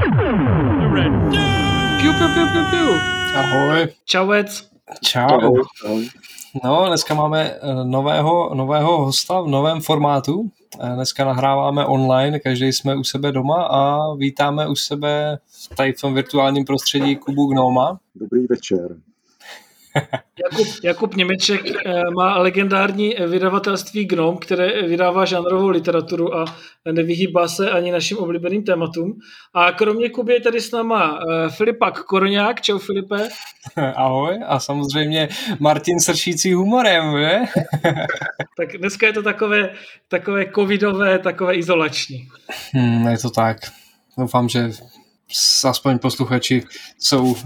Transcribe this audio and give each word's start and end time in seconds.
Piu, 0.00 0.12
piu, 2.00 2.28
piu, 2.34 2.46
piu, 2.52 2.64
piu. 2.72 2.88
Ahoj. 3.36 3.88
Čauec. 4.04 4.48
Čau. 5.04 5.52
No, 6.64 6.86
dneska 6.88 7.14
máme 7.14 7.50
eh, 7.52 7.84
nového, 7.84 8.54
nového 8.54 9.04
hosta 9.04 9.40
v 9.40 9.48
novém 9.48 9.80
formátu. 9.80 10.50
Eh, 10.80 10.94
Dneska 10.94 11.24
nahráváme 11.24 11.86
online, 11.86 12.38
každý 12.40 12.72
jsme 12.72 12.96
u 12.96 13.04
sebe 13.04 13.32
doma 13.32 13.62
a 13.70 14.14
vítáme 14.14 14.68
u 14.68 14.74
sebe 14.74 15.38
tady 15.76 15.92
v 15.92 16.00
tom 16.00 16.14
virtuálním 16.14 16.64
prostředí 16.64 17.16
Kubu 17.16 17.46
Gnoma. 17.46 17.98
Dobrý 18.14 18.46
večer. 18.46 18.96
Jakub, 20.44 20.66
Jakub 20.84 21.14
Němeček 21.14 21.62
eh, 21.66 22.02
má 22.16 22.38
legendární 22.38 23.14
vydavatelství 23.26 24.04
Gnom, 24.04 24.36
které 24.36 24.82
vydává 24.82 25.24
žánrovou 25.24 25.68
literaturu 25.68 26.36
a 26.36 26.44
nevyhýbá 26.92 27.48
se 27.48 27.70
ani 27.70 27.92
našim 27.92 28.18
oblíbeným 28.18 28.62
tématům. 28.62 29.18
A 29.54 29.72
kromě 29.72 30.08
Kuby 30.08 30.32
je 30.32 30.40
tady 30.40 30.60
s 30.60 30.70
náma 30.70 31.18
eh, 31.20 31.50
Filipak 31.50 32.04
Koroňák. 32.04 32.60
Čau 32.60 32.78
Filipe. 32.78 33.28
Ahoj. 33.96 34.40
A 34.46 34.60
samozřejmě 34.60 35.28
Martin 35.58 36.00
sršící 36.00 36.54
humorem, 36.54 37.18
že? 37.18 37.38
Tak 38.56 38.78
dneska 38.78 39.06
je 39.06 39.12
to 39.12 39.22
takové, 39.22 39.70
takové 40.08 40.44
covidové, 40.54 41.18
takové 41.18 41.54
izolační. 41.54 42.28
Hmm, 42.72 43.06
je 43.06 43.18
to 43.18 43.30
tak. 43.30 43.56
Doufám, 44.18 44.48
že 44.48 44.70
aspoň 45.64 45.98
posluchači 45.98 46.62
jsou 46.98 47.24
uh, 47.24 47.36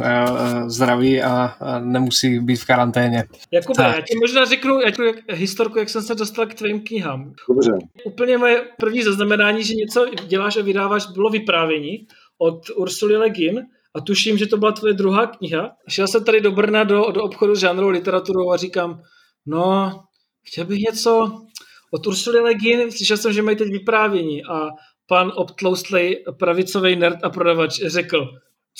zdraví 0.66 1.22
a, 1.22 1.56
nemusí 1.80 2.40
být 2.40 2.56
v 2.56 2.66
karanténě. 2.66 3.24
Jakube, 3.50 3.76
Tak. 3.76 3.96
já 3.96 4.02
ti 4.02 4.14
možná 4.20 4.44
řeknu, 4.44 4.80
já 4.80 4.86
řeknu 4.86 5.04
jak, 5.04 5.16
historku, 5.32 5.78
jak 5.78 5.88
jsem 5.88 6.02
se 6.02 6.14
dostal 6.14 6.46
k 6.46 6.54
tvým 6.54 6.80
knihám. 6.80 7.32
Dobře. 7.48 7.72
Úplně 8.04 8.38
moje 8.38 8.64
první 8.80 9.02
zaznamenání, 9.02 9.64
že 9.64 9.74
něco 9.74 10.06
děláš 10.26 10.56
a 10.56 10.62
vydáváš, 10.62 11.06
bylo 11.06 11.30
vyprávění 11.30 12.06
od 12.38 12.70
Ursuly 12.76 13.16
Le 13.16 13.30
Guin 13.30 13.62
a 13.94 14.00
tuším, 14.00 14.38
že 14.38 14.46
to 14.46 14.56
byla 14.56 14.72
tvoje 14.72 14.94
druhá 14.94 15.26
kniha. 15.26 15.70
Šel 15.88 16.08
jsem 16.08 16.24
tady 16.24 16.40
do 16.40 16.52
Brna 16.52 16.84
do, 16.84 17.10
do 17.10 17.22
obchodu 17.22 17.54
s 17.54 17.58
žánrovou 17.58 17.90
literaturou 17.90 18.50
a 18.50 18.56
říkám, 18.56 19.02
no, 19.46 20.00
chtěl 20.48 20.64
bych 20.64 20.78
něco 20.78 21.40
od 21.92 22.06
Ursuly 22.06 22.40
Le 22.40 22.54
Guin, 22.54 22.90
slyšel 22.90 23.16
jsem, 23.16 23.32
že 23.32 23.42
mají 23.42 23.56
teď 23.56 23.68
vyprávění 23.68 24.44
a 24.44 24.68
pan 25.06 25.32
obtloustlej 25.34 26.24
pravicový 26.38 26.96
nerd 26.96 27.18
a 27.24 27.30
prodavač 27.30 27.80
řekl, 27.86 28.28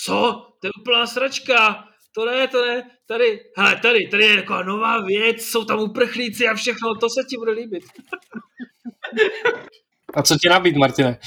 co, 0.04 0.46
to 0.60 0.66
je 0.66 0.70
úplná 0.80 1.06
sračka, 1.06 1.84
to 2.14 2.26
ne, 2.26 2.48
to 2.48 2.66
ne, 2.66 2.90
tady, 3.06 3.40
hele, 3.56 3.76
tady, 3.76 4.08
tady 4.10 4.24
je 4.24 4.36
taková 4.36 4.62
nová 4.62 5.00
věc, 5.00 5.42
jsou 5.42 5.64
tam 5.64 5.78
uprchlíci 5.78 6.48
a 6.48 6.54
všechno, 6.54 6.94
to 6.94 7.08
se 7.10 7.20
ti 7.30 7.36
bude 7.36 7.52
líbit. 7.52 7.82
A 10.14 10.22
co 10.22 10.36
ti 10.36 10.48
nabít, 10.48 10.76
Martine? 10.76 11.18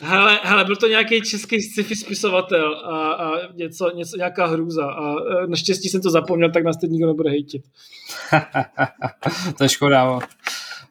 Hele, 0.00 0.40
hele, 0.42 0.64
byl 0.64 0.76
to 0.76 0.86
nějaký 0.86 1.22
český 1.22 1.62
sci-fi 1.62 1.96
spisovatel 1.96 2.74
a, 2.74 3.12
a 3.12 3.52
něco, 3.52 3.90
něco, 3.96 4.16
nějaká 4.16 4.46
hrůza 4.46 4.86
a 4.86 5.12
e, 5.12 5.46
naštěstí 5.46 5.88
jsem 5.88 6.00
to 6.00 6.10
zapomněl, 6.10 6.50
tak 6.50 6.64
nás 6.64 6.76
teď 6.76 6.90
nikdo 6.90 7.06
nebude 7.06 7.30
hejtit. 7.30 7.62
to 9.58 9.64
je 9.64 9.68
škoda. 9.68 10.18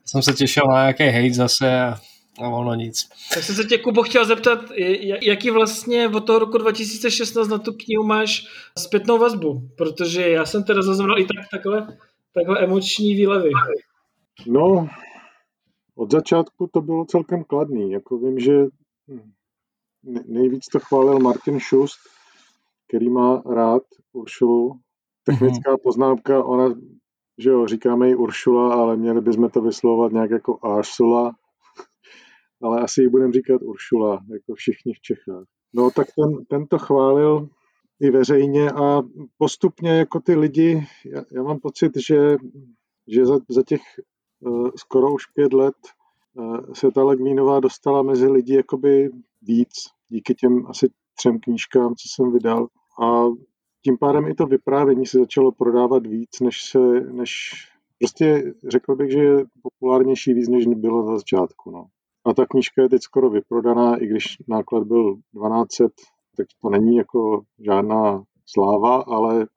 Jsem 0.06 0.22
se 0.22 0.34
těšil 0.34 0.64
na 0.68 0.82
nějaký 0.82 1.04
hate 1.04 1.34
zase 1.34 1.80
a, 1.80 2.00
a 2.40 2.50
ono 2.50 2.76
nic. 2.76 3.10
Tak 3.34 3.44
jsem 3.44 3.56
se 3.56 3.64
tě, 3.64 3.78
Kubo, 3.78 4.04
chtěl 4.04 4.26
zeptat, 4.26 4.60
jaký 5.22 5.50
vlastně 5.52 6.08
od 6.08 6.20
toho 6.20 6.40
roku 6.40 6.58
2016 6.58 7.48
na 7.48 7.58
tu 7.58 7.74
knihu 7.74 8.04
máš 8.04 8.48
zpětnou 8.78 9.18
vazbu, 9.18 9.70
protože 9.78 10.30
já 10.30 10.46
jsem 10.46 10.64
teda 10.64 10.82
zaznamenal 10.82 11.20
i 11.20 11.26
tak, 11.26 11.46
takhle, 11.52 11.98
takhle 12.34 12.60
emoční 12.60 13.16
výlevy. 13.16 13.50
No, 14.48 14.90
od 15.96 16.12
začátku 16.12 16.70
to 16.74 16.82
bylo 16.82 17.06
celkem 17.06 17.44
kladný. 17.44 17.92
Jako 17.92 18.18
vím, 18.18 18.40
že 18.40 18.52
ne- 20.04 20.24
nejvíc 20.28 20.66
to 20.66 20.80
chválil 20.80 21.20
Martin 21.20 21.60
Schust, 21.60 22.00
který 22.88 23.10
má 23.10 23.42
rád 23.56 23.84
Uršulu. 24.14 24.80
Technická 25.24 25.78
poznámka, 25.84 26.44
ona, 26.44 26.76
že 27.38 27.50
jo, 27.50 27.68
říkáme 27.68 28.08
jí 28.08 28.16
Uršula, 28.16 28.74
ale 28.74 28.98
měli 28.98 29.22
bychom 29.22 29.50
to 29.50 29.62
vyslovovat 29.62 30.12
nějak 30.12 30.32
jako 30.32 30.60
Arsula, 30.62 31.36
ale 32.66 32.82
asi 32.82 33.02
ji 33.02 33.10
budeme 33.10 33.34
říkat 33.34 33.62
Uršula, 33.62 34.20
jako 34.34 34.56
všichni 34.56 34.94
v 34.94 35.00
Čechách. 35.02 35.46
No 35.74 35.92
tak 35.92 36.08
ten, 36.16 36.46
ten 36.46 36.68
to 36.68 36.80
chválil 36.80 37.50
i 38.00 38.12
veřejně 38.12 38.72
a 38.72 39.02
postupně 39.38 39.90
jako 39.90 40.20
ty 40.20 40.36
lidi, 40.36 40.88
já, 41.06 41.24
já 41.32 41.44
mám 41.44 41.60
pocit, 41.60 41.92
že, 42.08 42.38
že 43.08 43.26
za, 43.26 43.40
za 43.50 43.64
těch 43.64 43.82
uh, 44.40 44.70
skoro 44.76 45.14
už 45.14 45.26
pět 45.26 45.54
let 45.54 45.76
uh, 46.34 46.74
se 46.74 46.92
ta 46.92 47.04
Legvínová 47.04 47.60
dostala 47.60 48.02
mezi 48.04 48.28
lidi 48.28 48.56
jakoby 48.56 49.10
víc, 49.42 49.74
díky 50.10 50.36
těm 50.36 50.68
asi 50.68 50.90
třem 51.18 51.40
knížkám, 51.40 51.96
co 51.96 52.08
jsem 52.16 52.32
vydal. 52.32 52.68
A 53.04 53.26
tím 53.84 53.98
pádem 53.98 54.28
i 54.28 54.34
to 54.34 54.46
vyprávění 54.46 55.06
se 55.06 55.20
začalo 55.20 55.52
prodávat 55.52 56.08
víc, 56.08 56.40
než 56.40 56.64
se, 56.64 56.80
než 57.12 57.32
prostě 58.00 58.54
řekl 58.68 58.96
bych, 58.96 59.12
že 59.12 59.20
je 59.20 59.46
populárnější 59.62 60.34
víc, 60.34 60.50
než 60.50 60.66
bylo 60.66 61.10
na 61.10 61.18
začátku. 61.18 61.72
No. 61.72 61.86
A 62.26 62.34
ta 62.34 62.46
knížka 62.46 62.82
je 62.82 62.90
teď 62.90 63.02
skoro 63.02 63.30
vyprodaná, 63.30 63.96
i 63.98 64.08
když 64.08 64.38
náklad 64.48 64.84
byl 64.84 65.16
1200, 65.16 65.84
tak 66.38 66.48
to 66.62 66.70
není 66.70 66.96
jako 66.96 67.42
žádná 67.66 68.24
sláva, 68.46 68.96
ale 68.96 69.48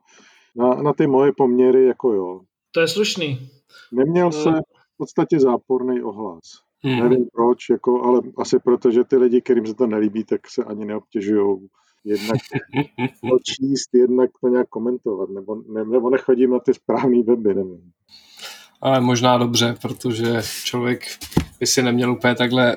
na, 0.56 0.74
na 0.74 0.92
ty 0.92 1.06
moje 1.06 1.32
poměry 1.36 1.86
jako 1.86 2.12
jo. 2.12 2.40
To 2.72 2.80
je 2.80 2.88
slušný. 2.88 3.50
Neměl 3.92 4.32
se 4.32 4.50
v 4.94 4.96
podstatě 4.96 5.40
záporný 5.40 6.02
ohlas. 6.02 6.42
Hmm. 6.84 7.00
Nevím 7.00 7.26
proč, 7.32 7.70
jako, 7.70 8.04
ale 8.04 8.20
asi 8.38 8.58
proto, 8.58 8.90
že 8.90 9.04
ty 9.04 9.16
lidi, 9.16 9.40
kterým 9.40 9.66
se 9.66 9.74
to 9.74 9.86
nelíbí, 9.86 10.24
tak 10.24 10.50
se 10.50 10.64
ani 10.64 10.84
neobtěžují 10.84 11.68
jednak 12.04 12.38
to 13.30 13.38
číst, 13.44 13.94
jednak 13.94 14.30
to 14.40 14.48
nějak 14.48 14.68
komentovat, 14.68 15.30
nebo, 15.30 15.54
ne, 15.54 15.84
nebo 15.84 16.10
nechodím 16.10 16.50
na 16.50 16.58
ty 16.58 16.74
správný 16.74 17.22
weby, 17.22 17.54
nevím. 17.54 17.92
Ale 18.80 19.00
možná 19.00 19.38
dobře, 19.38 19.76
protože 19.82 20.42
člověk 20.64 21.04
by 21.60 21.66
si 21.66 21.82
neměl 21.82 22.12
úplně 22.12 22.34
takhle 22.34 22.76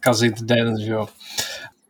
kazit 0.00 0.40
den, 0.42 0.80
že 0.80 0.92
jo. 0.92 1.08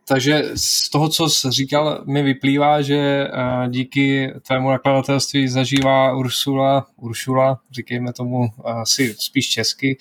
Takže 0.07 0.43
z 0.55 0.89
toho, 0.89 1.09
co 1.09 1.29
jsi 1.29 1.51
říkal, 1.51 2.03
mi 2.07 2.23
vyplývá, 2.23 2.81
že 2.81 2.97
eh, 2.97 3.69
díky 3.69 4.33
tvému 4.47 4.69
nakladatelství 4.69 5.47
zažívá 5.47 6.15
Ursula, 6.15 6.87
Uršula, 6.97 7.59
říkejme 7.71 8.13
tomu 8.13 8.49
asi 8.63 9.15
spíš 9.19 9.49
česky, 9.49 9.97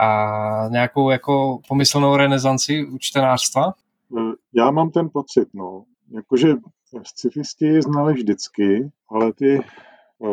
a 0.00 0.68
nějakou 0.70 1.10
jako 1.10 1.58
pomyslnou 1.68 2.16
renesanci 2.16 2.84
u 2.84 2.98
čtenářstva. 2.98 3.74
Eh, 4.18 4.32
Já 4.54 4.70
mám 4.70 4.90
ten 4.90 5.08
pocit, 5.12 5.48
no, 5.54 5.84
jakože 6.14 6.48
scifisti 7.02 7.82
znali 7.82 8.12
vždycky, 8.14 8.90
ale 9.10 9.32
ty, 9.32 9.58
eh, 9.58 9.62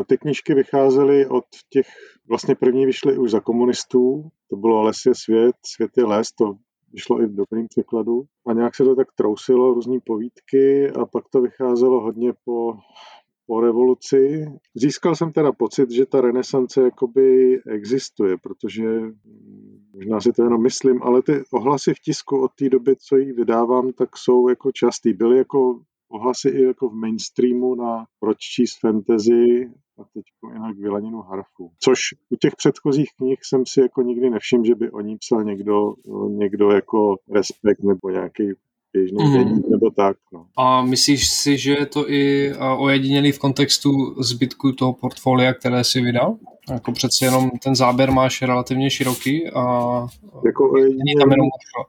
ty 0.08 0.18
knížky 0.18 0.54
vycházely 0.54 1.28
od 1.28 1.46
těch, 1.70 1.88
vlastně 2.30 2.56
první 2.56 2.86
vyšly 2.86 3.18
už 3.18 3.32
za 3.32 3.40
komunistů, 3.40 4.30
to 4.50 4.56
bylo 4.56 4.82
Les 4.82 5.06
je 5.06 5.16
svět, 5.16 5.56
svět 5.66 5.92
je 5.98 6.06
les, 6.06 6.32
to 6.32 6.56
vyšlo 6.94 7.22
i 7.22 7.26
v 7.26 7.36
dobrým 7.36 7.68
překladu. 7.68 8.24
A 8.48 8.54
nějak 8.54 8.76
se 8.76 8.84
to 8.84 8.96
tak 8.96 9.08
trousilo, 9.16 9.74
různý 9.74 10.00
povídky 10.00 10.90
a 10.90 11.06
pak 11.06 11.24
to 11.30 11.42
vycházelo 11.42 12.02
hodně 12.02 12.34
po, 12.46 12.74
po 13.48 13.62
revoluci. 13.62 14.46
Získal 14.76 15.16
jsem 15.16 15.32
teda 15.32 15.52
pocit, 15.52 15.92
že 15.92 16.06
ta 16.06 16.22
renesance 16.22 16.82
jakoby 16.82 17.60
existuje, 17.68 18.38
protože 18.38 18.84
mm, 19.00 19.80
možná 19.94 20.22
si 20.22 20.32
to 20.32 20.44
jenom 20.44 20.64
myslím, 20.64 21.04
ale 21.04 21.22
ty 21.22 21.44
ohlasy 21.52 21.94
v 21.94 22.00
tisku 22.00 22.42
od 22.42 22.52
té 22.60 22.70
doby, 22.70 22.96
co 22.96 23.18
ji 23.18 23.34
vydávám, 23.34 23.94
tak 23.94 24.18
jsou 24.18 24.50
jako 24.50 24.72
častý. 24.72 25.14
Byly 25.14 25.38
jako 25.38 25.80
ohlasy 26.10 26.50
i 26.50 26.64
jako 26.64 26.90
v 26.90 26.94
mainstreamu 26.94 27.76
na 27.76 28.06
proč 28.20 28.38
číst 28.38 28.80
fantasy 28.80 29.70
a 30.00 30.04
teď 30.14 30.24
jinak 30.54 30.78
vylaninu 30.78 31.22
harfu. 31.22 31.72
Což 31.80 32.00
u 32.30 32.36
těch 32.36 32.56
předchozích 32.56 33.10
knih 33.18 33.40
jsem 33.44 33.64
si 33.68 33.82
jako 33.82 34.02
nikdy 34.02 34.30
nevšiml, 34.30 34.66
že 34.66 34.76
by 34.76 34.92
o 34.92 35.02
ní 35.02 35.18
psal 35.18 35.44
někdo, 35.44 35.94
někdo 36.28 36.72
jako 36.72 37.16
respekt 37.32 37.84
nebo 37.84 38.10
nějaký 38.10 38.44
běžný 38.94 39.24
mm. 39.24 39.34
deník 39.34 39.68
nebo 39.70 39.90
tak. 39.90 40.18
No. 40.34 40.46
A 40.58 40.86
myslíš 40.86 41.30
si, 41.30 41.58
že 41.58 41.72
je 41.72 41.86
to 41.86 42.12
i 42.12 42.54
ojedinělý 42.78 43.32
v 43.32 43.40
kontextu 43.40 43.90
zbytku 44.24 44.72
toho 44.72 44.94
portfolia, 44.94 45.54
které 45.54 45.84
si 45.84 46.02
vydal? 46.02 46.38
Jako 46.72 46.92
přeci 46.92 47.26
jenom 47.26 47.50
ten 47.64 47.76
záběr 47.76 48.12
máš 48.12 48.42
relativně 48.42 48.90
široký 48.90 49.48
a 49.48 49.64
Jako 50.46 50.74
není 50.78 51.16
tam 51.20 51.32
jenom 51.32 51.48
ojedinělý, 51.48 51.86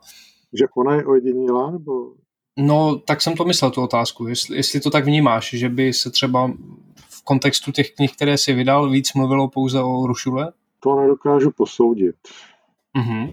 že 0.58 0.64
ona 0.76 0.94
je 0.94 1.06
ojedinělá, 1.06 1.70
nebo 1.70 2.12
No, 2.60 2.98
tak 2.98 3.22
jsem 3.22 3.36
to 3.36 3.44
myslel, 3.44 3.70
tu 3.70 3.82
otázku. 3.82 4.26
Jestli, 4.26 4.56
jestli 4.56 4.80
to 4.80 4.90
tak 4.90 5.04
vnímáš, 5.04 5.50
že 5.50 5.68
by 5.68 5.92
se 5.92 6.10
třeba 6.10 6.52
v 7.08 7.24
kontextu 7.24 7.72
těch 7.72 7.90
knih, 7.90 8.12
které 8.16 8.38
si 8.38 8.52
vydal, 8.52 8.90
víc 8.90 9.14
mluvilo 9.14 9.48
pouze 9.48 9.82
o 9.82 10.06
Rušule? 10.06 10.52
to 10.80 11.00
nedokážu 11.00 11.50
posoudit. 11.50 12.16
Mhm. 12.96 13.30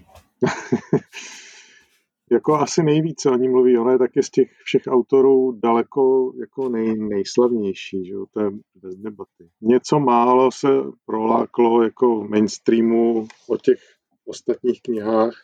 Jako 2.30 2.54
asi 2.54 2.82
nejvíce 2.82 3.30
o 3.30 3.36
ní 3.36 3.48
mluví, 3.48 3.78
ona 3.78 3.92
je 3.92 3.98
taky 3.98 4.22
z 4.22 4.30
těch 4.30 4.50
všech 4.64 4.82
autorů 4.88 5.52
daleko 5.62 6.32
jako 6.40 6.68
nej, 6.68 6.96
nejslavnější, 6.96 8.06
že 8.06 8.12
jo? 8.12 8.26
to 8.32 8.40
je 8.40 8.50
bez 8.74 8.96
debaty. 8.96 9.50
Něco 9.60 10.00
málo 10.00 10.50
se 10.52 10.68
proláklo 11.06 11.82
jako 11.82 12.20
v 12.20 12.28
mainstreamu 12.28 13.28
o 13.48 13.56
těch 13.56 13.78
ostatních 14.26 14.82
knihách. 14.82 15.34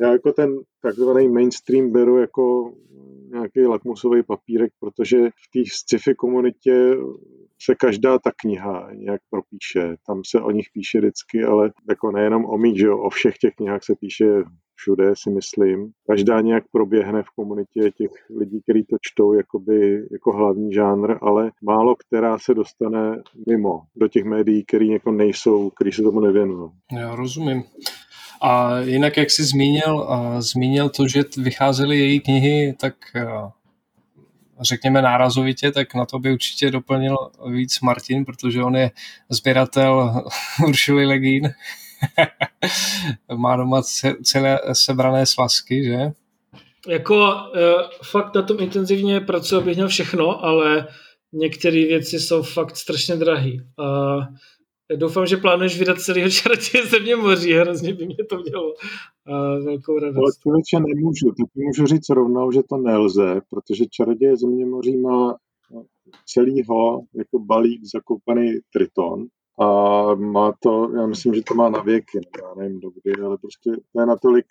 Já 0.00 0.12
jako 0.12 0.32
ten 0.32 0.58
takzvaný 0.82 1.28
mainstream 1.28 1.90
beru 1.90 2.18
jako 2.18 2.72
nějaký 3.30 3.66
lakmusový 3.66 4.22
papírek, 4.22 4.72
protože 4.80 5.16
v 5.16 5.50
té 5.52 5.70
sci-fi 5.72 6.14
komunitě 6.14 6.96
se 7.62 7.74
každá 7.74 8.18
ta 8.18 8.30
kniha 8.42 8.88
nějak 8.92 9.20
propíše. 9.30 9.96
Tam 10.06 10.20
se 10.26 10.40
o 10.40 10.50
nich 10.50 10.66
píše 10.72 10.98
vždycky, 10.98 11.44
ale 11.44 11.72
jako 11.88 12.10
nejenom 12.10 12.44
o 12.44 12.58
mých, 12.58 12.78
že 12.78 12.86
jo, 12.86 12.98
o 12.98 13.10
všech 13.10 13.38
těch 13.38 13.54
knihách 13.54 13.84
se 13.84 13.94
píše 14.00 14.24
všude, 14.76 15.12
si 15.16 15.30
myslím. 15.30 15.90
Každá 16.06 16.40
nějak 16.40 16.64
proběhne 16.72 17.22
v 17.22 17.30
komunitě 17.36 17.90
těch 17.90 18.10
lidí, 18.38 18.62
kteří 18.62 18.84
to 18.84 18.96
čtou 19.00 19.32
jakoby, 19.32 20.06
jako 20.12 20.32
hlavní 20.32 20.72
žánr, 20.72 21.16
ale 21.20 21.50
málo 21.62 21.96
která 21.96 22.38
se 22.38 22.54
dostane 22.54 23.22
mimo 23.48 23.80
do 23.96 24.08
těch 24.08 24.24
médií, 24.24 24.64
který 24.64 24.88
jako 24.88 25.10
nejsou, 25.10 25.70
který 25.70 25.92
se 25.92 26.02
tomu 26.02 26.20
nevěnují. 26.20 26.70
Já 26.98 27.14
rozumím. 27.14 27.62
A 28.46 28.78
jinak, 28.78 29.16
jak 29.16 29.30
jsi 29.30 29.44
zmínil, 29.44 30.08
zmínil 30.38 30.88
to, 30.88 31.08
že 31.08 31.22
vycházely 31.36 31.98
její 31.98 32.20
knihy, 32.20 32.74
tak 32.80 32.94
řekněme 34.60 35.02
nárazovitě, 35.02 35.70
tak 35.70 35.94
na 35.94 36.06
to 36.06 36.18
by 36.18 36.32
určitě 36.32 36.70
doplnil 36.70 37.16
víc 37.50 37.80
Martin, 37.80 38.24
protože 38.24 38.62
on 38.62 38.76
je 38.76 38.90
sběratel 39.30 40.22
Uršuly 40.68 41.06
Legín. 41.06 41.54
Má 43.36 43.56
doma 43.56 43.82
celé 44.22 44.60
sebrané 44.72 45.26
svazky, 45.26 45.84
že? 45.84 45.98
Jako 46.88 47.16
uh, 47.16 47.30
fakt 48.02 48.34
na 48.34 48.42
tom 48.42 48.60
intenzivně 48.60 49.20
pracuji, 49.20 49.56
abych 49.56 49.76
měl 49.76 49.88
všechno, 49.88 50.44
ale 50.44 50.86
některé 51.32 51.76
věci 51.76 52.20
jsou 52.20 52.42
fakt 52.42 52.76
strašně 52.76 53.16
drahé. 53.16 53.52
Uh, 53.78 54.24
doufám, 54.96 55.26
že 55.26 55.36
plánuješ 55.36 55.78
vydat 55.78 56.00
celého 56.00 56.30
čaroděje 56.30 56.86
země 56.86 57.16
moří, 57.16 57.52
hrozně 57.52 57.94
by 57.94 58.06
mě 58.06 58.24
to 58.30 58.38
mělo 58.38 58.72
uh, 58.72 59.64
velkou 59.64 59.98
radost. 59.98 60.16
Ale 60.16 60.32
člověče 60.42 60.94
nemůžu, 60.94 61.26
tak 61.26 61.46
můžu 61.54 61.86
říct 61.86 62.08
rovnou, 62.08 62.52
že 62.52 62.62
to 62.62 62.76
nelze, 62.76 63.40
protože 63.50 63.84
čaroděje 63.86 64.36
země 64.36 64.66
moří 64.66 64.96
má 64.96 65.36
celýho 66.26 67.00
jako 67.14 67.38
balík 67.38 67.84
zakoupaný 67.84 68.58
triton 68.72 69.26
a 69.60 69.68
má 70.14 70.52
to, 70.62 70.90
já 70.96 71.06
myslím, 71.06 71.34
že 71.34 71.42
to 71.42 71.54
má 71.54 71.68
na 71.68 71.82
věky, 71.82 72.20
já 72.42 72.54
nevím 72.54 72.80
dokdy, 72.80 73.12
ale 73.24 73.38
prostě 73.38 73.70
to 73.92 74.00
je 74.00 74.06
natolik 74.06 74.46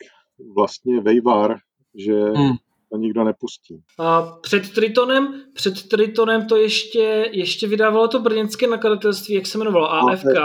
vlastně 0.56 1.02
vejvar, 1.02 1.58
že 1.96 2.14
hmm 2.14 2.56
to 2.94 2.98
nikdo 2.98 3.24
nepustí. 3.24 3.84
A 4.00 4.22
před 4.22 4.74
Tritonem, 4.74 5.42
před 5.54 5.90
Tritonem 5.90 6.48
to 6.48 6.56
ještě, 6.56 7.30
ještě 7.32 7.68
vydávalo 7.68 8.08
to 8.08 8.20
brněnské 8.20 8.68
nakladatelství, 8.68 9.36
jak 9.36 9.46
se 9.46 9.58
jmenovalo, 9.58 9.92
AFK? 9.92 10.38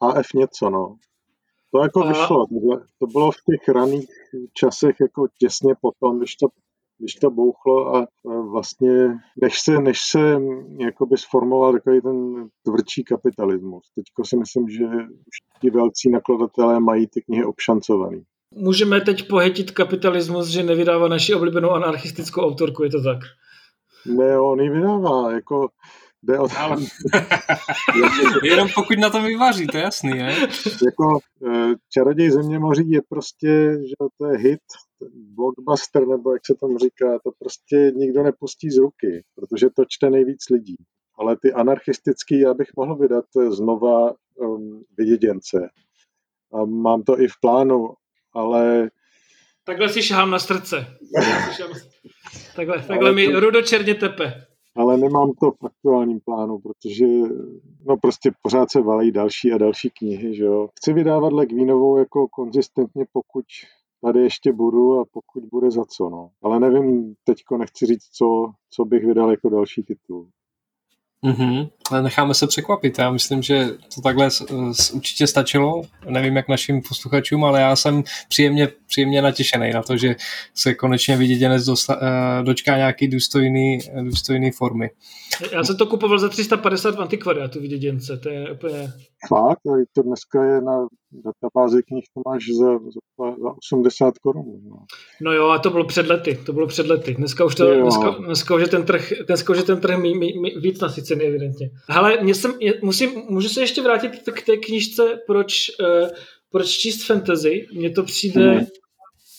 AF, 0.00 0.26
něco, 0.34 0.70
no. 0.70 0.96
To 1.74 1.82
jako 1.82 2.04
a... 2.04 2.08
vyšlo, 2.08 2.46
to 2.98 3.06
bylo 3.06 3.30
v 3.30 3.36
těch 3.50 3.68
raných 3.68 4.06
časech 4.54 4.96
jako 5.00 5.26
těsně 5.38 5.74
potom, 5.80 6.18
když 6.18 6.36
to, 6.36 6.46
když 6.98 7.14
to 7.14 7.30
bouchlo 7.30 7.96
a 7.96 8.06
vlastně 8.50 9.18
než 9.42 9.60
se, 9.60 9.78
než 9.78 10.00
se 10.00 10.40
jakoby 10.78 11.18
sformoval 11.18 11.72
takový 11.72 12.00
ten 12.00 12.48
tvrdší 12.62 13.04
kapitalismus. 13.04 13.90
Teďko 13.94 14.24
si 14.24 14.36
myslím, 14.36 14.68
že 14.68 14.84
už 15.26 15.60
ti 15.60 15.70
velcí 15.70 16.10
nakladatelé 16.10 16.80
mají 16.80 17.06
ty 17.06 17.22
knihy 17.22 17.44
obšancovaný. 17.44 18.22
Můžeme 18.56 19.00
teď 19.00 19.28
pohetit 19.28 19.70
kapitalismus, 19.70 20.48
že 20.48 20.62
nevydává 20.62 21.08
naši 21.08 21.34
oblíbenou 21.34 21.70
anarchistickou 21.70 22.40
autorku, 22.40 22.84
je 22.84 22.90
to 22.90 23.02
tak? 23.02 23.18
Ne, 24.06 24.38
on 24.38 24.60
ji 24.60 24.70
vydává, 24.70 25.32
jako 25.32 25.68
jde 26.22 26.38
o... 26.38 26.48
Ale... 26.58 26.76
Jenom 28.44 28.68
pokud 28.74 28.98
na 28.98 29.10
to 29.10 29.22
vyváží, 29.22 29.66
to 29.66 29.76
je 29.76 29.82
jasný, 29.82 30.18
je? 30.18 30.34
jako 30.84 31.18
eh, 31.48 31.74
Čaroděj 31.88 32.30
země 32.30 32.58
moří 32.58 32.90
je 32.90 33.00
prostě, 33.08 33.78
že 33.88 33.94
to 34.18 34.26
je 34.26 34.38
hit, 34.38 34.60
blockbuster, 35.14 36.06
nebo 36.08 36.32
jak 36.32 36.46
se 36.46 36.54
tam 36.60 36.78
říká, 36.78 37.18
to 37.24 37.30
prostě 37.38 37.92
nikdo 37.96 38.22
nepustí 38.22 38.70
z 38.70 38.76
ruky, 38.76 39.24
protože 39.34 39.70
to 39.70 39.84
čte 39.88 40.10
nejvíc 40.10 40.50
lidí. 40.50 40.76
Ale 41.18 41.36
ty 41.42 41.52
anarchistický 41.52 42.40
já 42.40 42.54
bych 42.54 42.68
mohl 42.76 42.96
vydat 42.96 43.24
znova 43.48 44.12
um, 44.34 44.84
vyděděnce. 44.98 45.68
A 46.52 46.64
mám 46.64 47.02
to 47.02 47.20
i 47.20 47.28
v 47.28 47.40
plánu, 47.40 47.88
ale... 48.32 48.90
Takhle 49.64 49.88
si 49.88 50.02
šahám 50.02 50.30
na 50.30 50.38
srdce. 50.38 50.86
takhle, 52.56 52.82
takhle 52.82 53.12
mi 53.12 53.32
to... 53.32 53.40
rudo 53.40 53.62
černě 53.62 53.94
tepe. 53.94 54.46
Ale 54.76 54.96
nemám 54.96 55.32
to 55.40 55.50
v 55.50 55.66
aktuálním 55.66 56.20
plánu, 56.20 56.58
protože 56.58 57.06
no 57.86 57.96
prostě 57.96 58.30
pořád 58.42 58.70
se 58.70 58.80
valí 58.80 59.12
další 59.12 59.52
a 59.52 59.58
další 59.58 59.90
knihy, 59.90 60.34
že 60.34 60.44
jo. 60.44 60.68
Chci 60.76 60.92
vydávat 60.92 61.32
Legvínovou 61.32 61.96
jako 61.96 62.28
konzistentně, 62.28 63.04
pokud 63.12 63.44
tady 64.04 64.20
ještě 64.20 64.52
budu 64.52 65.00
a 65.00 65.04
pokud 65.12 65.44
bude 65.44 65.70
za 65.70 65.84
co, 65.84 66.10
no. 66.10 66.30
Ale 66.42 66.60
nevím, 66.60 67.14
teďko 67.24 67.58
nechci 67.58 67.86
říct, 67.86 68.04
co, 68.04 68.52
co 68.70 68.84
bych 68.84 69.04
vydal 69.04 69.30
jako 69.30 69.48
další 69.48 69.82
titul. 69.82 70.28
Mm-hmm. 71.24 71.70
Necháme 72.00 72.34
se 72.34 72.46
překvapit. 72.46 72.98
Já 72.98 73.10
myslím, 73.10 73.42
že 73.42 73.66
to 73.94 74.00
takhle 74.00 74.28
určitě 74.92 75.26
stačilo. 75.26 75.82
Nevím, 76.06 76.36
jak 76.36 76.48
našim 76.48 76.82
posluchačům, 76.88 77.44
ale 77.44 77.60
já 77.60 77.76
jsem 77.76 78.02
příjemně, 78.28 78.68
příjemně 78.86 79.22
natěšený 79.22 79.70
na 79.72 79.82
to, 79.82 79.96
že 79.96 80.16
se 80.54 80.74
konečně 80.74 81.16
viděděnec 81.16 81.68
eh, 81.68 81.94
dočká 82.42 82.76
nějaký 82.76 83.08
důstojný, 83.08 83.78
důstojný 84.02 84.50
formy. 84.50 84.90
Já 85.52 85.64
jsem 85.64 85.76
to 85.76 85.86
kupoval 85.86 86.18
za 86.18 86.28
350 86.28 86.94
v 86.94 87.00
antikvariátu 87.00 87.60
viděděnce. 87.60 88.16
To 88.16 88.28
je 88.28 88.52
úplně 88.52 88.92
Fakt, 89.28 89.60
to 89.92 90.02
dneska 90.02 90.44
je 90.44 90.60
na 90.60 90.86
databázi 91.12 91.82
knih, 91.82 92.04
to 92.14 92.30
máš 92.30 92.44
za, 92.58 92.78
za, 92.78 93.36
za 93.42 93.50
80 93.58 94.18
korun. 94.18 94.44
No. 94.68 94.76
no 95.20 95.32
jo, 95.32 95.48
a 95.48 95.58
to 95.58 95.70
bylo 95.70 95.84
před 95.84 96.06
lety, 96.06 96.38
to 96.46 96.52
bylo 96.52 96.66
před 96.66 96.86
lety. 96.86 97.14
Dneska 97.14 97.44
už, 97.44 97.54
to, 97.54 97.80
dneska, 97.80 98.10
dneska 98.10 98.54
už 98.54 98.62
je 98.62 98.68
ten 98.68 98.84
trh, 98.84 99.12
dneska 99.26 99.52
už 99.52 99.58
je 99.58 99.64
ten 99.64 99.80
trh 99.80 99.98
mý, 99.98 100.18
mý, 100.18 100.38
mý, 100.38 100.50
víc 100.56 100.80
nasycený, 100.80 101.24
evidentně. 101.24 101.70
Ale 101.88 102.18
mě 102.22 102.34
jsem, 102.34 102.54
musím, 102.82 103.10
můžu 103.28 103.48
se 103.48 103.60
ještě 103.60 103.82
vrátit 103.82 104.10
k 104.32 104.46
té 104.46 104.56
knižce, 104.56 105.18
proč, 105.26 105.70
uh, 105.80 106.08
proč 106.50 106.68
číst 106.68 107.06
fantasy. 107.06 107.66
Mně 107.72 107.90
to 107.90 108.02
přijde, 108.02 108.50
hmm 108.50 108.66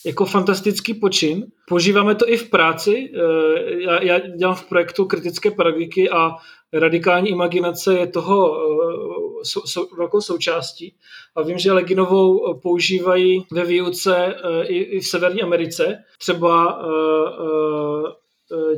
jako 0.06 0.26
fantastický 0.26 0.94
počin. 0.94 1.46
Používáme 1.68 2.16
to 2.16 2.30
i 2.30 2.38
v 2.38 2.50
práci. 2.50 3.12
Eh, 3.16 3.84
já, 3.84 4.04
já 4.04 4.20
dělám 4.20 4.56
v 4.56 4.70
projektu 4.70 5.06
kritické 5.06 5.52
pedagogiky 5.52 6.10
a 6.10 6.32
radikální 6.74 7.30
imaginace 7.30 7.94
je 7.94 8.08
toho 8.08 8.58
eh, 8.58 9.46
sou, 9.46 9.62
sou, 9.66 9.88
velkou 9.98 10.22
součástí. 10.22 10.96
A 11.36 11.42
vím, 11.42 11.58
že 11.58 11.72
Leginovou 11.72 12.60
používají 12.60 13.46
ve 13.52 13.66
výuce 13.66 14.16
eh, 14.18 14.66
i, 14.66 14.78
i 14.78 15.00
v 15.00 15.08
Severní 15.08 15.42
Americe. 15.42 15.98
Třeba 16.20 16.84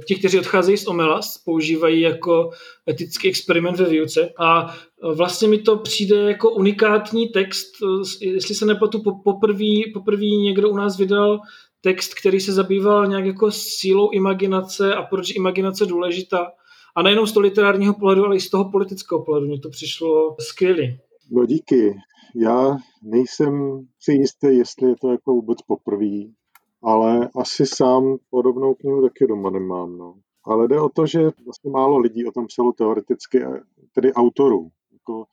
ti, 0.08 0.16
kteří 0.16 0.40
odcházejí 0.40 0.78
z 0.78 0.88
Omelas, 0.88 1.38
používají 1.38 2.02
jako 2.02 2.50
etický 2.90 3.28
experiment 3.30 3.80
ve 3.80 3.86
výuce. 3.86 4.30
A 4.40 4.76
vlastně 5.16 5.48
mi 5.48 5.58
to 5.58 5.78
přijde 5.78 6.16
jako 6.16 6.52
unikátní 6.52 7.30
text, 7.30 7.72
jestli 8.22 8.56
se 8.56 8.66
nepletu, 8.66 9.02
poprvé 9.94 10.26
někdo 10.44 10.70
u 10.70 10.76
nás 10.76 10.98
vydal 10.98 11.40
text, 11.82 12.14
který 12.14 12.40
se 12.40 12.54
zabýval 12.54 13.08
nějak 13.08 13.26
jako 13.26 13.52
sílou 13.52 14.10
imaginace 14.10 14.96
a 14.96 15.04
proč 15.04 15.36
imaginace 15.36 15.86
důležitá. 15.86 16.52
A 16.96 17.02
nejenom 17.02 17.28
z 17.28 17.32
toho 17.32 17.42
literárního 17.42 17.94
pohledu, 17.94 18.26
ale 18.26 18.36
i 18.36 18.40
z 18.40 18.50
toho 18.50 18.72
politického 18.72 19.24
pohledu. 19.24 19.48
Mně 19.48 19.60
to 19.60 19.70
přišlo 19.70 20.36
skvělé. 20.40 20.84
No 21.32 21.46
díky. 21.46 21.96
Já 22.36 22.78
nejsem 23.04 23.80
si 24.00 24.12
jistý, 24.14 24.48
jestli 24.58 24.90
je 24.90 24.96
to 25.02 25.12
jako 25.12 25.32
vůbec 25.32 25.62
poprvé, 25.62 26.06
ale 26.86 27.30
asi 27.36 27.66
sám 27.66 28.18
podobnou 28.30 28.74
knihu 28.74 29.02
taky 29.02 29.28
doma 29.28 29.50
nemám. 29.50 29.98
No. 29.98 30.16
Ale 30.46 30.68
jde 30.68 30.80
o 30.82 30.90
to, 30.90 31.06
že 31.06 31.20
vlastně 31.46 31.72
málo 31.72 31.98
lidí 31.98 32.26
o 32.26 32.32
tom 32.32 32.48
psalo 32.48 32.72
teoreticky, 32.72 33.44
tedy 33.94 34.14
autorů. 34.14 34.70
Jako 34.94 35.26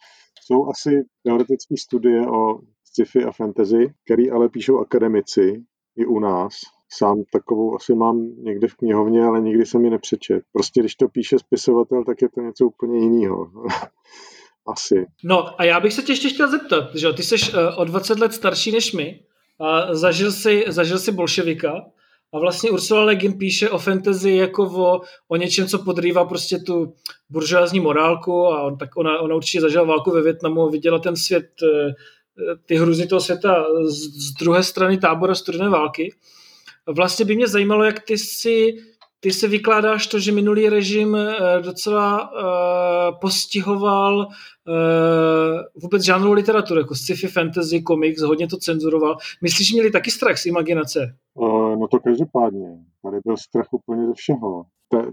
jsou 0.45 0.69
asi 0.69 1.05
teoretické 1.23 1.77
studie 1.77 2.27
o 2.27 2.59
sci-fi 2.85 3.25
a 3.25 3.33
fantasy, 3.33 3.95
který 4.05 4.31
ale 4.31 4.49
píšou 4.49 4.79
akademici 4.79 5.63
i 5.97 6.07
u 6.07 6.19
nás. 6.19 6.55
Sám 6.89 7.23
takovou 7.33 7.77
asi 7.77 7.95
mám 7.95 8.29
někde 8.37 8.69
v 8.69 8.75
knihovně, 8.75 9.25
ale 9.25 9.41
nikdy 9.41 9.67
jsem 9.67 9.85
ji 9.85 9.91
nepřečet. 9.91 10.43
Prostě 10.53 10.81
když 10.81 10.95
to 10.95 11.09
píše 11.09 11.39
spisovatel, 11.39 12.05
tak 12.05 12.23
je 12.23 12.29
to 12.29 12.41
něco 12.41 12.67
úplně 12.67 12.99
jiného. 12.99 13.51
asi. 14.67 15.07
No 15.25 15.61
a 15.61 15.65
já 15.65 15.81
bych 15.81 15.93
se 15.93 16.03
tě 16.03 16.13
ještě 16.13 16.29
chtěl 16.29 16.51
zeptat, 16.51 16.95
že 16.95 17.13
ty 17.13 17.23
jsi 17.23 17.35
uh, 17.35 17.59
o 17.77 17.85
20 17.85 18.19
let 18.19 18.33
starší 18.33 18.73
než 18.73 18.93
my 18.93 19.21
a 19.63 19.95
zažil 19.95 20.33
jsi, 20.33 20.65
zažil 20.69 20.99
jsi 20.99 21.13
bolševika 21.13 21.73
a 22.33 22.39
vlastně 22.39 22.71
Ursula 22.71 23.05
Le 23.05 23.17
Guin 23.17 23.39
píše 23.39 23.71
o 23.71 23.79
fantasy 23.79 24.31
jako 24.31 24.63
o, 24.65 25.01
o 25.29 25.37
něčem, 25.37 25.67
co 25.67 25.79
podrývá 25.79 26.25
prostě 26.25 26.59
tu 26.59 26.95
buržoázní 27.31 27.81
morálku 27.81 28.47
a 28.47 28.63
on, 28.63 28.79
tak 28.79 28.97
ona, 28.97 29.19
ona 29.19 29.35
určitě 29.35 29.61
zažila 29.61 29.85
válku 29.85 30.11
ve 30.11 30.23
Větnamu 30.23 30.63
a 30.63 30.71
viděla 30.71 30.99
ten 30.99 31.17
svět, 31.17 31.51
eh, 31.63 31.95
ty 32.67 32.75
hruzy 32.75 33.07
toho 33.07 33.21
světa 33.21 33.65
z, 33.85 34.29
z 34.29 34.33
druhé 34.33 34.63
strany 34.63 34.99
tábora 34.99 35.35
studené 35.35 35.69
války. 35.69 36.15
Vlastně 36.87 37.25
by 37.25 37.37
mě 37.37 37.49
zajímalo, 37.49 37.85
jak 37.85 38.01
ty 38.01 38.19
si 38.19 38.75
ty 39.23 39.33
se 39.33 39.49
vykládáš 39.49 40.07
to, 40.07 40.19
že 40.19 40.33
minulý 40.33 40.69
režim 40.69 41.17
eh, 41.17 41.61
docela 41.63 42.31
uh, 42.33 43.19
postihoval 43.21 44.19
uh, 44.19 45.83
vůbec 45.83 46.03
žánrovou 46.03 46.33
literaturu, 46.33 46.81
jako 46.81 46.95
sci-fi, 46.95 47.27
fantasy, 47.27 47.83
komiks, 47.83 48.23
hodně 48.23 48.49
to 48.49 48.57
cenzuroval. 48.57 49.17
Myslíš, 49.43 49.69
že 49.69 49.75
měli 49.75 49.91
taky 49.91 50.11
strach 50.11 50.39
z 50.39 50.47
imaginace? 50.47 51.15
No 51.79 51.89
to 51.91 52.01
každopádně. 52.01 52.79
Tady 53.03 53.17
byl 53.25 53.37
strach 53.37 53.67
úplně 53.71 54.07
ze 54.07 54.13
všeho. 54.15 54.65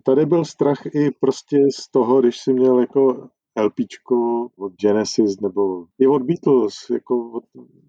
Tady 0.04 0.26
byl 0.26 0.46
strach 0.46 0.86
i 0.86 1.12
prostě 1.20 1.58
z 1.80 1.92
toho, 1.92 2.22
když 2.22 2.38
si 2.38 2.54
měl 2.54 2.80
jako 2.80 3.28
LPčko 3.62 4.48
od 4.58 4.74
Genesis 4.82 5.42
nebo 5.42 5.86
i 6.00 6.08
od 6.08 6.22
Beatles, 6.22 6.74
jako 6.94 7.32
od 7.32 7.44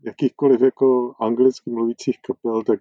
jakýchkoliv 0.05 0.61
jako 0.61 1.13
anglicky 1.21 1.71
mluvících 1.71 2.17
kapel, 2.27 2.63
tak 2.63 2.81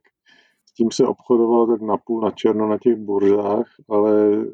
s 0.69 0.73
tím 0.73 0.91
se 0.91 1.07
obchodovalo 1.07 1.67
tak 1.67 1.81
napůl 1.81 2.21
na 2.21 2.31
černo 2.31 2.67
na 2.67 2.77
těch 2.77 2.95
burzách, 2.95 3.65
ale 3.89 4.45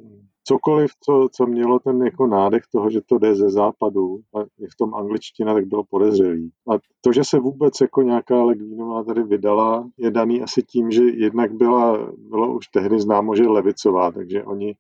cokoliv, 0.44 0.92
co, 1.04 1.28
co 1.32 1.46
mělo 1.46 1.80
ten 1.80 2.04
jako 2.04 2.28
nádech 2.28 2.64
toho, 2.72 2.90
že 2.90 3.02
to 3.06 3.18
jde 3.18 3.36
ze 3.36 3.50
západu 3.50 4.20
a 4.36 4.40
je 4.40 4.68
v 4.74 4.76
tom 4.78 4.96
angličtina, 4.96 5.54
tak 5.54 5.66
bylo 5.66 5.84
podezřelý. 5.90 6.52
A 6.70 6.78
to, 7.02 7.14
že 7.14 7.22
se 7.24 7.40
vůbec 7.40 7.74
jako 7.82 8.02
nějaká 8.02 8.44
Legvínová 8.44 9.04
tady 9.04 9.24
vydala, 9.24 9.90
je 9.98 10.12
daný 10.12 10.42
asi 10.42 10.64
tím, 10.64 10.92
že 10.92 11.04
jednak 11.04 11.54
byla, 11.54 12.12
bylo 12.30 12.56
už 12.56 12.68
tehdy 12.68 13.00
známo, 13.00 13.36
že 13.36 13.44
levicová, 13.44 14.12
takže 14.12 14.44
oni, 14.44 14.76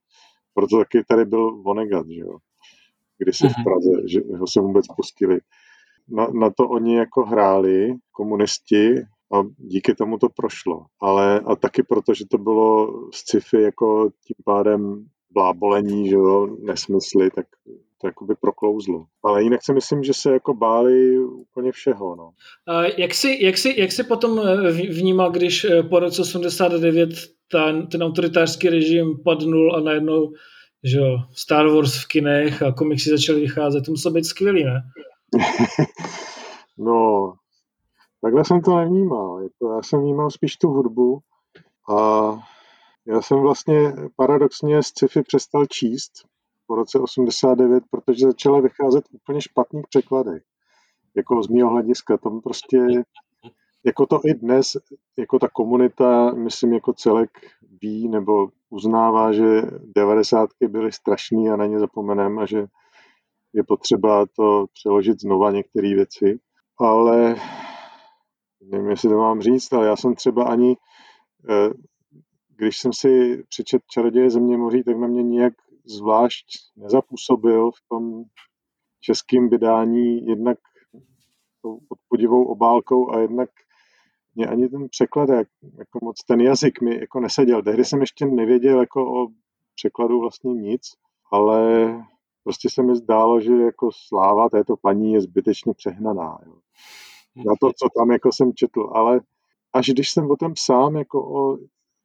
proto 0.53 0.77
taky 0.77 1.03
tady 1.07 1.25
byl 1.25 1.61
Vonegat, 1.61 2.07
že 2.09 2.19
jo 2.19 2.37
kdysi 3.17 3.47
v 3.47 3.57
mhm. 3.57 3.63
Praze, 3.63 3.91
že 4.07 4.19
ho 4.39 4.47
se 4.47 4.61
vůbec 4.61 4.85
pustili. 4.95 5.39
Na, 6.09 6.27
na 6.27 6.49
to 6.49 6.69
oni 6.69 6.95
jako 6.95 7.25
hráli, 7.25 7.93
komunisti, 8.11 8.95
a 9.33 9.43
díky 9.57 9.95
tomu 9.95 10.17
to 10.17 10.29
prošlo. 10.29 10.85
Ale 11.01 11.39
a 11.39 11.55
taky 11.55 11.83
proto, 11.83 12.13
že 12.13 12.25
to 12.31 12.37
bylo 12.37 12.93
sci-fi 13.13 13.61
jako 13.61 14.09
tím 14.27 14.35
pádem 14.45 15.05
blábolení, 15.31 16.09
že 16.09 16.15
jo, 16.15 16.47
nesmysly, 16.59 17.31
tak 17.31 17.45
to 18.01 18.07
jakoby 18.07 18.35
proklouzlo. 18.35 19.05
Ale 19.23 19.43
jinak 19.43 19.63
si 19.63 19.73
myslím, 19.73 20.03
že 20.03 20.13
se 20.13 20.33
jako 20.33 20.53
báli 20.53 21.19
úplně 21.19 21.71
všeho. 21.71 22.15
No. 22.15 22.31
A 22.67 22.83
jak, 22.97 23.13
jsi, 23.13 23.37
jak, 23.41 23.57
jsi, 23.57 23.75
jak 23.77 23.91
jsi 23.91 24.03
potom 24.03 24.39
eh, 24.39 24.71
vnímal, 24.71 25.31
když 25.31 25.65
eh, 25.65 25.83
po 25.83 25.99
roce 25.99 26.21
89 26.21 27.09
ten, 27.51 27.87
ten 27.87 28.03
autoritářský 28.03 28.69
režim 28.69 29.23
padnul 29.23 29.75
a 29.75 29.79
najednou 29.79 30.31
že 30.85 30.97
jo, 30.97 31.17
Star 31.33 31.67
Wars 31.67 32.03
v 32.03 32.07
kinech 32.07 32.61
a 32.61 32.71
komiksy 32.71 33.09
začaly 33.09 33.39
vycházet, 33.41 33.81
to 33.85 33.91
muselo 33.91 34.13
být 34.13 34.25
skvělý, 34.25 34.63
ne? 34.63 34.81
no, 36.77 37.33
takhle 38.21 38.45
jsem 38.45 38.61
to 38.61 38.75
nevnímal. 38.75 39.43
Jako 39.43 39.73
já 39.75 39.81
jsem 39.83 39.99
vnímal 40.01 40.31
spíš 40.31 40.57
tu 40.57 40.67
hudbu 40.67 41.19
a 41.89 42.29
já 43.07 43.21
jsem 43.21 43.39
vlastně 43.39 43.93
paradoxně 44.15 44.83
z 44.83 44.87
sci-fi 44.87 45.21
přestal 45.21 45.65
číst 45.65 46.11
po 46.67 46.75
roce 46.75 46.99
89, 46.99 47.83
protože 47.89 48.25
začaly 48.25 48.61
vycházet 48.61 49.05
úplně 49.11 49.41
špatných 49.41 49.85
překladech. 49.89 50.43
Jako 51.15 51.43
z 51.43 51.47
mého 51.47 51.69
hlediska, 51.69 52.17
to 52.17 52.29
prostě 52.29 52.77
jako 53.85 54.05
to 54.05 54.19
i 54.25 54.33
dnes, 54.33 54.77
jako 55.17 55.39
ta 55.39 55.47
komunita, 55.49 56.31
myslím, 56.31 56.73
jako 56.73 56.93
celek 56.93 57.29
ví 57.81 58.07
nebo 58.07 58.47
uznává, 58.69 59.31
že 59.31 59.61
devadesátky 59.95 60.67
byly 60.67 60.91
strašný 60.91 61.49
a 61.49 61.55
na 61.55 61.65
ně 61.65 61.79
zapomeneme 61.79 62.41
a 62.41 62.45
že 62.45 62.65
je 63.53 63.63
potřeba 63.63 64.25
to 64.35 64.65
přeložit 64.73 65.21
znova 65.21 65.51
některé 65.51 65.95
věci. 65.95 66.39
Ale 66.79 67.35
nevím, 68.71 68.89
jestli 68.89 69.09
to 69.09 69.17
mám 69.17 69.41
říct, 69.41 69.73
ale 69.73 69.87
já 69.87 69.95
jsem 69.95 70.15
třeba 70.15 70.43
ani, 70.43 70.77
eh, 71.49 71.69
když 72.57 72.77
jsem 72.77 72.93
si 72.93 73.43
přečet 73.49 73.81
Čaroděje 73.87 74.29
země 74.29 74.57
moří, 74.57 74.83
tak 74.83 74.97
na 74.97 75.07
mě 75.07 75.23
nijak 75.23 75.53
zvlášť 75.85 76.45
nezapůsobil 76.75 77.71
v 77.71 77.87
tom 77.89 78.23
českém 79.01 79.49
vydání 79.49 80.25
jednak 80.25 80.57
tou 81.61 81.79
podivou 82.09 82.45
obálkou 82.45 83.11
a 83.11 83.19
jednak 83.19 83.49
mě 84.35 84.47
ani 84.47 84.69
ten 84.69 84.89
překlad, 84.89 85.29
jak, 85.29 85.47
jako 85.77 85.99
moc 86.01 86.23
ten 86.23 86.41
jazyk 86.41 86.81
mi 86.81 86.99
jako 86.99 87.19
neseděl. 87.19 87.63
Tehdy 87.63 87.85
jsem 87.85 88.01
ještě 88.01 88.25
nevěděl 88.25 88.79
jako 88.79 89.23
o 89.23 89.27
překladu 89.75 90.19
vlastně 90.19 90.53
nic, 90.53 90.81
ale 91.31 91.89
prostě 92.43 92.69
se 92.69 92.83
mi 92.83 92.95
zdálo, 92.95 93.41
že 93.41 93.53
jako 93.53 93.89
sláva 94.07 94.49
této 94.49 94.77
paní 94.77 95.13
je 95.13 95.21
zbytečně 95.21 95.73
přehnaná. 95.73 96.37
Jo. 96.45 96.53
Na 97.35 97.53
to, 97.61 97.67
co 97.67 97.87
tam 97.97 98.11
jako 98.11 98.29
jsem 98.31 98.53
četl, 98.53 98.89
ale 98.93 99.21
až 99.73 99.89
když 99.89 100.09
jsem 100.09 100.31
o 100.31 100.35
tom 100.35 100.53
sám 100.57 100.95
jako 100.95 101.23
o 101.41 101.57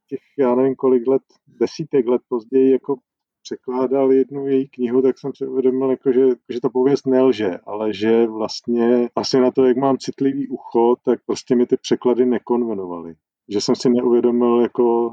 těch, 0.08 0.20
já 0.38 0.54
nevím 0.54 0.74
kolik 0.74 1.06
let, 1.06 1.22
desítek 1.46 2.06
let 2.06 2.22
později 2.28 2.72
jako 2.72 2.96
překládal 3.42 4.12
jednu 4.12 4.46
její 4.46 4.68
knihu, 4.68 5.02
tak 5.02 5.18
jsem 5.18 5.34
si 5.34 5.46
uvědomil, 5.46 5.90
jako, 5.90 6.12
že, 6.12 6.26
že 6.48 6.60
ta 6.60 6.68
pověst 6.68 7.06
nelže, 7.06 7.58
ale 7.66 7.94
že 7.94 8.26
vlastně 8.26 9.08
asi 9.16 9.40
na 9.40 9.50
to, 9.50 9.64
jak 9.64 9.76
mám 9.76 9.98
citlivý 9.98 10.48
ucho, 10.48 10.96
tak 11.04 11.20
prostě 11.26 11.56
mi 11.56 11.66
ty 11.66 11.76
překlady 11.76 12.26
nekonvenovaly. 12.26 13.14
Že 13.48 13.60
jsem 13.60 13.76
si 13.76 13.90
neuvědomil, 13.90 14.60
jako, 14.60 15.12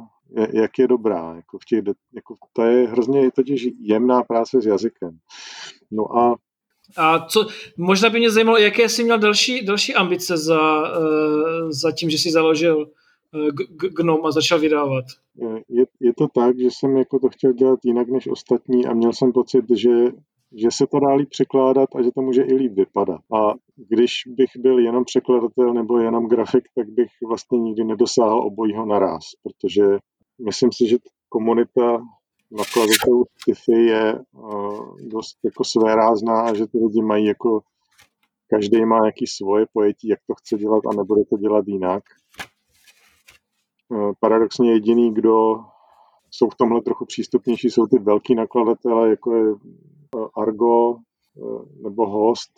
jak 0.54 0.80
je 0.80 0.88
dobrá. 0.88 1.36
Jako 1.36 1.58
v 1.60 1.66
těch, 1.66 1.84
jako, 2.14 2.36
to 2.54 2.62
je 2.64 2.88
hrozně 2.88 3.32
totiž 3.32 3.68
jemná 3.80 4.24
práce 4.24 4.62
s 4.62 4.66
jazykem. 4.66 5.18
No 5.92 6.18
a 6.18 6.36
a 6.96 7.26
co, 7.26 7.48
možná 7.78 8.10
by 8.10 8.20
mě 8.20 8.32
zajímalo, 8.32 8.58
jaké 8.58 8.90
jsi 8.90 9.04
měl 9.04 9.20
další, 9.20 9.66
další 9.66 9.96
ambice 9.96 10.38
za, 10.38 10.82
uh, 11.00 11.72
za 11.72 11.92
tím, 11.92 12.10
že 12.10 12.18
jsi 12.18 12.32
založil 12.32 12.88
Gnom 13.98 14.26
a 14.26 14.32
začal 14.32 14.60
vydávat. 14.60 15.06
Je, 15.70 15.86
je 16.00 16.14
to 16.18 16.28
tak, 16.28 16.60
že 16.60 16.68
jsem 16.72 16.98
jako 16.98 17.20
to 17.20 17.30
chtěl 17.30 17.54
dělat 17.54 17.80
jinak 17.84 18.10
než 18.10 18.28
ostatní 18.28 18.86
a 18.86 18.94
měl 18.94 19.14
jsem 19.14 19.32
pocit, 19.32 19.66
že, 19.76 20.06
že 20.56 20.68
se 20.72 20.88
to 20.88 21.00
dá 21.00 21.14
líp 21.14 21.30
překládat 21.30 21.90
a 21.96 22.02
že 22.04 22.12
to 22.16 22.22
může 22.22 22.44
i 22.44 22.54
líp 22.54 22.74
vypadat. 22.74 23.22
A 23.36 23.54
když 23.90 24.12
bych 24.28 24.50
byl 24.58 24.80
jenom 24.80 25.06
překladatel 25.06 25.74
nebo 25.74 26.00
jenom 26.00 26.28
grafik, 26.28 26.64
tak 26.76 26.90
bych 26.90 27.10
vlastně 27.28 27.60
nikdy 27.60 27.84
nedosáhl 27.84 28.40
obojího 28.42 28.86
naraz, 28.86 29.24
protože 29.44 29.84
myslím 30.46 30.70
si, 30.74 30.88
že 30.88 30.98
komunita 31.30 32.02
nakladatelů 32.52 33.26
sci 33.54 33.72
je 33.72 34.20
uh, 34.32 34.98
dost 35.02 35.38
jako 35.44 35.64
svérázná 35.64 36.54
že 36.54 36.68
ty 36.68 36.78
lidi 36.78 37.02
mají 37.02 37.26
jako 37.26 37.62
každý 38.50 38.86
má 38.86 39.00
nějaký 39.00 39.28
svoje 39.28 39.66
pojetí, 39.74 40.08
jak 40.08 40.20
to 40.28 40.36
chce 40.36 40.58
dělat 40.58 40.82
a 40.92 40.96
nebude 40.96 41.22
to 41.26 41.38
dělat 41.38 41.68
jinak. 41.68 42.04
Eh, 43.94 44.12
paradoxně 44.20 44.72
jediný, 44.72 45.14
kdo 45.14 45.56
jsou 46.32 46.50
v 46.50 46.56
tomhle 46.56 46.82
trochu 46.82 47.06
přístupnější, 47.06 47.70
jsou 47.70 47.88
ty 47.88 48.00
velký 48.00 48.36
nakladatelé, 48.36 49.10
jako 49.10 49.36
je 49.36 49.52
eh, 49.52 50.20
Argo 50.38 50.96
eh, 50.96 51.82
nebo 51.84 52.10
Host 52.10 52.52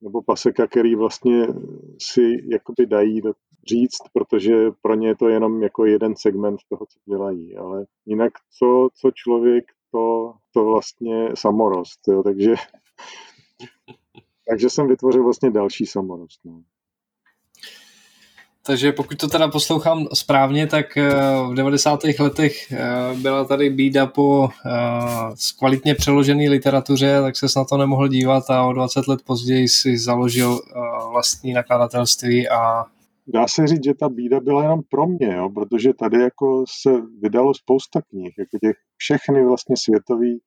nebo 0.00 0.22
Paseka, 0.22 0.66
který 0.66 0.94
vlastně 0.94 1.46
si 2.02 2.20
jakoby 2.52 2.86
dají 2.86 3.20
říct, 3.68 4.02
protože 4.12 4.70
pro 4.82 4.94
ně 4.94 5.08
je 5.08 5.16
to 5.16 5.28
jenom 5.28 5.62
jako 5.62 5.86
jeden 5.86 6.16
segment 6.16 6.60
toho, 6.68 6.86
co 6.86 6.98
dělají. 7.08 7.56
Ale 7.56 7.84
jinak 8.06 8.32
co, 8.58 8.88
co 9.00 9.10
člověk, 9.14 9.64
to, 9.92 10.34
to 10.52 10.64
vlastně 10.64 11.28
samorost. 11.34 12.00
Jo? 12.08 12.22
Takže, 12.22 12.54
takže 14.48 14.70
jsem 14.70 14.88
vytvořil 14.88 15.24
vlastně 15.24 15.50
další 15.50 15.86
samorost. 15.86 16.40
No. 16.44 16.62
Takže 18.66 18.92
pokud 18.92 19.18
to 19.18 19.28
teda 19.28 19.48
poslouchám 19.48 20.06
správně, 20.14 20.66
tak 20.66 20.96
eh, 20.96 21.10
v 21.50 21.54
90. 21.54 22.00
letech 22.18 22.72
eh, 22.72 22.78
byla 23.14 23.44
tady 23.44 23.70
bída 23.70 24.06
po 24.06 24.48
eh, 24.66 24.70
kvalitně 25.58 25.94
přeložené 25.94 26.50
literatuře, 26.50 27.20
tak 27.20 27.36
se 27.36 27.46
na 27.56 27.64
to 27.64 27.76
nemohl 27.76 28.08
dívat 28.08 28.50
a 28.50 28.62
o 28.66 28.72
20 28.72 29.08
let 29.08 29.20
později 29.24 29.68
si 29.68 29.98
založil 29.98 30.60
vlastní 31.10 31.52
nakladatelství 31.52 32.48
a 32.48 32.84
Dá 33.26 33.48
se 33.48 33.66
říct, 33.66 33.84
že 33.84 33.94
ta 33.94 34.08
bída 34.08 34.40
byla 34.40 34.62
jenom 34.62 34.80
pro 34.90 35.06
mě, 35.06 35.34
jo, 35.34 35.50
protože 35.50 35.94
tady 35.94 36.20
jako 36.20 36.64
se 36.68 36.90
vydalo 37.22 37.54
spousta 37.54 38.02
knih, 38.02 38.34
jako 38.38 38.58
těch 38.58 38.76
všechny 38.96 39.44
vlastně 39.44 39.76
světový 39.76 40.40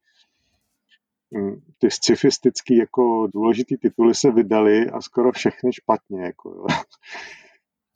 hm, 1.37 1.61
ty 1.77 1.91
scifistický 1.91 2.77
jako 2.77 3.27
důležitý 3.33 3.77
tituly 3.77 4.15
se 4.15 4.31
vydaly 4.31 4.89
a 4.89 5.01
skoro 5.01 5.31
všechny 5.31 5.73
špatně. 5.73 6.21
Jako, 6.21 6.49
jo. 6.49 6.65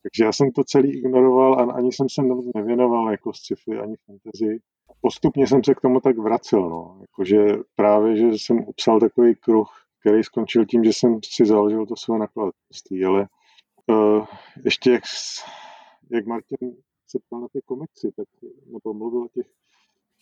Takže 0.04 0.24
já 0.24 0.32
jsem 0.32 0.52
to 0.52 0.64
celý 0.64 0.98
ignoroval 0.98 1.54
a 1.54 1.74
ani 1.74 1.92
jsem 1.92 2.10
se 2.10 2.22
nevěnoval 2.56 3.12
jako 3.12 3.34
sci-fi 3.34 3.78
ani 3.78 3.96
fantasy. 4.06 4.62
Postupně 5.02 5.48
jsem 5.48 5.64
se 5.64 5.76
k 5.76 5.82
tomu 5.82 6.00
tak 6.00 6.18
vracel, 6.18 6.70
no. 6.70 6.98
Jakože 7.02 7.38
právě, 7.76 8.16
že 8.18 8.26
jsem 8.28 8.60
upsal 8.60 9.00
takový 9.00 9.36
kruh, 9.36 9.70
který 10.00 10.24
skončil 10.24 10.66
tím, 10.66 10.84
že 10.84 10.94
jsem 10.94 11.20
si 11.24 11.46
založil 11.46 11.86
to 11.86 11.96
své 11.96 12.18
nakladatelství, 12.18 13.06
ale 13.06 13.28
uh, 13.88 14.26
ještě 14.66 14.92
jak, 14.92 15.04
jak 16.12 16.26
Martin 16.26 16.76
se 17.08 17.20
ptal 17.20 17.42
na 17.42 17.48
ty 17.54 17.62
komiksy, 17.66 18.12
tak 18.16 18.28
nebo 18.66 18.94
mluvil 18.94 19.24
o 19.24 19.28
těch, 19.28 19.48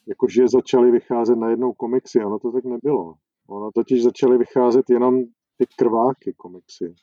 jakože 0.08 0.48
začaly 0.48 0.92
vycházet 0.92 1.36
najednou 1.36 1.74
komiksy, 1.74 2.24
ono 2.24 2.40
to 2.40 2.52
tak 2.52 2.64
nebylo. 2.64 3.14
Ono 3.48 3.72
totiž 3.72 4.04
začaly 4.04 4.38
vycházet 4.38 4.90
jenom 4.90 5.24
ty 5.58 5.66
krváky 5.78 6.34
komiksy. 6.38 6.96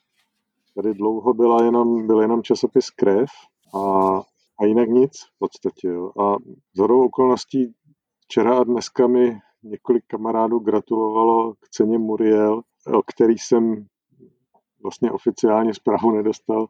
Tady 0.74 0.94
dlouho 0.94 1.34
byla 1.34 1.64
jenom, 1.64 2.06
byl 2.06 2.20
jenom 2.20 2.42
časopis 2.42 2.90
Krev 2.90 3.30
a, 3.74 3.80
a 4.60 4.64
jinak 4.64 4.88
nic 4.88 5.12
v 5.12 5.38
podstatě. 5.38 5.88
Jo. 5.88 6.12
A 6.20 6.36
z 6.74 6.78
hodou 6.78 7.04
okolností 7.04 7.74
včera 8.20 8.58
a 8.58 8.64
dneska 8.64 9.06
mi 9.06 9.38
několik 9.62 10.04
kamarádů 10.06 10.58
gratulovalo 10.58 11.54
k 11.54 11.68
ceně 11.68 11.98
Muriel, 11.98 12.62
o 12.94 13.02
který 13.02 13.38
jsem 13.38 13.86
vlastně 14.86 15.10
oficiálně 15.10 15.74
zprávu 15.74 16.10
nedostal. 16.10 16.66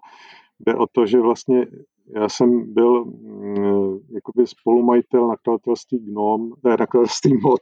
Jde 0.60 0.74
o 0.74 0.86
to, 0.86 1.06
že 1.06 1.20
vlastně 1.20 1.66
já 2.14 2.28
jsem 2.28 2.74
byl 2.74 3.04
mm, 3.04 3.98
jakoby 4.14 4.46
spolumajitel 4.46 5.28
nakladatelství 5.28 5.98
Gnom, 5.98 6.52
ne, 6.64 6.70
nakladatelství 6.70 7.38
Mod, 7.42 7.60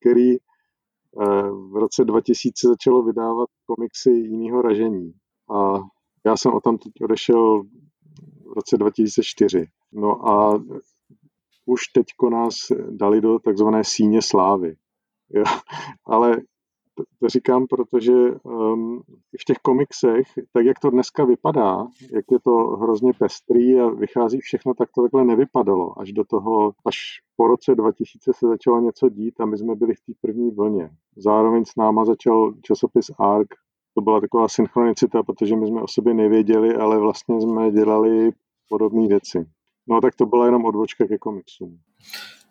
který 0.00 0.34
eh, 0.34 1.50
v 1.50 1.76
roce 1.76 2.04
2000 2.04 2.68
začalo 2.68 3.02
vydávat 3.02 3.48
komiksy 3.66 4.10
jiného 4.10 4.62
ražení. 4.62 5.12
A 5.50 5.74
já 6.26 6.36
jsem 6.36 6.52
o 6.52 6.60
tam 6.60 6.78
teď 6.78 6.92
odešel 7.02 7.62
v 8.44 8.52
roce 8.56 8.76
2004. 8.76 9.66
No 9.92 10.28
a 10.28 10.62
už 11.66 11.80
teďko 11.94 12.30
nás 12.30 12.54
dali 12.90 13.20
do 13.20 13.38
takzvané 13.38 13.84
síně 13.84 14.22
slávy. 14.22 14.76
Jo. 15.30 15.44
Ale 16.06 16.36
to, 17.20 17.28
říkám, 17.28 17.66
protože 17.66 18.12
um, 18.42 19.02
v 19.40 19.44
těch 19.44 19.56
komiksech, 19.56 20.26
tak 20.52 20.66
jak 20.66 20.78
to 20.78 20.90
dneska 20.90 21.24
vypadá, 21.24 21.86
jak 22.12 22.24
je 22.30 22.38
to 22.40 22.50
hrozně 22.56 23.12
pestrý 23.18 23.80
a 23.80 23.88
vychází 23.88 24.40
všechno, 24.40 24.74
tak 24.74 24.88
to 24.94 25.02
takhle 25.02 25.24
nevypadalo. 25.24 26.00
Až 26.00 26.12
do 26.12 26.24
toho, 26.24 26.72
až 26.86 26.96
po 27.36 27.46
roce 27.46 27.74
2000 27.74 28.32
se 28.32 28.46
začalo 28.46 28.80
něco 28.80 29.08
dít 29.08 29.40
a 29.40 29.46
my 29.46 29.58
jsme 29.58 29.74
byli 29.74 29.94
v 29.94 30.00
té 30.00 30.12
první 30.20 30.50
vlně. 30.50 30.90
Zároveň 31.16 31.64
s 31.64 31.76
náma 31.76 32.04
začal 32.04 32.54
časopis 32.62 33.10
ARK, 33.18 33.48
to 33.94 34.00
byla 34.00 34.20
taková 34.20 34.48
synchronicita, 34.48 35.22
protože 35.22 35.56
my 35.56 35.66
jsme 35.66 35.82
o 35.82 35.88
sobě 35.88 36.14
nevěděli, 36.14 36.74
ale 36.74 36.98
vlastně 36.98 37.40
jsme 37.40 37.70
dělali 37.70 38.30
podobné 38.68 39.08
věci. 39.08 39.46
No 39.88 40.00
tak 40.00 40.14
to 40.14 40.26
byla 40.26 40.44
jenom 40.46 40.64
odbočka 40.64 41.06
ke 41.06 41.18
komiksům. 41.18 41.78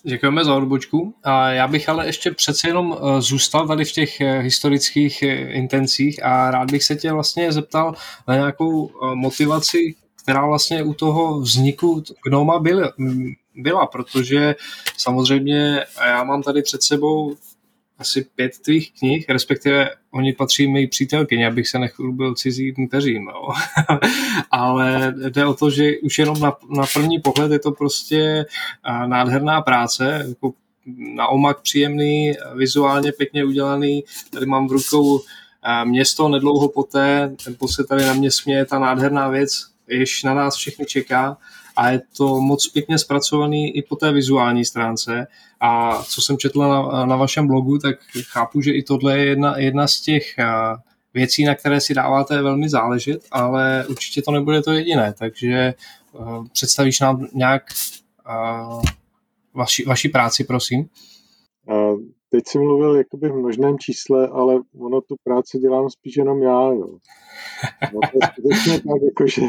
Děkujeme 0.03 0.45
za 0.45 0.55
odbočku. 0.55 1.13
A 1.23 1.49
já 1.49 1.67
bych 1.67 1.89
ale 1.89 2.05
ještě 2.05 2.31
přece 2.31 2.67
jenom 2.67 2.97
eh, 2.97 3.21
zůstal 3.21 3.67
tady 3.67 3.85
v 3.85 3.91
těch 3.91 4.21
eh, 4.21 4.39
historických 4.39 5.23
eh, 5.23 5.27
intencích 5.35 6.25
a 6.25 6.51
rád 6.51 6.71
bych 6.71 6.83
se 6.83 6.95
tě 6.95 7.11
vlastně 7.11 7.51
zeptal 7.51 7.95
na 8.27 8.35
nějakou 8.35 8.91
motivaci, 9.13 9.95
která 10.23 10.45
vlastně 10.45 10.83
u 10.83 10.93
toho 10.93 11.39
vzniku 11.39 12.03
Gnoma 12.25 12.59
byla, 12.59 12.93
byla, 13.55 13.85
protože 13.85 14.55
samozřejmě 14.97 15.85
já 16.05 16.23
mám 16.23 16.43
tady 16.43 16.61
před 16.61 16.83
sebou 16.83 17.35
asi 17.99 18.25
pět 18.35 18.59
tvých 18.59 18.91
knih, 18.99 19.25
respektive 19.29 19.89
oni 20.11 20.33
patří 20.33 20.67
mi 20.67 20.87
přítelkyni, 20.87 21.45
abych 21.45 21.67
se 21.67 21.79
nechlubil 21.79 22.35
cizím 22.35 22.87
peřím. 22.91 23.27
Jo. 23.27 23.49
Ale 24.51 25.13
jde 25.29 25.45
o 25.45 25.53
to, 25.53 25.69
že 25.69 25.91
už 26.03 26.19
jenom 26.19 26.39
na, 26.39 26.53
na 26.69 26.83
první 26.93 27.19
pohled 27.19 27.51
je 27.51 27.59
to 27.59 27.71
prostě 27.71 28.45
nádherná 29.05 29.61
práce, 29.61 30.25
jako 30.27 30.53
na 31.15 31.27
omak 31.27 31.61
příjemný, 31.61 32.33
vizuálně 32.55 33.11
pěkně 33.11 33.45
udělaný. 33.45 34.03
Tady 34.29 34.45
mám 34.45 34.67
v 34.67 34.71
rukou 34.71 35.21
město 35.83 36.29
nedlouho 36.29 36.69
poté, 36.69 37.35
tempo 37.45 37.67
se 37.67 37.83
tady 37.83 38.05
na 38.05 38.13
mě 38.13 38.31
směje, 38.31 38.65
ta 38.65 38.79
nádherná 38.79 39.29
věc, 39.29 39.49
jež 39.87 40.23
na 40.23 40.33
nás 40.33 40.55
všechny 40.55 40.85
čeká 40.85 41.37
a 41.77 41.89
je 41.89 42.01
to 42.17 42.41
moc 42.41 42.67
pěkně 42.67 42.97
zpracovaný 42.97 43.77
i 43.77 43.81
po 43.81 43.95
té 43.95 44.11
vizuální 44.11 44.65
stránce. 44.65 45.27
A 45.59 46.03
co 46.03 46.21
jsem 46.21 46.37
četl 46.37 46.59
na, 46.59 47.05
na 47.05 47.15
vašem 47.15 47.47
blogu, 47.47 47.77
tak 47.77 47.95
chápu, 48.23 48.61
že 48.61 48.71
i 48.71 48.83
tohle 48.83 49.17
je 49.17 49.25
jedna, 49.25 49.57
jedna 49.57 49.87
z 49.87 50.01
těch 50.01 50.23
věcí, 51.13 51.45
na 51.45 51.55
které 51.55 51.81
si 51.81 51.93
dáváte 51.93 52.41
velmi 52.41 52.69
záležet, 52.69 53.21
ale 53.31 53.85
určitě 53.89 54.21
to 54.21 54.31
nebude 54.31 54.61
to 54.61 54.71
jediné, 54.71 55.13
takže 55.19 55.73
uh, 56.13 56.47
představíš 56.47 56.99
nám 56.99 57.27
nějak 57.33 57.63
uh, 58.29 58.81
vaši, 59.53 59.85
vaši 59.85 60.09
práci, 60.09 60.43
prosím. 60.43 60.85
Uh, 61.69 61.99
teď 62.29 62.43
jsem 62.47 62.61
mluvil 62.61 62.95
jakoby 62.95 63.29
v 63.29 63.35
množném 63.35 63.79
čísle, 63.79 64.27
ale 64.27 64.61
ono 64.79 65.01
tu 65.01 65.15
práci 65.23 65.59
dělám 65.59 65.89
spíš 65.89 66.17
jenom 66.17 66.41
já, 66.41 66.61
jo. 66.61 66.87
No 67.93 67.99
to 68.11 68.17
je 68.21 68.29
skutečně 68.31 68.73
tak, 68.73 69.01
jako 69.05 69.27
že, 69.27 69.41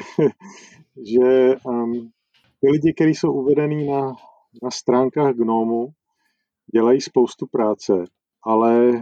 že 1.05 1.57
um, 1.65 2.11
ty 2.61 2.71
lidi, 2.71 2.95
kteří 2.95 3.15
jsou 3.15 3.33
uvedení 3.33 3.87
na, 3.87 4.17
na 4.63 4.71
stránkách 4.71 5.35
Gnomu, 5.35 5.89
dělají 6.75 7.01
spoustu 7.01 7.47
práce, 7.47 8.05
ale 8.45 8.93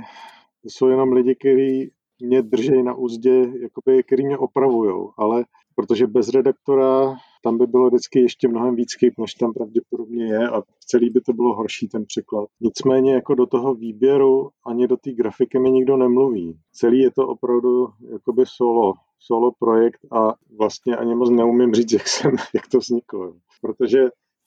to 0.63 0.69
jsou 0.71 0.89
jenom 0.89 1.13
lidi, 1.13 1.35
kteří 1.35 1.91
mě 2.23 2.43
drží 2.43 2.83
na 2.83 2.95
úzdě, 2.95 3.53
jakoby, 3.63 4.03
který 4.03 4.27
mě 4.27 4.39
opravují, 4.39 5.09
ale 5.19 5.45
protože 5.75 6.07
bez 6.07 6.29
redaktora 6.29 7.17
tam 7.43 7.59
by 7.59 7.67
bylo 7.67 7.89
vždycky 7.89 8.21
ještě 8.21 8.49
mnohem 8.49 8.75
víc 8.77 8.95
chyb, 8.99 9.13
než 9.19 9.35
tam 9.35 9.53
pravděpodobně 9.53 10.25
je 10.25 10.49
a 10.49 10.63
celý 10.87 11.11
by 11.11 11.21
to 11.21 11.33
bylo 11.33 11.55
horší 11.55 11.89
ten 11.89 12.05
překlad. 12.07 12.49
Nicméně 12.61 13.15
jako 13.15 13.35
do 13.35 13.47
toho 13.47 13.75
výběru 13.75 14.51
ani 14.67 14.89
do 14.89 14.97
té 14.97 15.13
grafiky 15.13 15.59
mi 15.59 15.71
nikdo 15.71 15.97
nemluví. 15.97 16.59
Celý 16.73 16.99
je 16.99 17.11
to 17.11 17.29
opravdu 17.29 17.89
jakoby 18.13 18.45
solo, 18.47 18.93
solo 19.19 19.53
projekt 19.59 20.01
a 20.13 20.35
vlastně 20.59 20.97
ani 20.97 21.15
moc 21.15 21.31
neumím 21.31 21.75
říct, 21.75 21.93
jak, 21.99 22.09
jsem, 22.09 22.31
jak 22.55 22.69
to 22.69 22.79
vzniklo. 22.79 23.33
Protože 23.61 23.99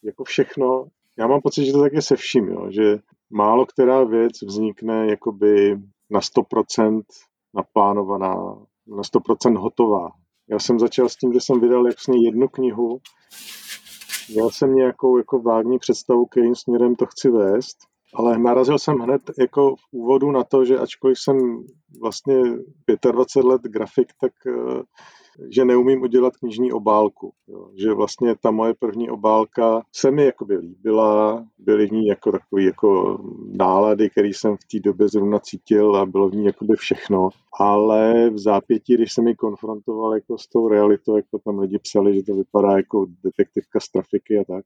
jako 0.03 0.23
všechno, 0.23 0.86
já 1.17 1.27
mám 1.27 1.41
pocit, 1.41 1.65
že 1.65 1.71
to 1.71 1.82
tak 1.82 1.93
je 1.93 2.01
se 2.01 2.15
vším, 2.15 2.47
jo, 2.47 2.71
že 2.71 2.97
málo 3.29 3.65
která 3.65 4.03
věc 4.03 4.41
vznikne 4.41 5.08
jakoby 5.10 5.79
na 6.10 6.19
100% 6.19 7.01
naplánovaná, 7.53 8.36
na 8.88 9.03
100% 9.03 9.58
hotová. 9.58 10.10
Já 10.49 10.60
jsem 10.60 10.79
začal 10.79 11.10
s 11.10 11.15
tím, 11.15 11.34
že 11.34 11.39
jsem 11.41 11.60
vydal 11.60 11.86
jasně 11.88 12.27
jednu 12.27 12.47
knihu, 12.47 13.01
měl 14.29 14.49
jsem 14.49 14.75
nějakou 14.75 15.17
jako 15.17 15.39
vágní 15.39 15.79
představu, 15.79 16.25
kterým 16.25 16.55
směrem 16.55 16.95
to 16.95 17.05
chci 17.05 17.29
vést, 17.29 17.77
ale 18.13 18.38
narazil 18.38 18.80
jsem 18.80 18.98
hned 18.98 19.22
jako 19.39 19.76
v 19.76 19.82
úvodu 19.91 20.32
na 20.32 20.43
to, 20.43 20.65
že 20.65 20.80
ačkoliv 20.80 21.19
jsem 21.19 21.63
vlastně 22.02 22.41
25 23.12 23.50
let 23.50 23.62
grafik, 23.62 24.08
tak 24.22 24.32
eh, 24.48 24.84
že 25.50 25.65
neumím 25.65 26.02
udělat 26.02 26.38
knižní 26.38 26.72
obálku. 26.72 27.34
Jo. 27.48 27.69
Že 27.76 27.93
vlastně 27.93 28.36
ta 28.36 28.52
moje 28.52 28.74
první 28.74 29.10
obálka 29.10 29.82
se 29.95 30.12
mi 30.12 30.26
jakoby 30.26 30.58
líbila, 30.58 31.45
byly 31.58 31.88
v 31.88 31.91
ní 31.91 32.08
jako 32.08 32.32
takový 32.32 32.65
jako 32.65 33.19
nálady, 33.58 34.10
který 34.10 34.34
jsem 34.34 34.58
v 34.58 34.65
té 34.72 34.80
době 34.80 35.08
zrovna 35.08 35.39
cítil 35.39 35.95
a 35.95 36.06
bylo 36.06 36.30
v 36.30 36.36
ní 36.36 36.45
jakoby 36.45 36.76
všechno. 36.76 37.30
Ale 37.60 38.30
v 38.30 38.39
zápětí, 38.39 38.93
když 38.93 39.13
jsem 39.13 39.26
mi 39.26 39.36
konfrontoval 39.36 40.13
jako 40.13 40.38
s 40.38 40.48
tou 40.48 40.67
realitou, 40.67 41.15
jako 41.15 41.39
tam 41.39 41.60
lidi 41.60 41.80
psali, 41.80 42.15
že 42.15 42.24
to 42.24 42.36
vypadá 42.36 42.78
jako 42.78 43.06
detektivka 43.24 43.80
z 43.80 43.89
trafiky 43.89 44.39
a 44.39 44.43
tak, 44.43 44.65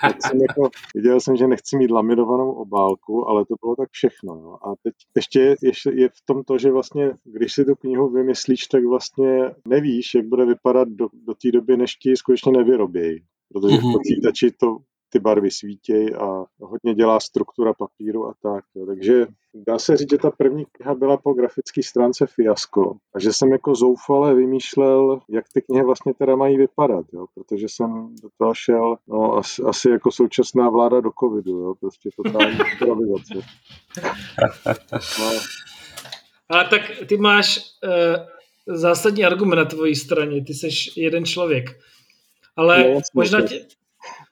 tak 0.00 0.16
jsem 0.22 0.40
jako, 0.40 0.70
viděl 0.94 1.20
jsem, 1.20 1.36
že 1.36 1.46
nechci 1.46 1.76
mít 1.76 1.90
laminovanou 1.90 2.52
obálku, 2.52 3.28
ale 3.28 3.44
to 3.44 3.54
bylo 3.62 3.76
tak 3.76 3.88
všechno. 3.90 4.34
No. 4.34 4.66
A 4.68 4.74
teď 4.82 4.94
ještě, 5.16 5.56
ještě 5.62 5.90
je 5.94 6.08
v 6.08 6.22
tom 6.24 6.44
to, 6.44 6.58
že 6.58 6.70
vlastně, 6.70 7.10
když 7.24 7.52
si 7.52 7.64
tu 7.64 7.74
knihu 7.74 8.08
vymyslíš, 8.08 8.66
tak 8.66 8.84
vlastně 8.84 9.50
nevíš, 9.68 10.14
jak 10.14 10.26
bude 10.26 10.44
vypadat 10.44 10.88
do, 10.88 11.08
do 11.26 11.34
té 11.34 11.52
doby, 11.52 11.76
než 11.76 11.94
ti 11.94 12.16
skutečně 12.16 12.52
nevyrobějí. 12.52 13.22
Protože 13.52 13.76
v 13.76 13.82
mhm. 13.82 13.92
počítači 13.92 14.50
to 14.50 14.76
ty 15.10 15.18
barvy 15.18 15.50
svítějí 15.50 16.14
a 16.14 16.44
hodně 16.60 16.94
dělá 16.94 17.20
struktura 17.20 17.74
papíru 17.74 18.28
a 18.28 18.34
tak. 18.42 18.64
Jo. 18.74 18.86
Takže 18.86 19.26
dá 19.66 19.78
se 19.78 19.96
říct, 19.96 20.10
že 20.10 20.18
ta 20.18 20.30
první 20.30 20.64
kniha 20.72 20.94
byla 20.94 21.16
po 21.16 21.32
grafické 21.32 21.82
stránce 21.82 22.26
fiasko 22.26 22.96
a 23.14 23.18
že 23.18 23.32
jsem 23.32 23.52
jako 23.52 23.74
zoufale 23.74 24.34
vymýšlel, 24.34 25.20
jak 25.28 25.44
ty 25.52 25.62
knihy 25.62 25.84
vlastně 25.84 26.14
teda 26.14 26.36
mají 26.36 26.56
vypadat, 26.56 27.06
jo. 27.12 27.26
protože 27.34 27.66
jsem 27.68 28.14
do 28.22 28.28
toho 28.38 28.54
šel 28.54 28.96
no, 29.08 29.36
asi, 29.36 29.62
asi 29.62 29.90
jako 29.90 30.10
současná 30.10 30.70
vláda 30.70 31.00
do 31.00 31.10
covidu, 31.20 31.58
jo. 31.58 31.74
prostě 31.80 32.10
totální 32.16 32.58
improvizace. 32.72 33.34
no. 35.18 35.30
A 36.48 36.64
tak 36.64 36.82
ty 37.06 37.16
máš 37.16 37.58
uh, 37.84 38.76
zásadní 38.76 39.24
argument 39.24 39.58
na 39.58 39.64
tvojí 39.64 39.96
straně, 39.96 40.44
ty 40.44 40.54
jsi 40.54 40.68
jeden 40.96 41.24
člověk. 41.24 41.78
Ale 42.56 42.94
no, 42.94 43.00
možná 43.14 43.42
tě, 43.42 43.66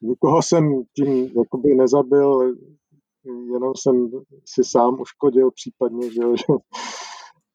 nikoho 0.00 0.42
jsem 0.42 0.82
tím 0.96 1.30
jakoby 1.36 1.74
nezabil, 1.74 2.54
jenom 3.52 3.72
jsem 3.76 4.10
si 4.44 4.64
sám 4.64 5.00
uškodil 5.00 5.50
případně, 5.50 6.10
že, 6.10 6.20
že 6.36 6.44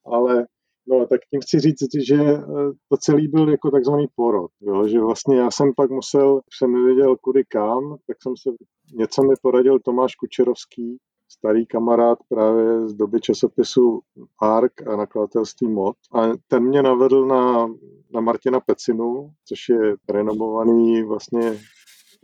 ale 0.06 0.46
No, 0.88 1.06
tak 1.08 1.22
tím 1.30 1.42
chci 1.42 1.60
říct, 1.60 2.06
že 2.08 2.16
eh, 2.16 2.44
to 2.90 2.98
celý 3.00 3.28
byl 3.28 3.50
jako 3.50 3.72
takzvaný 3.72 4.06
porod, 4.16 4.52
jo? 4.62 4.88
že 4.88 5.00
vlastně 5.00 5.38
já 5.38 5.52
jsem 5.52 5.74
pak 5.76 5.90
musel, 5.90 6.42
jsem 6.60 6.74
nevěděl 6.74 7.16
kudy 7.22 7.44
kam, 7.46 7.98
tak 8.08 8.18
jsem 8.22 8.34
se, 8.38 8.50
něco 8.94 9.24
mi 9.24 9.34
poradil 9.42 9.80
Tomáš 9.80 10.16
Kučerovský, 10.16 10.98
starý 11.32 11.66
kamarád 11.66 12.20
právě 12.30 12.88
z 12.88 12.94
doby 12.94 13.22
časopisu 13.22 14.00
ARK 14.42 14.88
a 14.88 14.96
nakladatelství 14.96 15.68
MOD. 15.68 15.96
A 16.14 16.22
ten 16.48 16.64
mě 16.64 16.82
navedl 16.82 17.26
na, 17.26 17.68
na 18.14 18.22
Martina 18.22 18.60
Pecinu, 18.60 19.30
což 19.46 19.70
je 19.70 19.96
renomovaný 20.10 21.04
vlastně 21.04 21.60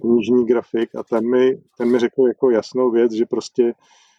knižní 0.02 0.46
grafik 0.46 0.96
a 0.96 1.04
ten 1.04 1.30
mi, 1.30 1.62
ten 1.78 1.92
mi 1.92 2.00
řekl 2.00 2.28
jako 2.28 2.50
jasnou 2.50 2.92
věc, 2.92 3.12
že 3.12 3.26
prostě 3.26 3.74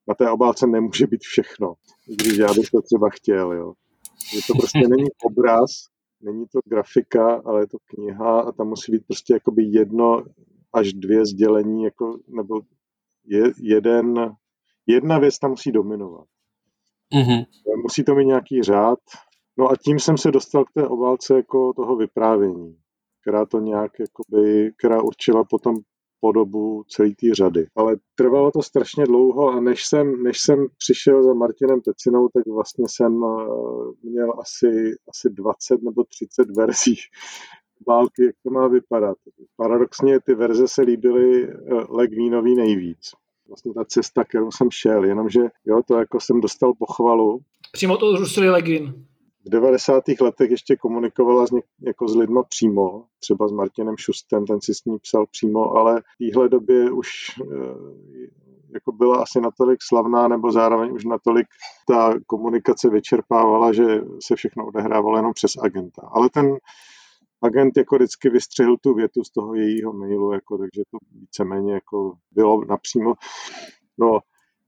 na 0.08 0.14
té 0.14 0.30
obálce 0.30 0.66
nemůže 0.66 1.06
být 1.06 1.20
všechno, 1.20 1.74
když 2.06 2.36
já 2.36 2.54
bych 2.54 2.70
to 2.70 2.82
třeba 2.82 3.08
chtěl, 3.10 3.52
jo. 3.52 3.72
Že 4.32 4.40
to 4.46 4.52
prostě 4.54 4.88
není 4.88 5.08
obraz, 5.24 5.70
není 6.20 6.46
to 6.46 6.58
grafika, 6.64 7.42
ale 7.44 7.62
je 7.62 7.66
to 7.66 7.78
kniha 7.84 8.40
a 8.40 8.52
tam 8.52 8.68
musí 8.68 8.92
být 8.92 9.06
prostě 9.06 9.34
jakoby 9.34 9.62
jedno 9.64 10.24
až 10.72 10.92
dvě 10.92 11.26
sdělení, 11.26 11.84
jako, 11.84 12.18
nebo 12.28 12.60
je, 13.26 13.52
jeden, 13.60 14.36
jedna 14.86 15.18
věc 15.18 15.38
tam 15.38 15.50
musí 15.50 15.72
dominovat. 15.72 16.26
Mm-hmm. 17.14 17.46
Musí 17.82 18.04
to 18.04 18.14
mít 18.14 18.26
nějaký 18.26 18.62
řád. 18.62 18.98
No 19.58 19.70
a 19.70 19.76
tím 19.76 19.98
jsem 19.98 20.18
se 20.18 20.30
dostal 20.30 20.64
k 20.64 20.72
té 20.72 20.88
obálce 20.88 21.34
jako 21.34 21.72
toho 21.72 21.96
vyprávění, 21.96 22.76
která 23.20 23.46
to 23.46 23.60
nějak, 23.60 23.92
jakoby, 23.98 24.72
která 24.76 25.02
určila 25.02 25.44
potom 25.44 25.76
podobu 26.20 26.84
celé 26.88 27.08
té 27.08 27.34
řady. 27.34 27.66
Ale 27.76 27.96
trvalo 28.14 28.50
to 28.50 28.62
strašně 28.62 29.04
dlouho 29.04 29.48
a 29.48 29.60
než 29.60 29.86
jsem, 29.86 30.22
než 30.22 30.40
jsem 30.40 30.66
přišel 30.78 31.22
za 31.22 31.34
Martinem 31.34 31.80
Tecinou, 31.80 32.28
tak 32.28 32.46
vlastně 32.46 32.84
jsem 32.88 33.24
eh, 33.24 34.08
měl 34.08 34.32
asi, 34.40 34.94
asi 35.08 35.30
20 35.30 35.82
nebo 35.82 36.04
30 36.04 36.56
verzí 36.56 36.96
války, 37.88 38.24
jak 38.24 38.34
to 38.42 38.50
má 38.50 38.68
vypadat. 38.68 39.16
Paradoxně 39.56 40.20
ty 40.20 40.34
verze 40.34 40.68
se 40.68 40.82
líbily 40.82 41.48
eh, 41.48 41.54
Legvínový 41.88 42.54
nejvíc. 42.54 43.10
Vlastně 43.48 43.74
ta 43.74 43.84
cesta, 43.84 44.24
kterou 44.24 44.50
jsem 44.50 44.70
šel, 44.70 45.04
jenomže 45.04 45.40
jo, 45.64 45.82
to 45.86 45.96
jako 45.96 46.20
jsem 46.20 46.40
dostal 46.40 46.72
pochvalu. 46.78 47.40
Přímo 47.72 47.96
to 47.96 48.16
Rusily 48.16 48.50
Legvin 48.50 49.09
v 49.46 49.50
90. 49.50 50.04
letech 50.20 50.50
ještě 50.50 50.76
komunikovala 50.76 51.46
s, 51.46 51.50
něk, 51.50 51.64
jako 51.80 52.08
s 52.08 52.16
lidma 52.16 52.42
přímo, 52.42 53.04
třeba 53.18 53.48
s 53.48 53.52
Martinem 53.52 53.96
Šustem, 53.96 54.46
ten 54.46 54.60
si 54.60 54.74
s 54.74 54.84
ní 54.84 54.98
psal 54.98 55.26
přímo, 55.26 55.72
ale 55.76 56.00
v 56.00 56.04
téhle 56.18 56.48
době 56.48 56.90
už 56.90 57.08
eh, 57.40 57.54
jako 58.74 58.92
byla 58.92 59.22
asi 59.22 59.40
natolik 59.40 59.78
slavná, 59.82 60.28
nebo 60.28 60.52
zároveň 60.52 60.92
už 60.92 61.04
natolik 61.04 61.46
ta 61.88 62.14
komunikace 62.26 62.90
vyčerpávala, 62.90 63.72
že 63.72 63.84
se 64.22 64.36
všechno 64.36 64.66
odehrávalo 64.66 65.16
jenom 65.16 65.32
přes 65.32 65.52
agenta. 65.62 66.02
Ale 66.12 66.30
ten 66.30 66.56
agent 67.42 67.76
jako 67.76 67.96
vždycky 67.96 68.30
vystřihl 68.30 68.76
tu 68.76 68.94
větu 68.94 69.24
z 69.24 69.30
toho 69.30 69.54
jejího 69.54 69.92
mailu, 69.92 70.32
jako, 70.32 70.58
takže 70.58 70.82
to 70.90 70.98
víceméně 71.20 71.72
jako 71.74 72.12
bylo 72.32 72.64
napřímo. 72.64 73.14
No, 73.98 74.18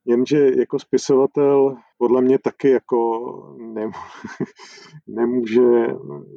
Jenže 0.05 0.51
jako 0.59 0.79
spisovatel 0.79 1.77
podle 1.99 2.23
mě 2.23 2.39
taky 2.39 2.71
jako 2.71 3.21
nemůže 5.07 5.87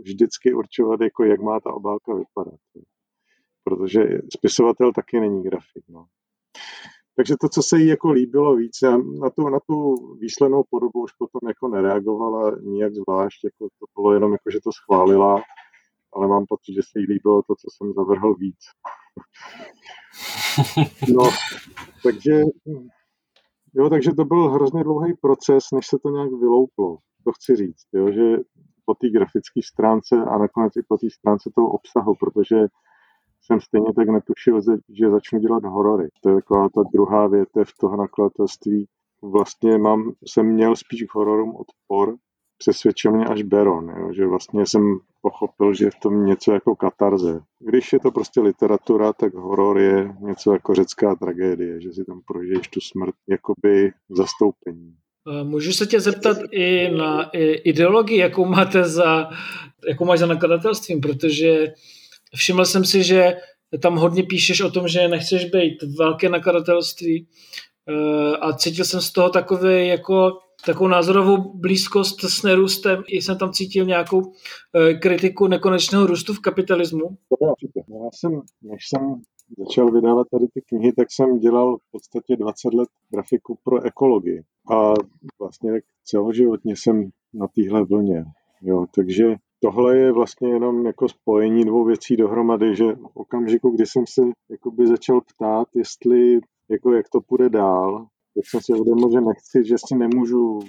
vždycky 0.04 0.54
určovat, 0.54 1.02
jako 1.02 1.24
jak 1.24 1.42
má 1.42 1.60
ta 1.60 1.74
obálka 1.74 2.14
vypadat. 2.14 2.60
Protože 3.64 4.00
spisovatel 4.38 4.94
taky 4.94 5.20
není 5.20 5.44
grafik. 5.44 5.84
No. 5.90 6.06
Takže 7.16 7.36
to, 7.42 7.50
co 7.50 7.64
se 7.64 7.78
jí 7.78 7.88
jako 7.88 8.12
líbilo 8.12 8.56
víc, 8.56 8.78
já 8.84 8.98
na 8.98 9.30
tu, 9.30 9.50
na 9.50 9.60
tu 9.60 9.96
výslednou 10.20 10.64
podobu 10.70 11.04
už 11.04 11.12
potom 11.12 11.48
jako 11.48 11.68
nereagovala 11.68 12.52
nijak 12.62 12.94
zvlášť, 12.94 13.44
jako 13.44 13.68
to 13.80 13.86
bylo 13.96 14.14
jenom 14.14 14.32
jako, 14.32 14.52
že 14.52 14.60
to 14.64 14.72
schválila, 14.72 15.44
ale 16.14 16.28
mám 16.28 16.46
pocit, 16.50 16.74
že 16.74 16.82
se 16.84 17.00
jí 17.00 17.06
líbilo 17.06 17.42
to, 17.42 17.56
co 17.56 17.68
jsem 17.72 17.94
zavrhl 17.94 18.36
víc. 18.36 18.60
No, 21.14 21.30
takže 22.04 22.42
Jo, 23.78 23.90
takže 23.90 24.12
to 24.12 24.26
byl 24.26 24.50
hrozně 24.50 24.84
dlouhý 24.84 25.14
proces, 25.22 25.64
než 25.74 25.88
se 25.88 25.98
to 26.04 26.10
nějak 26.10 26.32
vylouplo. 26.32 26.98
To 27.24 27.32
chci 27.32 27.56
říct, 27.56 27.88
jo, 27.94 28.12
že 28.12 28.38
po 28.86 28.94
té 28.94 29.10
grafické 29.10 29.62
stránce 29.64 30.16
a 30.16 30.38
nakonec 30.38 30.76
i 30.76 30.84
po 30.88 30.98
té 30.98 31.08
stránce 31.10 31.50
toho 31.56 31.70
obsahu, 31.70 32.14
protože 32.20 32.68
jsem 33.42 33.62
stejně 33.62 33.94
tak 33.96 34.08
netušil, 34.10 34.62
že 34.90 35.10
začnu 35.10 35.40
dělat 35.40 35.64
horory. 35.64 36.10
To 36.24 36.30
je 36.30 36.36
taková 36.36 36.70
ta 36.70 36.82
druhá 36.94 37.28
větev 37.28 37.68
toho 37.80 37.98
nakladatelství. 37.98 38.88
Vlastně 39.22 39.78
mám, 39.78 40.12
jsem 40.28 40.46
měl 40.46 40.76
spíš 40.76 41.04
k 41.04 41.16
hororům 41.16 41.56
odpor, 41.56 42.16
přesvědčil 42.58 43.12
mě 43.12 43.26
až 43.26 43.44
Beron, 43.44 43.90
jo, 43.90 44.14
že 44.14 44.26
vlastně 44.26 44.66
jsem 44.66 44.82
pochopil, 45.22 45.74
že 45.74 45.86
je 45.86 45.92
v 45.92 46.00
tom 46.00 46.26
něco 46.26 46.52
jako 46.52 46.76
katarze. 46.76 47.40
Když 47.60 47.94
je 47.94 48.00
to 48.00 48.12
prostě 48.12 48.42
literatura, 48.42 49.14
tak 49.14 49.34
horor 49.34 49.80
je 49.80 50.16
něco 50.20 50.54
jako 50.54 50.76
řecká 50.76 51.16
tragédie, 51.16 51.82
že 51.82 51.94
si 51.94 52.06
tam 52.06 52.22
prožiješ 52.28 52.68
tu 52.68 52.80
smrt 52.82 53.16
jakoby 53.30 53.92
zastoupení. 54.10 54.96
Můžu 55.44 55.74
se 55.74 55.86
tě 55.86 56.00
zeptat 56.00 56.38
i 56.52 56.90
na 56.98 57.30
ideologii, 57.64 58.18
jakou 58.18 58.46
máte 58.46 58.84
za, 58.84 59.30
jakou 59.90 60.06
máš 60.06 60.20
za 60.20 60.26
nakladatelstvím, 60.26 61.02
protože 61.02 61.74
všiml 62.36 62.66
jsem 62.66 62.86
si, 62.86 63.04
že 63.04 63.38
tam 63.82 63.96
hodně 63.96 64.24
píšeš 64.24 64.62
o 64.62 64.72
tom, 64.72 64.88
že 64.88 65.08
nechceš 65.08 65.46
být 65.46 65.84
velké 66.00 66.30
nakladatelství 66.30 67.28
eh, 67.90 68.38
a 68.38 68.54
cítil 68.54 68.86
jsem 68.86 69.02
z 69.02 69.12
toho 69.12 69.30
takový 69.30 69.88
jako 69.88 70.40
takovou 70.66 70.88
názorovou 70.88 71.54
blízkost 71.54 72.24
s 72.24 72.44
nerůstem. 72.44 73.04
I 73.08 73.22
jsem 73.22 73.38
tam 73.38 73.52
cítil 73.52 73.86
nějakou 73.86 74.22
eh, 74.76 74.94
kritiku 74.94 75.48
nekonečného 75.48 76.08
růstu 76.08 76.34
v 76.34 76.40
kapitalismu. 76.40 77.18
No, 77.42 78.04
já 78.04 78.10
jsem, 78.14 78.42
než 78.62 78.82
jsem 78.90 79.22
začal 79.58 79.92
vydávat 79.92 80.28
tady 80.32 80.46
ty 80.54 80.62
knihy, 80.62 80.94
tak 80.94 81.08
jsem 81.12 81.40
dělal 81.40 81.78
v 81.78 81.92
podstatě 81.92 82.36
20 82.36 82.74
let 82.74 82.90
grafiku 83.10 83.58
pro 83.64 83.84
ekologii. 83.84 84.42
A 84.72 84.94
vlastně 85.40 85.72
celoživotně 86.04 86.76
jsem 86.76 87.10
na 87.34 87.48
téhle 87.48 87.84
vlně. 87.84 88.26
Jo, 88.62 88.86
takže 88.96 89.36
tohle 89.60 89.98
je 89.98 90.12
vlastně 90.12 90.50
jenom 90.50 90.86
jako 90.86 91.10
spojení 91.10 91.66
dvou 91.66 91.86
věcí 91.86 92.16
dohromady, 92.16 92.76
že 92.76 92.94
v 92.94 93.10
okamžiku, 93.14 93.70
kdy 93.70 93.86
jsem 93.86 94.04
se 94.08 94.22
začal 94.88 95.22
ptát, 95.22 95.68
jestli 95.76 96.40
jako 96.70 96.94
jak 96.94 97.10
to 97.10 97.22
půjde 97.22 97.50
dál, 97.50 98.08
tak 98.36 98.44
jsem 98.46 98.62
si 98.62 98.74
uvědomil, 98.74 99.12
že 99.12 99.22
nechci, 99.22 99.66
že 99.66 99.76
si 99.88 99.96
nemůžu 99.96 100.60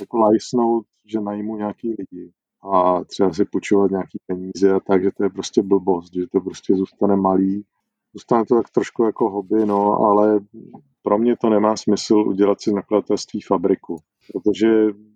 jako 0.00 0.18
lajsnout, 0.18 0.86
že 1.06 1.20
najmu 1.20 1.56
nějaký 1.56 1.88
lidi 1.98 2.32
a 2.72 3.04
třeba 3.04 3.32
si 3.32 3.44
půjčovat 3.44 3.90
nějaký 3.90 4.18
peníze 4.26 4.72
a 4.72 4.80
tak, 4.80 5.02
že 5.02 5.10
to 5.16 5.24
je 5.24 5.30
prostě 5.30 5.62
blbost, 5.62 6.14
že 6.14 6.26
to 6.32 6.40
prostě 6.40 6.74
zůstane 6.74 7.16
malý. 7.16 7.64
Zůstane 8.14 8.44
to 8.44 8.54
tak 8.54 8.70
trošku 8.70 9.04
jako 9.04 9.30
hobby, 9.30 9.66
no, 9.66 9.92
ale 10.00 10.40
pro 11.02 11.18
mě 11.18 11.36
to 11.36 11.50
nemá 11.50 11.76
smysl 11.76 12.14
udělat 12.14 12.60
si 12.60 12.72
nakladatelství 12.72 13.40
fabriku, 13.40 13.96
protože 14.32 14.68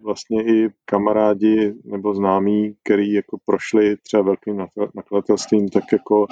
vlastně 0.03 0.43
i 0.43 0.69
kamarádi 0.85 1.75
nebo 1.85 2.15
známí, 2.15 2.75
který 2.85 3.13
jako 3.13 3.39
prošli 3.45 3.97
třeba 3.97 4.23
velkým 4.23 4.57
nakladatelstvím, 4.95 5.69
tak 5.69 5.85
jako 5.93 6.27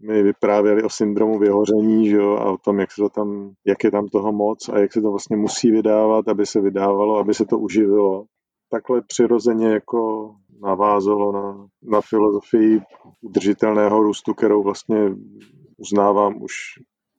mi 0.00 0.22
vyprávěli 0.22 0.82
o 0.82 0.90
syndromu 0.90 1.38
vyhoření 1.38 2.08
že 2.08 2.16
jo, 2.16 2.36
a 2.36 2.50
o 2.50 2.56
tom, 2.56 2.80
jak, 2.80 2.92
se 2.92 3.02
to 3.02 3.08
tam, 3.08 3.52
jak 3.66 3.84
je 3.84 3.90
tam 3.90 4.08
toho 4.08 4.32
moc 4.32 4.68
a 4.68 4.78
jak 4.78 4.92
se 4.92 5.00
to 5.00 5.10
vlastně 5.10 5.36
musí 5.36 5.70
vydávat, 5.70 6.28
aby 6.28 6.46
se 6.46 6.60
vydávalo, 6.60 7.18
aby 7.18 7.34
se 7.34 7.44
to 7.44 7.58
uživilo. 7.58 8.24
Takhle 8.70 9.02
přirozeně 9.02 9.68
jako 9.68 10.30
navázalo 10.62 11.32
na, 11.32 11.66
na 11.82 12.00
filozofii 12.00 12.80
udržitelného 13.22 14.02
růstu, 14.02 14.34
kterou 14.34 14.62
vlastně 14.62 14.96
uznávám 15.76 16.42
už 16.42 16.52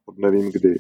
od 0.06 0.18
nevím 0.18 0.52
kdy. 0.52 0.76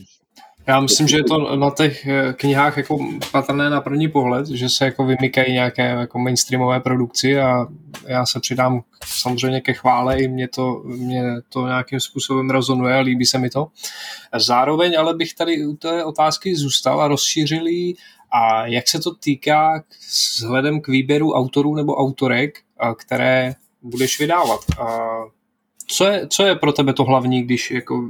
Já 0.67 0.80
myslím, 0.80 1.08
že 1.08 1.17
je 1.17 1.23
to 1.23 1.56
na 1.56 1.71
těch 1.71 2.08
eh, 2.08 2.34
knihách 2.34 2.77
jako 2.77 2.97
patrné 3.32 3.69
na 3.69 3.82
první 3.82 4.08
pohled, 4.08 4.47
že 4.47 4.69
se 4.69 4.86
jako 4.86 5.06
vymykají 5.06 5.53
nějaké 5.53 5.84
jako 5.84 6.19
mainstreamové 6.19 6.80
produkci 6.80 7.39
a 7.39 7.67
já 8.08 8.25
se 8.25 8.39
přidám 8.39 8.82
samozřejmě 9.06 9.62
ke 9.62 9.73
chvále, 9.73 10.19
i 10.19 10.27
mě 10.27 10.47
to, 10.47 10.82
mě 10.86 11.23
to 11.49 11.67
nějakým 11.67 11.99
způsobem 11.99 12.49
rezonuje 12.49 12.95
a 12.95 12.99
líbí 12.99 13.25
se 13.25 13.38
mi 13.38 13.49
to. 13.49 13.67
Zároveň 14.36 14.99
ale 14.99 15.13
bych 15.13 15.34
tady 15.34 15.65
u 15.65 15.75
té 15.75 16.03
otázky 16.03 16.56
zůstal 16.56 17.01
a 17.01 17.08
rozšířil 17.08 17.63
a 18.32 18.67
jak 18.67 18.88
se 18.88 18.99
to 18.99 19.15
týká 19.15 19.84
vzhledem 20.36 20.82
k 20.82 20.88
výběru 20.88 21.34
autorů 21.34 21.75
nebo 21.75 21.95
autorek, 21.95 22.60
které 22.97 23.56
budeš 23.82 24.19
vydávat. 24.19 24.60
Co 25.88 26.06
je, 26.06 26.27
co 26.27 26.45
je 26.45 26.56
pro 26.56 26.71
tebe 26.71 26.93
to 26.93 27.03
hlavní, 27.03 27.43
když 27.43 27.71
jako 27.71 28.10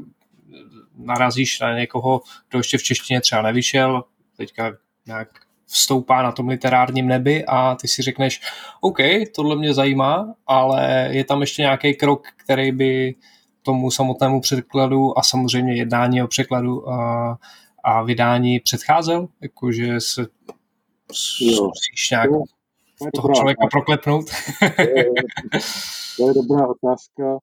narazíš 0.97 1.59
na 1.59 1.73
někoho, 1.79 2.21
kdo 2.49 2.59
ještě 2.59 2.77
v 2.77 2.83
češtině 2.83 3.21
třeba 3.21 3.41
nevyšel, 3.41 4.03
teďka 4.37 4.71
nějak 5.05 5.29
vstoupá 5.65 6.21
na 6.21 6.31
tom 6.31 6.47
literárním 6.47 7.07
nebi 7.07 7.45
a 7.45 7.75
ty 7.75 7.87
si 7.87 8.01
řekneš, 8.01 8.41
OK, 8.81 8.97
tohle 9.35 9.55
mě 9.55 9.73
zajímá, 9.73 10.33
ale 10.47 11.09
je 11.11 11.23
tam 11.23 11.41
ještě 11.41 11.61
nějaký 11.61 11.95
krok, 11.95 12.27
který 12.37 12.71
by 12.71 13.15
tomu 13.61 13.91
samotnému 13.91 14.41
překladu 14.41 15.19
a 15.19 15.23
samozřejmě 15.23 15.75
jednání 15.75 16.23
o 16.23 16.27
překladu 16.27 16.89
a, 16.89 17.37
a 17.83 18.03
vydání 18.03 18.59
předcházel? 18.59 19.27
Jakože 19.41 20.01
se 20.01 20.27
musíš 21.41 22.09
nějak 22.11 22.29
jo, 22.29 22.43
toho 23.15 23.33
člověka 23.33 23.63
otázka. 23.63 23.77
proklepnout? 23.77 24.25
to 26.17 26.27
je 26.27 26.33
dobrá 26.33 26.67
otázka. 26.67 27.37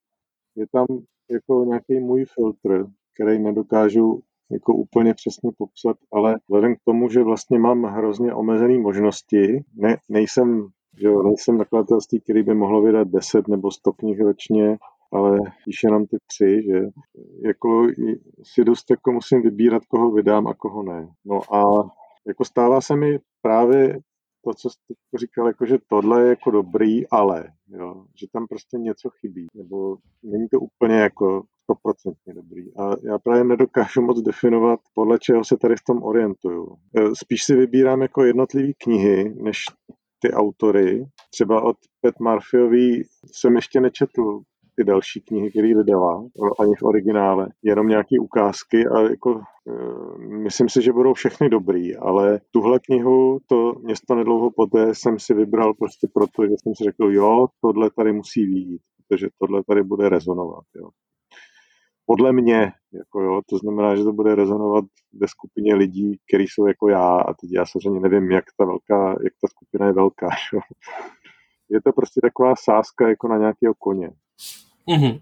Je 0.57 0.67
tam 0.73 0.87
jako 1.31 1.65
nějaký 1.65 2.01
můj 2.01 2.25
filtr, 2.25 2.87
který 3.15 3.39
nedokážu 3.39 4.21
jako 4.51 4.75
úplně 4.75 5.15
přesně 5.15 5.51
popsat, 5.59 5.97
ale 6.13 6.37
vzhledem 6.49 6.75
k 6.75 6.85
tomu, 6.85 7.09
že 7.09 7.23
vlastně 7.23 7.59
mám 7.59 7.83
hrozně 7.83 8.35
omezené 8.35 8.79
možnosti, 8.79 9.65
ne, 9.75 9.97
nejsem, 10.09 10.67
že 11.01 11.07
jo, 11.07 11.23
nejsem 11.23 11.59
nakladatelství, 11.59 12.21
který 12.21 12.43
by 12.43 12.55
mohlo 12.55 12.83
vydat 12.83 13.09
10 13.09 13.49
nebo 13.49 13.71
100 13.71 13.93
knih 13.93 14.21
ročně, 14.21 14.79
ale 15.13 15.39
když 15.65 15.83
jenom 15.85 16.07
ty 16.07 16.17
tři, 16.27 16.63
že 16.67 16.81
jako 17.45 17.87
si 18.43 18.65
dost 18.65 18.91
jako 18.91 19.13
musím 19.13 19.43
vybírat, 19.43 19.85
koho 19.85 20.11
vydám 20.11 20.47
a 20.47 20.55
koho 20.55 20.83
ne. 20.83 21.09
No 21.25 21.55
a 21.55 21.91
jako 22.27 22.45
stává 22.45 22.81
se 22.81 22.97
mi 22.97 23.19
právě 23.43 23.99
to, 24.45 24.55
co 24.55 24.71
jste 24.71 24.95
říkal, 25.19 25.47
jako, 25.47 25.67
že 25.67 25.79
tohle 25.89 26.23
je 26.23 26.29
jako 26.29 26.51
dobrý, 26.51 27.09
ale, 27.09 27.45
jo, 27.69 28.05
že 28.21 28.27
tam 28.33 28.47
prostě 28.47 28.79
něco 28.79 29.11
chybí, 29.11 29.47
nebo 29.55 29.97
není 30.23 30.49
to 30.49 30.61
úplně 30.61 30.95
jako 30.95 31.43
stoprocentně 31.63 32.35
dobrý. 32.35 32.77
A 32.77 32.91
já 33.03 33.19
právě 33.19 33.45
nedokážu 33.45 34.03
moc 34.03 34.23
definovat, 34.23 34.81
podle 34.95 35.19
čeho 35.19 35.45
se 35.45 35.57
tady 35.57 35.75
v 35.77 35.85
tom 35.87 36.03
orientuju. 36.03 36.77
E, 36.97 37.01
spíš 37.15 37.45
si 37.45 37.57
vybírám 37.57 38.03
jako 38.03 38.25
jednotlivé 38.25 38.73
knihy, 38.79 39.35
než 39.43 39.65
ty 40.19 40.33
autory. 40.33 41.07
Třeba 41.31 41.63
od 41.63 41.77
Pet 42.01 42.15
Murphyový 42.21 43.03
jsem 43.33 43.57
ještě 43.57 43.81
nečetl 43.81 44.41
ty 44.77 44.85
další 44.85 45.21
knihy, 45.21 45.51
které 45.51 45.75
vydala, 45.75 46.25
ani 46.61 46.75
v 46.79 46.83
originále, 46.83 47.49
jenom 47.63 47.89
nějaké 47.89 48.17
ukázky 48.21 48.87
a 48.87 49.01
jako 49.01 49.41
e, 49.41 50.19
myslím 50.19 50.69
si, 50.69 50.83
že 50.83 50.93
budou 50.93 51.15
všechny 51.15 51.49
dobrý, 51.49 51.97
ale 51.97 52.41
tuhle 52.51 52.81
knihu, 52.81 53.39
to 53.49 53.73
město 53.83 54.15
nedlouho 54.15 54.51
poté 54.51 54.95
jsem 54.95 55.19
si 55.19 55.35
vybral 55.35 55.75
prostě 55.75 56.09
proto, 56.15 56.47
že 56.47 56.55
jsem 56.63 56.75
si 56.75 56.85
řekl, 56.85 57.13
jo, 57.13 57.47
tohle 57.61 57.91
tady 57.91 58.13
musí 58.13 58.47
výjít, 58.47 58.83
protože 58.97 59.29
tohle 59.39 59.63
tady 59.69 59.83
bude 59.83 60.09
rezonovat, 60.09 60.65
jo. 60.77 60.89
Podle 62.07 62.33
mě, 62.33 62.73
jako 62.93 63.21
jo, 63.21 63.41
to 63.47 63.59
znamená, 63.59 63.97
že 63.97 64.05
to 64.05 64.13
bude 64.13 64.35
rezonovat 64.35 64.85
ve 65.13 65.29
skupině 65.29 65.75
lidí, 65.75 66.19
kteří 66.29 66.45
jsou 66.49 66.67
jako 66.67 66.89
já 66.89 67.17
a 67.17 67.35
teď 67.35 67.51
já 67.53 67.67
samozřejmě 67.67 68.01
nevím, 68.01 68.31
jak 68.31 68.45
ta 68.57 68.65
velká, 68.65 69.09
jak 69.09 69.33
ta 69.41 69.49
skupina 69.49 69.87
je 69.87 69.93
velká, 69.93 70.29
jo. 70.53 70.61
Je 71.69 71.83
to 71.83 71.93
prostě 71.93 72.21
taková 72.21 72.55
sázka 72.57 73.09
jako 73.09 73.29
na 73.29 73.39
nějakého 73.39 73.75
koně. 73.79 74.11
Mm-hmm. 74.89 75.21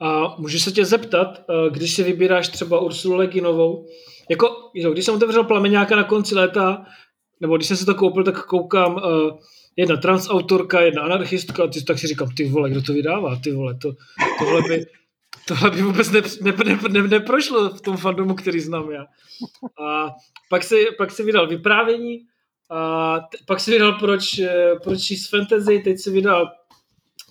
A 0.00 0.36
můžu 0.38 0.58
se 0.58 0.72
tě 0.72 0.84
zeptat, 0.84 1.38
eh, 1.38 1.70
když 1.70 1.94
si 1.94 2.02
vybíráš 2.02 2.48
třeba 2.48 2.80
Ursulu 2.80 3.16
Leginovou, 3.16 3.86
jako, 4.30 4.70
když 4.92 5.04
jsem 5.04 5.14
otevřel 5.14 5.44
plameňáka 5.44 5.96
na 5.96 6.04
konci 6.04 6.34
léta, 6.34 6.84
nebo 7.40 7.56
když 7.56 7.68
jsem 7.68 7.76
si 7.76 7.86
to 7.86 7.94
koupil, 7.94 8.24
tak 8.24 8.46
koukám 8.46 8.94
uh, 8.94 9.38
jedna 9.76 9.96
transautorka, 9.96 10.80
jedna 10.80 11.02
anarchistka, 11.02 11.66
ty, 11.66 11.84
tak 11.84 11.98
si 11.98 12.06
říkám, 12.06 12.28
ty 12.28 12.48
vole, 12.48 12.70
kdo 12.70 12.82
to 12.82 12.92
vydává, 12.92 13.36
ty 13.36 13.52
vole, 13.52 13.74
to, 13.74 13.92
tohle 14.38 14.62
by, 14.68 14.86
tohle 15.48 15.70
by 15.70 15.82
vůbec 15.82 16.10
ne, 16.10 16.20
ne, 16.42 16.52
ne, 16.64 16.78
ne, 16.88 17.08
neprošlo 17.08 17.70
v 17.70 17.80
tom 17.80 17.96
fandomu, 17.96 18.34
který 18.34 18.60
znám 18.60 18.90
já. 18.90 19.04
A 19.84 20.10
pak 20.50 20.64
si, 20.64 20.86
pak 20.98 21.10
si 21.10 21.22
vydal 21.22 21.46
vyprávění, 21.46 22.18
a 22.70 23.18
t- 23.20 23.38
pak 23.46 23.60
si 23.60 23.70
vydal 23.70 23.92
proč, 23.92 24.38
eh, 24.38 24.72
proč 24.84 25.02
číst 25.02 25.30
fantasy, 25.30 25.78
teď 25.78 25.98
si 25.98 26.10
vydal 26.10 26.46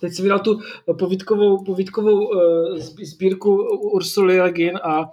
teď 0.04 0.14
si 0.14 0.22
vydal 0.22 0.38
tu 0.38 0.60
povídkovou, 0.98 1.64
povídkovou 1.64 2.28
uh, 2.28 2.76
sbírku 3.02 3.54
Ursuly 3.92 4.40
Le 4.40 4.52
Guin 4.52 4.76
a 4.82 5.10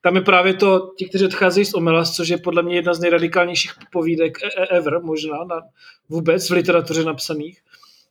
tam 0.00 0.16
je 0.16 0.22
právě 0.22 0.54
to, 0.54 0.92
ti, 0.98 1.08
kteří 1.08 1.24
odcházejí 1.24 1.64
z 1.64 1.74
Omelas, 1.74 2.16
což 2.16 2.28
je 2.28 2.38
podle 2.38 2.62
mě 2.62 2.74
jedna 2.74 2.94
z 2.94 3.00
nejradikálnějších 3.00 3.72
povídek 3.92 4.38
e, 4.42 4.46
e, 4.46 4.66
ever 4.78 5.02
možná, 5.02 5.44
na, 5.44 5.56
vůbec 6.08 6.50
v 6.50 6.52
literatuře 6.52 7.04
napsaných. 7.04 7.60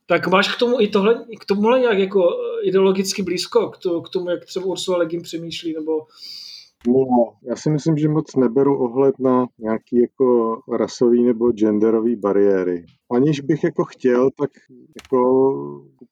Tak 0.06 0.26
máš 0.26 0.54
k 0.54 0.58
tomu 0.58 0.80
i 0.80 0.88
tohle, 0.88 1.24
k 1.40 1.44
tomuhle 1.44 1.80
nějak 1.80 1.98
jako 1.98 2.30
ideologicky 2.62 3.22
blízko, 3.22 3.68
k, 3.68 3.78
to, 3.78 4.02
k 4.02 4.08
tomu, 4.08 4.30
jak 4.30 4.44
třeba 4.44 4.64
Ursula 4.64 4.98
Le 4.98 5.06
Guin 5.06 5.22
přemýšlí, 5.22 5.72
nebo 5.72 6.00
No, 6.88 7.32
já 7.42 7.56
si 7.56 7.70
myslím, 7.70 7.96
že 7.96 8.08
moc 8.08 8.36
neberu 8.36 8.78
ohled 8.78 9.18
na 9.18 9.46
nějaký 9.58 10.00
jako 10.00 10.58
rasový 10.78 11.24
nebo 11.24 11.52
genderový 11.52 12.16
bariéry. 12.16 12.84
Aniž 13.12 13.40
bych 13.40 13.64
jako 13.64 13.84
chtěl, 13.84 14.30
tak 14.30 14.50
jako 14.96 15.52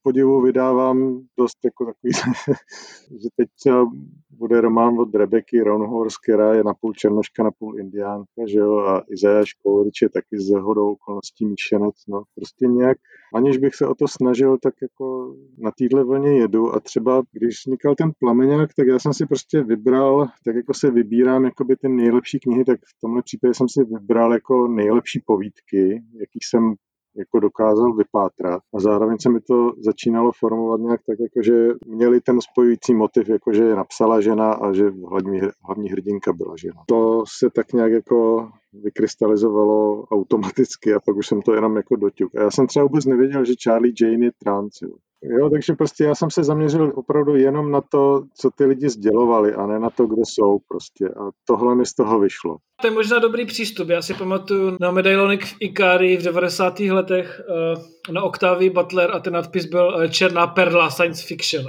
podivu 0.03 0.43
vydávám 0.43 1.21
dost 1.39 1.59
jako 1.65 1.85
takový, 1.85 2.13
že 3.23 3.29
teď 3.37 3.49
třeba 3.59 3.91
bude 4.31 4.61
román 4.61 4.99
od 4.99 5.15
Rebeky 5.15 5.61
Ronhorst, 5.61 6.19
která 6.19 6.55
je 6.55 6.65
napůl 6.65 6.93
černoška, 6.93 7.43
napůl 7.43 7.79
indiánka, 7.81 8.47
že 8.47 8.59
jo, 8.59 8.79
a 8.79 9.05
Izajáš 9.11 9.53
Kourič 9.53 10.03
je 10.03 10.09
taky 10.09 10.39
z 10.39 10.51
hodou 10.51 10.93
okolností 10.93 11.47
míšenec, 11.47 11.95
no. 12.09 12.23
Prostě 12.35 12.67
nějak, 12.67 12.99
aniž 13.35 13.59
bych 13.59 13.75
se 13.75 13.87
o 13.87 13.95
to 13.95 14.09
snažil, 14.09 14.59
tak 14.59 14.75
jako 14.83 15.35
na 15.59 15.71
téhle 15.79 16.05
vlně 16.05 16.39
jedu 16.39 16.75
a 16.75 16.81
třeba, 16.81 17.23
když 17.33 17.67
vznikal 17.67 17.95
ten 17.95 18.11
plameňák, 18.19 18.75
tak 18.75 18.87
já 18.87 18.99
jsem 18.99 19.13
si 19.13 19.27
prostě 19.27 19.63
vybral, 19.63 20.27
tak 20.45 20.57
jako 20.57 20.75
se 20.75 20.91
vybírám 20.91 21.45
jakoby 21.45 21.77
ty 21.77 21.89
nejlepší 21.89 22.39
knihy, 22.41 22.65
tak 22.65 22.81
v 22.81 23.01
tomhle 23.01 23.23
případě 23.23 23.55
jsem 23.55 23.69
si 23.69 23.85
vybral 23.85 24.33
jako 24.33 24.69
nejlepší 24.69 25.23
povídky, 25.27 26.03
jaký 26.21 26.39
jsem 26.43 26.75
jako 27.17 27.41
dokázal 27.41 27.95
vypátrat 27.95 28.63
a 28.75 28.81
zároveň 28.81 29.17
se 29.21 29.31
mi 29.31 29.41
to 29.41 29.73
začínalo 29.85 30.33
formovat 30.39 30.81
nějak 30.81 31.01
tak, 31.07 31.19
jako 31.21 31.43
že 31.43 31.69
měli 31.87 32.21
ten 32.21 32.41
spojující 32.41 32.95
motiv, 32.95 33.29
jako 33.29 33.53
že 33.53 33.65
je 33.65 33.77
napsala 33.77 34.21
žena 34.21 34.53
a 34.53 34.73
že 34.73 34.91
hlavní, 35.09 35.41
hlavní 35.65 35.91
hrdinka 35.91 36.33
byla 36.33 36.55
žena. 36.57 36.83
To 36.89 37.25
se 37.39 37.51
tak 37.51 37.73
nějak 37.73 37.93
jako 37.93 38.49
vykrystalizovalo 38.73 40.05
automaticky 40.05 40.95
a 40.95 41.01
pak 41.01 41.17
už 41.17 41.27
jsem 41.27 41.43
to 41.43 41.55
jenom 41.55 41.77
jako 41.77 41.97
doťuk. 41.97 42.35
A 42.35 42.43
já 42.43 42.51
jsem 42.51 42.67
třeba 42.67 42.83
vůbec 42.83 43.05
nevěděl, 43.05 43.45
že 43.45 43.55
Charlie 43.65 43.95
Jane 44.01 44.25
je 44.25 44.31
trans. 44.39 44.83
Jo. 44.83 44.91
Jo, 45.25 45.51
takže 45.51 45.73
prostě 45.73 46.05
já 46.05 46.15
jsem 46.15 46.31
se 46.31 46.45
zaměřil 46.45 46.93
opravdu 46.95 47.37
jenom 47.37 47.71
na 47.71 47.81
to, 47.81 48.23
co 48.35 48.51
ty 48.51 48.65
lidi 48.65 48.89
sdělovali 48.89 49.55
a 49.55 49.67
ne 49.67 49.79
na 49.79 49.91
to, 49.91 50.07
kde 50.07 50.23
jsou 50.25 50.59
prostě. 50.69 51.09
A 51.09 51.31
tohle 51.45 51.75
mi 51.75 51.87
z 51.87 51.95
toho 51.95 52.21
vyšlo. 52.21 52.57
To 52.81 52.87
je 52.87 52.91
možná 52.91 53.19
dobrý 53.19 53.47
přístup. 53.47 53.89
Já 53.89 54.03
si 54.03 54.15
pamatuju 54.15 54.77
na 54.81 54.91
medailonek 54.91 55.45
v 55.45 55.55
Ikari 55.61 56.17
v 56.17 56.23
90. 56.23 56.81
letech 56.81 57.41
eh, 57.41 58.13
na 58.13 58.23
Octavii 58.23 58.71
Butler 58.71 59.11
a 59.11 59.19
ten 59.19 59.33
nadpis 59.33 59.67
byl 59.67 60.01
eh, 60.01 60.09
Černá 60.09 60.47
perla 60.47 60.91
science 60.91 61.27
fiction. 61.27 61.65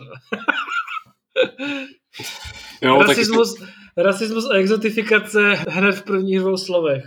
jo, 2.81 3.01
rasismus, 3.07 3.55
tak 3.55 3.69
rasismus 3.97 4.49
a 4.51 4.53
exotifikace 4.53 5.39
hned 5.69 5.91
v 5.91 6.03
prvních 6.03 6.39
dvou 6.39 6.57
slovech. 6.57 7.03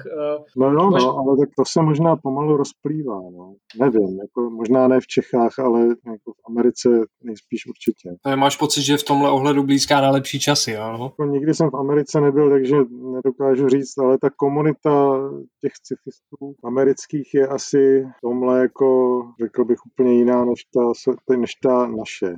No 0.57 0.71
jo, 0.71 0.91
Máš... 0.91 1.03
no, 1.03 1.19
ale 1.19 1.37
tak 1.37 1.49
to 1.59 1.65
se 1.67 1.83
možná 1.83 2.17
pomalu 2.17 2.57
rozplývá, 2.57 3.21
no. 3.33 3.55
Nevím, 3.81 4.19
jako 4.21 4.51
možná 4.51 4.89
ne 4.89 5.01
v 5.01 5.07
Čechách, 5.07 5.59
ale 5.59 5.81
jako 5.87 6.33
v 6.33 6.49
Americe 6.49 6.89
nejspíš 7.25 7.67
určitě. 7.67 8.17
To 8.23 8.37
máš 8.37 8.57
pocit, 8.57 8.83
že 8.83 8.97
v 8.97 9.05
tomhle 9.05 9.31
ohledu 9.31 9.63
blízká 9.63 10.01
na 10.01 10.11
lepší 10.11 10.41
časy, 10.41 10.77
ano? 10.77 11.05
Jako 11.05 11.25
nikdy 11.25 11.55
jsem 11.55 11.71
v 11.71 11.77
Americe 11.77 12.21
nebyl, 12.21 12.51
takže 12.51 12.77
nedokážu 13.15 13.69
říct, 13.69 13.99
ale 13.99 14.19
ta 14.19 14.31
komunita 14.37 15.19
těch 15.61 15.73
cifistů 15.73 16.55
amerických 16.65 17.35
je 17.35 17.47
asi 17.47 18.05
v 18.19 18.21
tomhle 18.21 18.61
jako, 18.61 19.21
řekl 19.43 19.65
bych, 19.65 19.79
úplně 19.87 20.13
jiná 20.13 20.45
než 20.45 20.65
ta, 20.75 21.37
než 21.37 21.55
ta 21.55 21.87
naše. 21.87 22.37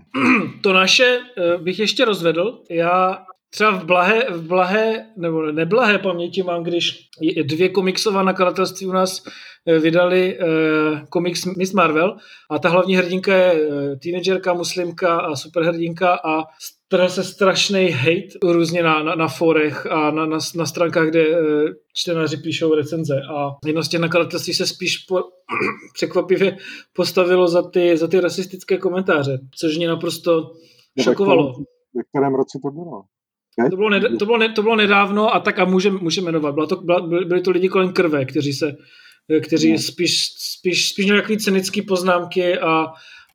To 0.63 0.73
naše 0.73 1.19
eh, 1.39 1.59
bych 1.59 1.79
ještě 1.79 2.05
rozvedl. 2.05 2.63
Já 2.71 3.19
Třeba 3.51 3.71
v 3.71 3.85
blahé, 3.85 4.31
v 4.31 4.47
blahé 4.47 5.07
nebo 5.17 5.53
neblahé 5.53 5.99
paměti 5.99 6.43
mám, 6.43 6.63
když 6.63 7.09
dvě 7.43 7.69
komiksová 7.69 8.23
nakladatelství 8.23 8.87
u 8.87 8.93
nás 8.93 9.23
eh, 9.67 9.79
vydali 9.79 10.39
eh, 10.39 11.07
komiks 11.09 11.45
Miss 11.45 11.73
Marvel 11.73 12.17
a 12.51 12.59
ta 12.59 12.69
hlavní 12.69 12.97
hrdinka 12.97 13.37
je 13.37 13.53
eh, 13.53 13.97
teenagerka, 13.97 14.55
muslimka 14.55 15.21
a 15.21 15.37
superhrdinka 15.37 16.15
a 16.15 16.45
strhl 16.61 17.09
se 17.09 17.25
strašný 17.25 17.91
hate 17.91 18.53
různě 18.53 18.83
na, 18.83 19.03
na, 19.03 19.15
na 19.15 19.29
forech 19.29 19.87
a 19.87 20.11
na, 20.11 20.27
na, 20.27 20.39
na 20.57 20.67
stránkách, 20.67 21.09
kde 21.09 21.25
čtenáři 21.95 22.37
píšou 22.37 22.75
recenze 22.75 23.15
a 23.37 23.51
jedno 23.67 23.83
z 23.83 23.89
těch 23.89 24.01
nakladatelství 24.01 24.55
se 24.55 24.67
spíš 24.67 24.99
po, 24.99 25.17
překvapivě 25.95 26.57
postavilo 26.93 27.49
za 27.49 27.71
ty, 27.71 27.97
za 27.97 28.09
ty 28.09 28.21
rasistické 28.21 28.79
komentáře, 28.79 29.39
což 29.61 29.77
mě 29.77 29.89
naprosto 29.89 30.53
šokovalo. 31.01 31.53
V 31.53 32.09
kterém 32.11 32.35
roce 32.35 32.59
to 32.63 32.71
bylo? 32.71 33.03
To 33.71 33.77
bylo, 33.77 33.91
ned, 33.91 34.03
to, 34.19 34.27
bylo 34.27 34.39
ne, 34.39 34.49
to 34.49 34.63
bylo 34.63 34.77
nedávno 34.77 35.35
a 35.35 35.41
tak 35.41 35.59
a 35.59 35.65
můžeme 35.65 35.99
může 36.03 36.21
jmenovat. 36.21 36.55
Byla 36.55 36.67
to, 36.67 36.77
byla, 36.77 37.01
byli 37.01 37.41
to 37.41 37.51
lidi 37.51 37.69
kolem 37.69 37.93
krve, 37.93 38.25
kteří 38.25 38.53
se 38.53 38.77
kteří 39.43 39.73
no. 39.73 39.79
spíš, 39.79 40.27
spíš, 40.39 40.89
spíš 40.89 41.07
nějaký 41.07 41.39
cynické 41.39 41.83
poznámky 41.83 42.59
a, 42.59 42.87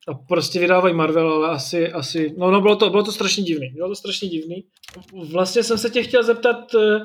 a 0.07 0.13
prostě 0.27 0.59
vydávají 0.59 0.95
Marvel, 0.95 1.29
ale 1.29 1.49
asi, 1.49 1.91
asi 1.91 2.33
no, 2.37 2.51
no 2.51 2.61
bylo, 2.61 2.75
to, 2.75 2.89
bylo 2.89 3.03
to 3.03 3.11
strašně 3.11 3.43
divný. 3.43 3.69
Bylo 3.69 3.89
to 3.89 3.95
strašně 3.95 4.29
divný. 4.29 4.63
Vlastně 5.31 5.63
jsem 5.63 5.77
se 5.77 5.89
tě 5.89 6.03
chtěl 6.03 6.23
zeptat, 6.23 6.75
eh, 6.75 6.99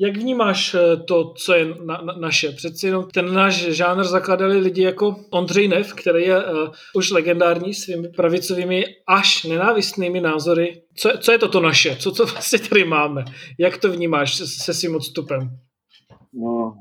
jak 0.00 0.16
vnímáš 0.16 0.74
eh, 0.74 0.96
to, 0.96 1.34
co 1.34 1.54
je 1.54 1.66
na, 1.84 2.00
na, 2.02 2.14
naše? 2.20 2.52
Přeci 2.52 2.86
jenom 2.86 3.08
ten 3.14 3.34
náš 3.34 3.54
žánr 3.54 4.04
zakladali 4.04 4.58
lidi 4.58 4.82
jako 4.82 5.16
Ondřej 5.30 5.68
Nev, 5.68 5.94
který 5.94 6.24
je 6.24 6.44
uh, 6.44 6.68
už 6.94 7.10
legendární 7.10 7.74
svými 7.74 8.08
pravicovými 8.08 8.84
až 9.06 9.44
nenávistnými 9.44 10.20
názory. 10.20 10.82
Co, 10.94 11.10
co 11.20 11.32
je 11.32 11.38
to 11.38 11.48
to 11.48 11.60
naše? 11.60 11.96
Co 11.96 12.12
to 12.12 12.26
vlastně 12.26 12.58
tady 12.58 12.84
máme? 12.84 13.24
Jak 13.58 13.78
to 13.78 13.92
vnímáš 13.92 14.34
se, 14.34 14.46
se 14.46 14.74
svým 14.74 14.94
odstupem? 14.94 15.58
No, 16.32 16.74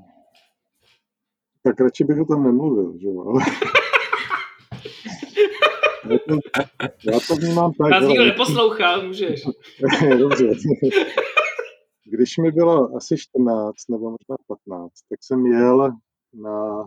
tak 1.64 1.80
radši 1.82 2.04
bych 2.04 2.20
o 2.20 2.26
tom 2.26 2.44
nemluvil, 2.44 2.94
že 3.02 3.08
jo? 3.08 3.34
já, 6.10 6.18
to, 6.28 6.40
já 7.12 7.20
to 7.28 7.36
vnímám 7.36 7.72
tak. 7.74 7.92
Nás 7.92 8.08
nikdo 8.08 8.26
neposlouchá, 8.26 9.02
můžeš. 9.02 9.44
Dobře. 10.20 10.48
Když 12.10 12.38
mi 12.38 12.52
bylo 12.52 12.96
asi 12.96 13.16
14 13.18 13.76
nebo 13.90 14.06
možná 14.06 14.36
15, 14.48 14.92
tak 15.10 15.20
jsem 15.22 15.46
jel 15.46 15.92
na 16.34 16.86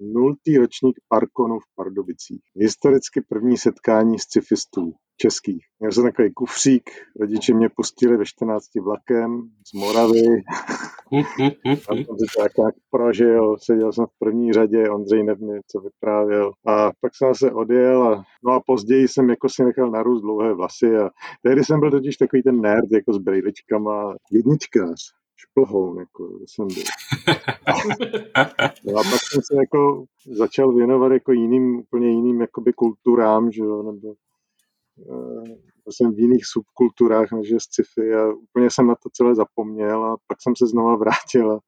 nultý 0.00 0.58
ročník 0.58 0.96
Parkonu 1.08 1.58
v 1.58 1.74
Pardubicích. 1.74 2.42
Historicky 2.56 3.20
první 3.20 3.58
setkání 3.58 4.18
scifistů 4.18 4.92
českých. 5.16 5.64
Měl 5.80 5.92
jsem 5.92 6.04
takový 6.04 6.32
kufřík, 6.34 6.90
rodiče 7.20 7.54
mě 7.54 7.68
pustili 7.76 8.16
ve 8.16 8.26
14 8.26 8.64
vlakem 8.74 9.42
z 9.66 9.72
Moravy 9.72 10.42
A 11.88 11.94
jsem 11.94 12.04
si 12.18 12.26
to 12.36 12.42
jak, 12.42 12.52
jak 12.58 12.74
prožil, 12.90 13.56
seděl 13.58 13.92
jsem 13.92 14.06
v 14.06 14.18
první 14.18 14.52
řadě, 14.52 14.90
Ondřej 14.90 15.24
nevím, 15.24 15.60
co 15.66 15.80
vyprávěl. 15.80 16.52
A 16.66 16.90
pak 17.00 17.16
jsem 17.16 17.34
se 17.34 17.52
odjel 17.52 18.02
a, 18.02 18.24
no 18.44 18.52
a 18.52 18.60
později 18.66 19.08
jsem 19.08 19.30
jako 19.30 19.48
si 19.48 19.64
nechal 19.64 19.90
narůst 19.90 20.22
dlouhé 20.22 20.54
vlasy 20.54 20.96
a 20.96 21.10
tehdy 21.42 21.64
jsem 21.64 21.80
byl 21.80 21.90
totiž 21.90 22.16
takový 22.16 22.42
ten 22.42 22.60
nerd 22.60 22.92
jako 22.92 23.12
s 23.12 23.18
brejličkama, 23.18 24.14
jedničkář 24.32 25.18
šplhou, 25.36 25.98
jako 25.98 26.38
jsem 26.46 26.66
byl. 26.66 26.82
No 28.84 28.98
a 28.98 29.02
pak 29.02 29.20
jsem 29.22 29.42
se 29.42 29.54
jako 29.56 30.04
začal 30.36 30.74
věnovat 30.74 31.12
jako 31.12 31.32
jiným, 31.32 31.78
úplně 31.78 32.08
jiným 32.08 32.40
jakoby 32.40 32.72
kulturám, 32.72 33.52
že 33.52 33.62
jo, 33.62 33.82
nebo 33.82 34.14
uh, 34.96 35.44
jsem 35.92 36.14
v 36.14 36.18
jiných 36.18 36.46
subkulturách 36.46 37.32
než 37.32 37.48
je 37.48 37.60
sci-fi 37.60 38.14
a 38.14 38.26
úplně 38.32 38.70
jsem 38.70 38.86
na 38.86 38.94
to 38.94 39.08
celé 39.12 39.34
zapomněl 39.34 40.04
a 40.04 40.16
pak 40.26 40.42
jsem 40.42 40.56
se 40.56 40.66
znova 40.66 40.96
vrátil 41.02 41.58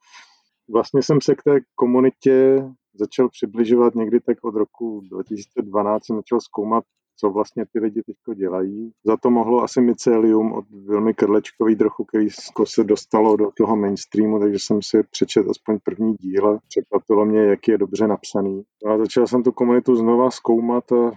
vlastně 0.72 1.02
jsem 1.02 1.20
se 1.20 1.34
k 1.34 1.42
té 1.42 1.60
komunitě 1.74 2.64
začal 2.94 3.28
přibližovat 3.28 3.94
někdy 3.94 4.20
tak 4.20 4.44
od 4.44 4.54
roku 4.54 5.00
2012 5.10 6.06
jsem 6.06 6.16
začal 6.16 6.40
zkoumat 6.40 6.84
co 7.20 7.30
vlastně 7.30 7.64
ty 7.72 7.80
lidi 7.80 8.02
teď 8.02 8.16
dělají. 8.36 8.92
Za 9.04 9.16
to 9.16 9.30
mohlo 9.30 9.62
asi 9.62 9.80
mycelium 9.80 10.52
od 10.52 10.64
velmi 10.70 11.14
krlečkový 11.14 11.76
trochu, 11.76 12.04
který 12.04 12.28
se 12.64 12.84
dostalo 12.84 13.36
do 13.36 13.50
toho 13.56 13.76
mainstreamu, 13.76 14.40
takže 14.40 14.58
jsem 14.58 14.82
si 14.82 15.02
přečet 15.10 15.46
aspoň 15.50 15.78
první 15.84 16.14
díl 16.14 16.48
a 16.48 16.58
překvapilo 16.68 17.24
mě, 17.24 17.40
jak 17.40 17.68
je 17.68 17.78
dobře 17.78 18.06
napsaný. 18.06 18.62
A 18.86 18.98
začal 18.98 19.26
jsem 19.26 19.42
tu 19.42 19.52
komunitu 19.52 19.96
znova 19.96 20.30
zkoumat 20.30 20.92
a 20.92 21.10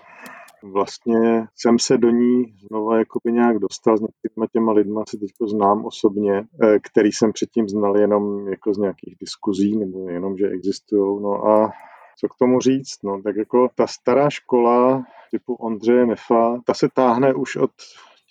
vlastně 0.63 1.47
jsem 1.55 1.79
se 1.79 1.97
do 1.97 2.09
ní 2.09 2.43
znova 2.67 2.97
jakoby 2.97 3.31
nějak 3.31 3.59
dostal 3.59 3.97
s 3.97 4.01
některými 4.01 4.47
těma 4.53 4.71
lidma, 4.71 5.03
si 5.09 5.17
teď 5.17 5.29
znám 5.47 5.85
osobně, 5.85 6.47
eh, 6.63 6.79
který 6.79 7.11
jsem 7.11 7.33
předtím 7.33 7.69
znal 7.69 7.97
jenom 7.97 8.47
jako 8.47 8.73
z 8.73 8.77
nějakých 8.77 9.15
diskuzí, 9.19 9.77
nebo 9.77 10.09
jenom, 10.09 10.37
že 10.37 10.47
existují. 10.47 11.23
No 11.23 11.47
a 11.47 11.71
co 12.19 12.27
k 12.27 12.37
tomu 12.39 12.59
říct? 12.59 13.03
No, 13.03 13.21
tak 13.21 13.35
jako 13.35 13.69
ta 13.75 13.87
stará 13.87 14.29
škola 14.29 15.03
typu 15.31 15.53
Ondřeje 15.53 16.05
Nefa, 16.05 16.61
ta 16.65 16.73
se 16.73 16.89
táhne 16.93 17.33
už 17.33 17.55
od 17.55 17.71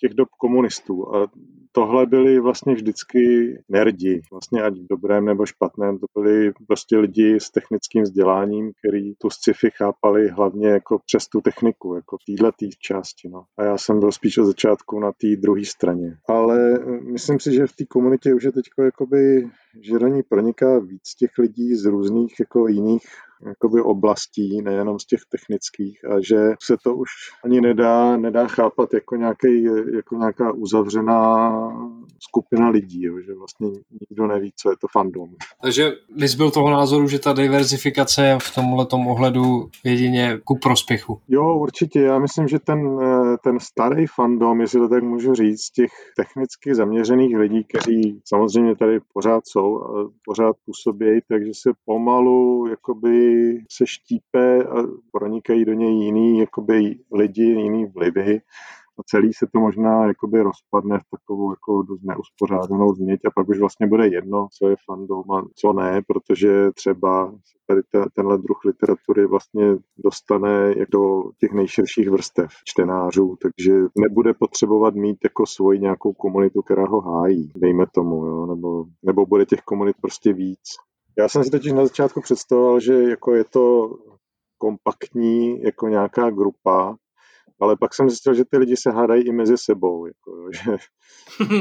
těch 0.03 0.13
dob 0.13 0.29
komunistů. 0.39 1.15
A 1.15 1.27
tohle 1.71 2.05
byli 2.05 2.39
vlastně 2.39 2.73
vždycky 2.75 3.19
nerdi, 3.69 4.21
vlastně 4.31 4.63
ať 4.63 4.73
v 4.73 4.87
dobrém 4.89 5.25
nebo 5.25 5.45
špatném, 5.45 5.97
to 5.97 6.05
byli 6.19 6.51
prostě 6.67 6.97
lidi 6.97 7.39
s 7.39 7.49
technickým 7.51 8.03
vzděláním, 8.03 8.71
který 8.79 9.15
tu 9.15 9.29
sci-fi 9.29 9.69
chápali 9.77 10.29
hlavně 10.29 10.67
jako 10.67 10.99
přes 11.05 11.27
tu 11.27 11.41
techniku, 11.41 11.95
jako 11.95 12.17
téhle 12.27 12.51
tý 12.59 12.69
části. 12.79 13.29
No. 13.29 13.43
A 13.57 13.63
já 13.63 13.77
jsem 13.77 13.99
byl 13.99 14.11
spíš 14.11 14.37
od 14.37 14.45
začátku 14.45 14.99
na 14.99 15.11
té 15.11 15.27
druhé 15.35 15.65
straně. 15.65 16.17
Ale 16.29 16.79
myslím 17.11 17.39
si, 17.39 17.53
že 17.53 17.67
v 17.67 17.75
té 17.75 17.85
komunitě 17.85 18.33
už 18.33 18.43
je 18.43 18.51
teď 18.51 18.65
jakoby, 18.83 19.49
že 19.81 19.99
do 19.99 20.07
ní 20.07 20.23
proniká 20.23 20.79
víc 20.79 21.15
těch 21.19 21.31
lidí 21.37 21.75
z 21.75 21.85
různých 21.85 22.33
jako 22.39 22.67
jiných 22.67 23.03
jakoby 23.47 23.81
oblastí, 23.81 24.61
nejenom 24.61 24.99
z 24.99 25.05
těch 25.05 25.19
technických 25.29 26.05
a 26.05 26.21
že 26.27 26.37
se 26.63 26.77
to 26.83 26.95
už 26.95 27.09
ani 27.43 27.61
nedá, 27.61 28.17
nedá 28.17 28.47
chápat 28.47 28.93
jako, 28.93 29.15
nějaký, 29.15 29.63
jako 29.95 30.15
nějaká 30.15 30.51
uzavřená 30.51 31.51
skupina 32.19 32.69
lidí, 32.69 33.03
jo, 33.03 33.19
že 33.25 33.33
vlastně 33.33 33.67
nikdo 34.01 34.27
neví, 34.27 34.53
co 34.55 34.69
je 34.69 34.75
to 34.81 34.87
fandom. 34.91 35.29
Takže 35.61 35.91
bys 36.15 36.35
byl 36.35 36.51
toho 36.51 36.69
názoru, 36.69 37.07
že 37.07 37.19
ta 37.19 37.33
diverzifikace 37.33 38.25
je 38.25 38.37
v 38.41 38.55
tomhle 38.55 38.85
ohledu 39.09 39.69
jedině 39.83 40.39
ku 40.43 40.57
prospěchu? 40.57 41.19
Jo, 41.27 41.57
určitě. 41.59 42.01
Já 42.01 42.19
myslím, 42.19 42.47
že 42.47 42.59
ten, 42.59 42.99
ten 43.43 43.59
starý 43.59 44.07
fandom, 44.07 44.61
jestli 44.61 44.79
to 44.79 44.89
tak 44.89 45.03
můžu 45.03 45.33
říct, 45.33 45.69
těch 45.69 45.91
technicky 46.15 46.75
zaměřených 46.75 47.37
lidí, 47.37 47.63
kteří 47.63 48.21
samozřejmě 48.25 48.75
tady 48.75 48.99
pořád 49.13 49.47
jsou 49.47 49.79
pořád 50.25 50.55
působí, 50.65 51.19
takže 51.27 51.51
se 51.53 51.71
pomalu 51.85 52.67
jakoby 52.67 53.32
se 53.71 53.87
štípe 53.87 54.63
a 54.63 54.83
pronikají 55.11 55.65
do 55.65 55.73
něj 55.73 55.93
jiný 55.93 56.39
jakoby 56.39 56.99
lidi, 57.13 57.43
jiný 57.43 57.85
vlivy. 57.85 58.41
A 58.99 59.03
celý 59.05 59.33
se 59.33 59.47
to 59.53 59.59
možná 59.59 60.07
jakoby 60.07 60.41
rozpadne 60.41 60.99
v 60.99 61.09
takovou 61.11 61.51
jako 61.51 61.81
dost 61.81 62.03
neuspořádanou 62.03 62.93
změť. 62.93 63.19
A 63.25 63.31
pak 63.35 63.49
už 63.49 63.59
vlastně 63.59 63.87
bude 63.87 64.07
jedno, 64.07 64.47
co 64.57 64.69
je 64.69 64.75
fandom 64.85 65.31
a 65.31 65.45
co 65.55 65.73
ne, 65.73 66.01
protože 66.07 66.71
třeba 66.71 67.35
tady 67.67 67.81
ta, 67.91 68.05
tenhle 68.15 68.37
druh 68.37 68.65
literatury 68.65 69.25
vlastně 69.25 69.75
dostane 69.97 70.75
do 70.91 71.23
těch 71.39 71.53
nejširších 71.53 72.09
vrstev 72.09 72.49
čtenářů, 72.65 73.35
takže 73.41 73.73
nebude 73.97 74.33
potřebovat 74.33 74.95
mít 74.95 75.17
jako 75.23 75.45
svoji 75.45 75.79
nějakou 75.79 76.13
komunitu, 76.13 76.61
která 76.61 76.85
ho 76.85 77.01
hájí, 77.01 77.51
dejme 77.55 77.85
tomu, 77.93 78.25
jo, 78.25 78.45
nebo, 78.45 78.85
nebo 79.03 79.25
bude 79.25 79.45
těch 79.45 79.61
komunit 79.61 79.95
prostě 80.01 80.33
víc. 80.33 80.63
Já 81.17 81.29
jsem 81.29 81.43
si 81.43 81.49
totiž 81.49 81.71
na 81.71 81.85
začátku 81.85 82.21
představoval, 82.21 82.79
že 82.79 82.93
jako 82.93 83.35
je 83.35 83.43
to 83.43 83.95
kompaktní 84.57 85.61
jako 85.61 85.87
nějaká 85.87 86.29
grupa, 86.29 86.95
ale 87.59 87.77
pak 87.77 87.93
jsem 87.93 88.09
zjistil, 88.09 88.33
že 88.33 88.45
ty 88.45 88.57
lidi 88.57 88.77
se 88.77 88.91
hádají 88.91 89.27
i 89.27 89.31
mezi 89.31 89.57
sebou, 89.57 90.05
jako, 90.05 90.49
že, 90.51 90.71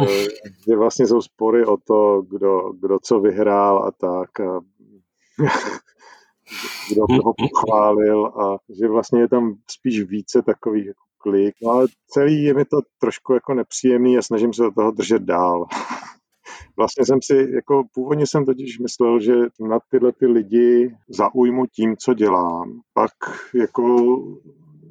eh, 0.00 0.28
že 0.68 0.76
vlastně 0.76 1.06
jsou 1.06 1.20
spory 1.20 1.66
o 1.66 1.76
to, 1.76 2.22
kdo, 2.22 2.72
kdo 2.80 2.98
co 3.02 3.20
vyhrál 3.20 3.84
a 3.84 3.90
tak. 3.90 4.40
A, 4.40 4.60
kdo 6.92 7.06
toho 7.06 7.34
pochválil 7.38 8.26
a 8.26 8.58
že 8.80 8.88
vlastně 8.88 9.20
je 9.20 9.28
tam 9.28 9.54
spíš 9.70 10.02
více 10.02 10.42
takových 10.42 10.86
jako 10.86 11.00
klik. 11.18 11.54
No 11.62 11.70
ale 11.70 11.86
celý 12.06 12.44
je 12.44 12.54
mi 12.54 12.64
to 12.64 12.76
trošku 12.98 13.34
jako 13.34 13.54
nepříjemný 13.54 14.18
a 14.18 14.22
snažím 14.22 14.52
se 14.52 14.62
do 14.62 14.70
toho 14.70 14.90
držet 14.90 15.22
dál. 15.22 15.66
Vlastně 16.76 17.06
jsem 17.06 17.18
si, 17.22 17.50
jako 17.54 17.84
původně 17.94 18.26
jsem 18.26 18.44
totiž 18.44 18.78
myslel, 18.78 19.20
že 19.20 19.34
na 19.68 19.78
tyhle 19.90 20.12
ty 20.12 20.26
lidi 20.26 20.96
zaujmu 21.08 21.66
tím, 21.66 21.96
co 21.96 22.14
dělám. 22.14 22.80
Pak 22.94 23.12
jako 23.54 24.16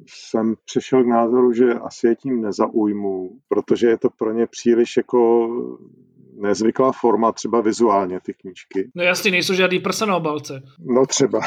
jsem 0.06 0.54
přišel 0.64 1.04
k 1.04 1.06
názoru, 1.06 1.52
že 1.52 1.74
asi 1.74 2.06
je 2.06 2.16
tím 2.16 2.40
nezaujmu, 2.40 3.30
protože 3.48 3.86
je 3.86 3.98
to 3.98 4.08
pro 4.18 4.32
ně 4.32 4.46
příliš 4.46 4.96
jako 4.96 5.48
nezvyklá 6.36 6.92
forma, 6.92 7.32
třeba 7.32 7.60
vizuálně 7.60 8.20
ty 8.20 8.34
knížky. 8.34 8.90
No 8.94 9.02
jasně, 9.02 9.30
nejsou 9.30 9.54
žádný 9.54 9.78
prsa 9.78 10.06
na 10.06 10.16
obalce. 10.16 10.62
No 10.78 11.06
třeba. 11.06 11.40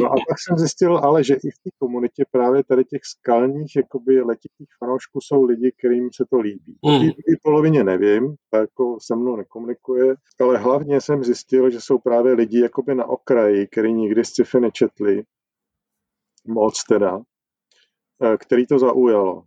no 0.00 0.06
a 0.06 0.14
pak 0.28 0.38
jsem 0.38 0.58
zjistil 0.58 0.98
ale, 0.98 1.24
že 1.24 1.34
i 1.34 1.50
v 1.50 1.58
té 1.64 1.70
komunitě 1.78 2.24
právě 2.30 2.64
tady 2.64 2.84
těch 2.84 3.00
skalních 3.04 3.76
jakoby 3.76 4.20
letitých 4.20 4.68
fanoušků 4.78 5.20
jsou 5.20 5.44
lidi, 5.44 5.72
kterým 5.78 6.08
se 6.16 6.24
to 6.30 6.40
líbí. 6.40 6.78
O 6.84 6.98
té 6.98 7.36
polovině 7.42 7.84
nevím, 7.84 8.34
tak 8.50 8.66
jako 8.76 8.98
se 9.02 9.16
mnou 9.16 9.36
nekomunikuje, 9.36 10.14
ale 10.40 10.58
hlavně 10.58 11.00
jsem 11.00 11.24
zjistil, 11.24 11.70
že 11.70 11.80
jsou 11.80 11.98
právě 11.98 12.32
lidi 12.32 12.60
jakoby 12.60 12.94
na 12.94 13.04
okraji, 13.04 13.66
který 13.66 13.92
nikdy 13.92 14.24
sci-fi 14.24 14.60
nečetli, 14.60 15.22
moc 16.46 16.84
teda, 16.88 17.20
eh, 18.22 18.36
který 18.36 18.66
to 18.66 18.78
zaujalo. 18.78 19.42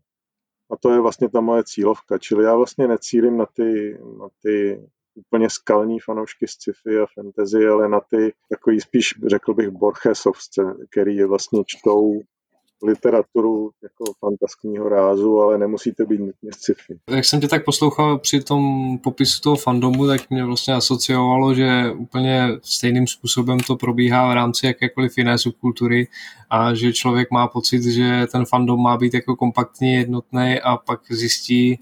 A 0.71 0.77
to 0.77 0.91
je 0.91 0.99
vlastně 0.99 1.29
ta 1.29 1.41
moje 1.41 1.63
cílovka. 1.63 2.17
Čili 2.17 2.43
já 2.43 2.55
vlastně 2.55 2.88
necílím 2.88 3.38
na 3.38 3.45
ty, 3.45 3.99
na 4.19 4.27
ty 4.43 4.82
úplně 5.15 5.49
skalní 5.49 5.99
fanoušky 5.99 6.47
sci-fi 6.47 6.99
a 6.99 7.05
fantasy, 7.13 7.67
ale 7.67 7.89
na 7.89 7.99
ty 7.99 8.34
takový 8.49 8.82
spíš, 8.82 9.15
řekl 9.27 9.53
bych, 9.53 9.69
Borgesovce, 9.69 10.62
který 10.89 11.23
vlastně 11.23 11.63
čtou 11.65 12.21
literaturu 12.83 13.71
jako 13.83 14.13
fantaskního 14.19 14.89
rázu, 14.89 15.39
ale 15.39 15.57
nemusí 15.57 15.93
to 15.93 16.05
být 16.05 16.19
nutně 16.19 16.51
sci-fi. 16.51 16.97
Jak 17.09 17.25
jsem 17.25 17.41
tě 17.41 17.47
tak 17.47 17.65
poslouchal 17.65 18.17
při 18.17 18.41
tom 18.41 18.97
popisu 19.03 19.41
toho 19.41 19.55
fandomu, 19.55 20.07
tak 20.07 20.29
mě 20.29 20.45
vlastně 20.45 20.73
asociovalo, 20.73 21.53
že 21.53 21.91
úplně 21.97 22.47
stejným 22.61 23.07
způsobem 23.07 23.59
to 23.59 23.75
probíhá 23.75 24.29
v 24.29 24.33
rámci 24.33 24.65
jakékoliv 24.65 25.17
jiné 25.17 25.37
subkultury 25.37 26.07
a 26.49 26.73
že 26.73 26.93
člověk 26.93 27.31
má 27.31 27.47
pocit, 27.47 27.83
že 27.83 28.27
ten 28.31 28.45
fandom 28.45 28.81
má 28.81 28.97
být 28.97 29.13
jako 29.13 29.35
kompaktně 29.35 29.97
jednotný 29.97 30.59
a 30.63 30.77
pak 30.77 30.99
zjistí 31.09 31.79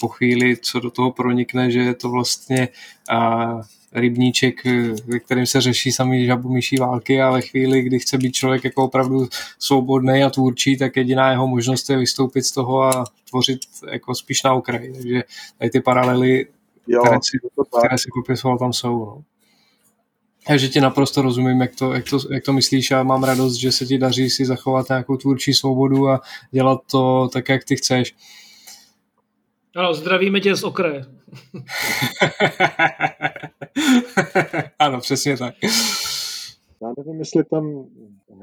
po, 0.00 0.08
chvíli, 0.08 0.56
co 0.56 0.80
do 0.80 0.90
toho 0.90 1.12
pronikne, 1.12 1.70
že 1.70 1.80
je 1.80 1.94
to 1.94 2.10
vlastně 2.10 2.68
a, 3.10 3.60
rybníček, 3.92 4.64
ve 5.06 5.18
kterém 5.18 5.46
se 5.46 5.60
řeší 5.60 5.92
samý 5.92 6.26
žabomyší 6.26 6.76
války 6.76 7.22
a 7.22 7.30
ve 7.30 7.40
chvíli, 7.40 7.82
kdy 7.82 7.98
chce 7.98 8.18
být 8.18 8.32
člověk 8.32 8.64
jako 8.64 8.84
opravdu 8.84 9.28
svobodný 9.58 10.24
a 10.24 10.30
tvůrčí, 10.30 10.76
tak 10.76 10.96
jediná 10.96 11.30
jeho 11.30 11.46
možnost 11.46 11.90
je 11.90 11.96
vystoupit 11.96 12.42
z 12.42 12.52
toho 12.52 12.82
a 12.82 13.04
tvořit 13.30 13.60
jako 13.90 14.14
spíš 14.14 14.42
na 14.42 14.54
okraji. 14.54 14.92
Takže 14.92 15.22
tady 15.58 15.70
ty 15.70 15.80
paralely, 15.80 16.46
jo, 16.86 17.00
které, 17.00 17.18
si, 17.22 17.38
které 17.78 17.98
si 17.98 18.08
popisoval, 18.14 18.58
tam 18.58 18.72
jsou. 18.72 18.98
No. 18.98 19.22
Takže 20.46 20.68
ti 20.68 20.80
naprosto 20.80 21.22
rozumím, 21.22 21.60
jak 21.60 21.74
to, 21.74 21.92
jak, 21.92 22.04
to, 22.10 22.18
jak 22.30 22.44
to 22.44 22.52
myslíš 22.52 22.90
a 22.90 23.02
mám 23.02 23.24
radost, 23.24 23.54
že 23.54 23.72
se 23.72 23.86
ti 23.86 23.98
daří 23.98 24.30
si 24.30 24.44
zachovat 24.44 24.88
nějakou 24.88 25.16
tvůrčí 25.16 25.54
svobodu 25.54 26.08
a 26.08 26.20
dělat 26.50 26.80
to 26.90 27.28
tak, 27.32 27.48
jak 27.48 27.64
ty 27.64 27.76
chceš. 27.76 28.14
Ano, 29.76 29.94
zdravíme 29.94 30.40
tě 30.40 30.56
z 30.56 30.64
okraje. 30.64 31.04
ano, 34.78 35.00
přesně 35.00 35.36
tak. 35.36 35.54
Já 36.82 36.92
nevím, 36.98 37.18
jestli 37.18 37.44
tam 37.44 37.84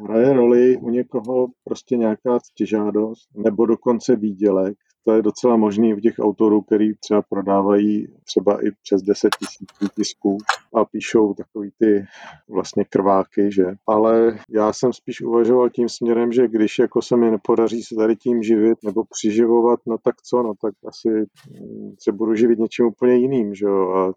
hraje 0.03 0.33
roli 0.33 0.77
u 0.77 0.89
někoho 0.89 1.47
prostě 1.63 1.97
nějaká 1.97 2.39
stěžádost 2.39 3.29
nebo 3.35 3.65
dokonce 3.65 4.15
výdělek. 4.15 4.77
To 5.07 5.13
je 5.13 5.21
docela 5.21 5.57
možný 5.57 5.93
v 5.93 6.01
těch 6.01 6.13
autorů, 6.19 6.61
který 6.61 6.93
třeba 6.93 7.21
prodávají 7.21 8.07
třeba 8.23 8.65
i 8.67 8.71
přes 8.83 9.01
10 9.01 9.29
tisíc 9.39 9.69
tisků 9.95 10.37
a 10.73 10.85
píšou 10.85 11.33
takový 11.33 11.69
ty 11.79 12.05
vlastně 12.49 12.85
krváky, 12.89 13.51
že. 13.51 13.65
Ale 13.87 14.39
já 14.49 14.73
jsem 14.73 14.93
spíš 14.93 15.21
uvažoval 15.21 15.69
tím 15.69 15.89
směrem, 15.89 16.31
že 16.31 16.47
když 16.47 16.79
jako 16.79 17.01
se 17.01 17.17
mi 17.17 17.31
nepodaří 17.31 17.83
se 17.83 17.95
tady 17.95 18.15
tím 18.15 18.43
živit 18.43 18.77
nebo 18.83 19.03
přiživovat, 19.09 19.79
no 19.87 19.97
tak 19.97 20.15
co, 20.21 20.43
no 20.43 20.53
tak 20.61 20.73
asi 20.87 21.09
mm, 21.09 21.95
se 21.99 22.11
budu 22.11 22.35
živit 22.35 22.59
něčím 22.59 22.85
úplně 22.85 23.15
jiným, 23.15 23.55
že 23.55 23.65
jo. 23.65 23.89
A 23.89 24.13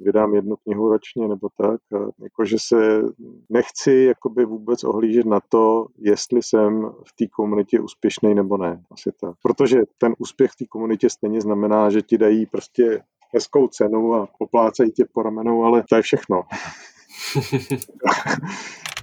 vydám 0.00 0.34
jednu 0.34 0.56
knihu 0.56 0.88
ročně 0.88 1.28
nebo 1.28 1.48
tak. 1.56 1.80
A 1.92 2.10
jakože 2.22 2.56
se 2.58 3.02
nechci 3.48 3.92
jakoby 3.92 4.44
vůbec 4.44 4.84
ohlížet 4.84 5.26
na 5.26 5.40
to, 5.48 5.86
jestli 5.98 6.42
jsem 6.42 6.90
v 7.04 7.12
té 7.18 7.26
komunitě 7.26 7.80
úspěšný 7.80 8.34
nebo 8.34 8.56
ne. 8.56 8.82
Asi 8.90 9.10
tak. 9.20 9.34
Protože 9.42 9.78
ten 9.98 10.14
úspěch 10.18 10.50
v 10.50 10.56
té 10.56 10.64
komunitě 10.66 11.10
stejně 11.10 11.40
znamená, 11.40 11.90
že 11.90 12.02
ti 12.02 12.18
dají 12.18 12.46
prostě 12.46 13.02
hezkou 13.34 13.68
cenu 13.68 14.14
a 14.14 14.28
poplácají 14.38 14.92
tě 14.92 15.04
po 15.12 15.22
ramenou, 15.22 15.62
ale 15.62 15.84
to 15.88 15.96
je 15.96 16.02
všechno. 16.02 16.42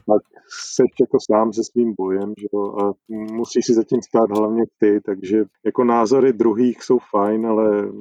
tak 0.07 0.21
se 0.73 0.83
jako 0.99 1.17
sám 1.31 1.53
se 1.53 1.63
svým 1.63 1.93
bojem, 1.97 2.33
že 2.37 2.47
jo, 2.53 2.77
a 2.79 2.93
musíš 3.09 3.65
si 3.65 3.73
zatím 3.73 4.01
stát 4.01 4.29
hlavně 4.37 4.63
ty, 4.77 5.01
takže 5.05 5.43
jako 5.65 5.83
názory 5.83 6.33
druhých 6.33 6.83
jsou 6.83 6.99
fajn, 7.11 7.45
ale 7.45 7.91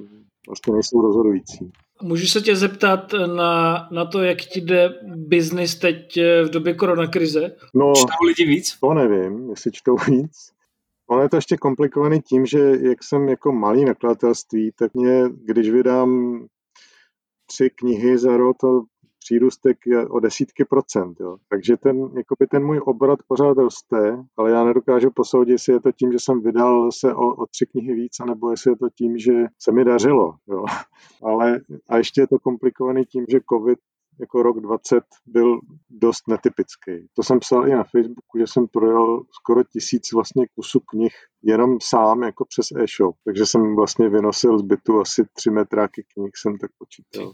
vlastně 0.49 0.73
nejsou 0.73 1.01
rozhodující. 1.03 1.73
Můžu 2.03 2.27
se 2.27 2.41
tě 2.41 2.57
zeptat 2.57 3.13
na, 3.37 3.89
na 3.91 4.05
to, 4.05 4.23
jak 4.23 4.39
ti 4.39 4.61
jde 4.61 4.95
biznis 5.03 5.79
teď 5.79 6.17
eh, 6.17 6.43
v 6.45 6.51
době 6.51 6.75
koronakrize? 6.75 7.57
No, 7.75 7.93
čtou 7.97 8.25
lidi 8.27 8.47
víc? 8.47 8.77
To 8.81 8.95
nevím, 8.95 9.51
jestli 9.51 9.73
čtou 9.73 9.97
víc. 10.09 10.57
Ono 11.11 11.23
je 11.23 11.29
to 11.29 11.37
ještě 11.37 11.57
komplikovaný 11.57 12.23
tím, 12.23 12.47
že 12.47 12.59
jak 12.81 13.05
jsem 13.05 13.29
jako 13.29 13.53
malý 13.53 13.85
nakladatelství, 13.85 14.73
tak 14.79 14.95
mě, 14.95 15.23
když 15.45 15.71
vydám 15.71 16.41
tři 17.47 17.71
knihy 17.71 18.19
za 18.19 18.37
rok, 18.37 18.57
to 18.61 18.83
přírůstek 19.27 19.79
je 19.87 20.07
o 20.07 20.21
desítky 20.21 20.65
procent. 20.65 21.21
Jo. 21.21 21.37
Takže 21.49 21.77
ten, 21.77 21.97
jakoby 21.97 22.47
ten 22.51 22.65
můj 22.65 22.81
obrat 22.85 23.19
pořád 23.29 23.59
roste, 23.59 24.25
ale 24.37 24.51
já 24.51 24.65
nedokážu 24.65 25.11
posoudit, 25.11 25.53
jestli 25.53 25.73
je 25.73 25.81
to 25.81 25.93
tím, 25.93 26.13
že 26.13 26.19
jsem 26.21 26.43
vydal 26.43 26.93
se 26.93 27.15
o, 27.15 27.35
o 27.35 27.47
tři 27.47 27.67
knihy 27.67 27.95
víc, 27.95 28.21
anebo 28.21 28.51
jestli 28.51 28.71
je 28.71 28.77
to 28.77 28.89
tím, 28.91 29.19
že 29.19 29.33
se 29.59 29.73
mi 29.73 29.85
dařilo. 29.85 30.35
Jo. 30.49 30.65
Ale 31.25 31.61
a 31.89 31.97
ještě 31.97 32.21
je 32.21 32.27
to 32.27 32.39
komplikovaný 32.39 33.05
tím, 33.05 33.25
že 33.29 33.41
COVID 33.53 33.79
jako 34.21 34.43
rok 34.43 34.61
20 34.61 35.05
byl 35.27 35.61
dost 35.91 36.29
netypický. 36.29 37.09
To 37.15 37.23
jsem 37.23 37.41
psal 37.41 37.69
i 37.69 37.75
na 37.75 37.85
Facebooku, 37.85 38.39
že 38.39 38.47
jsem 38.47 38.69
projel 38.69 39.23
skoro 39.31 39.65
tisíc 39.65 40.13
vlastně 40.13 40.47
kusů 40.55 40.81
knih 40.81 41.15
jenom 41.43 41.79
sám 41.83 42.23
jako 42.23 42.45
přes 42.45 42.67
e-shop. 42.71 43.17
Takže 43.25 43.47
jsem 43.47 43.77
vlastně 43.77 44.09
vynosil 44.09 44.59
z 44.59 44.63
bytu 44.63 45.01
asi 45.01 45.25
tři 45.33 45.51
metráky 45.51 46.05
knih, 46.15 46.37
jsem 46.37 46.59
tak 46.59 46.71
počítal. 46.79 47.27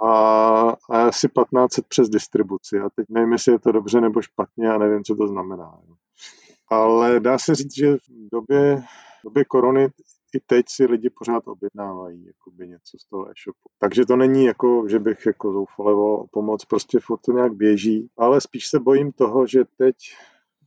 a, 0.00 0.10
a 0.90 1.08
asi 1.08 1.28
1500 1.28 1.86
přes 1.88 2.08
distribuci. 2.08 2.78
A 2.78 2.90
teď 2.90 3.06
nevím, 3.08 3.32
jestli 3.32 3.52
je 3.52 3.58
to 3.58 3.72
dobře 3.72 4.00
nebo 4.00 4.22
špatně 4.22 4.68
a 4.68 4.78
nevím, 4.78 5.04
co 5.04 5.14
to 5.14 5.28
znamená. 5.28 5.80
Ale 6.70 7.20
dá 7.20 7.38
se 7.38 7.54
říct, 7.54 7.76
že 7.76 7.96
v 7.96 8.28
době, 8.32 8.82
v 9.20 9.24
době 9.24 9.44
korony 9.44 9.88
i 10.34 10.40
teď 10.46 10.66
si 10.68 10.86
lidi 10.86 11.10
pořád 11.18 11.48
objednávají 11.48 12.26
jakoby 12.26 12.68
něco 12.68 12.98
z 12.98 13.08
toho 13.08 13.24
e-shopu. 13.30 13.68
Takže 13.78 14.06
to 14.06 14.16
není 14.16 14.44
jako, 14.44 14.84
že 14.88 14.98
bych 14.98 15.26
jako 15.26 15.52
zoufaleval 15.52 16.14
o 16.14 16.26
pomoc, 16.30 16.64
prostě 16.64 16.98
furt 17.02 17.20
to 17.26 17.32
nějak 17.32 17.54
běží, 17.54 18.08
ale 18.18 18.40
spíš 18.40 18.68
se 18.68 18.78
bojím 18.80 19.12
toho, 19.12 19.46
že 19.46 19.64
teď 19.78 19.96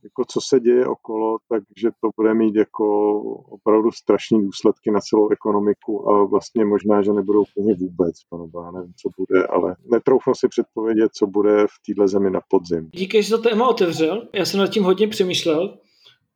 jako 0.04 0.24
co 0.24 0.40
se 0.40 0.60
děje 0.60 0.86
okolo, 0.86 1.38
takže 1.48 1.90
to 2.00 2.10
bude 2.16 2.34
mít 2.34 2.56
jako 2.56 3.18
opravdu 3.42 3.90
strašné 3.92 4.38
důsledky 4.38 4.90
na 4.90 5.00
celou 5.00 5.28
ekonomiku 5.28 6.10
a 6.10 6.24
vlastně 6.24 6.64
možná, 6.64 7.02
že 7.02 7.12
nebudou 7.12 7.44
úplně 7.56 7.74
vůbec, 7.74 8.14
panoba, 8.30 8.70
nevím, 8.70 8.92
co 8.96 9.08
bude, 9.18 9.46
ale 9.46 9.76
netroufnu 9.90 10.34
si 10.34 10.48
předpovědět, 10.48 11.12
co 11.14 11.26
bude 11.26 11.66
v 11.66 11.86
téhle 11.86 12.08
zemi 12.08 12.30
na 12.30 12.40
podzim. 12.48 12.90
Díky, 12.92 13.22
že 13.22 13.30
to 13.30 13.42
téma 13.42 13.68
otevřel. 13.68 14.28
Já 14.34 14.44
jsem 14.44 14.60
nad 14.60 14.66
tím 14.66 14.84
hodně 14.84 15.08
přemýšlel 15.08 15.78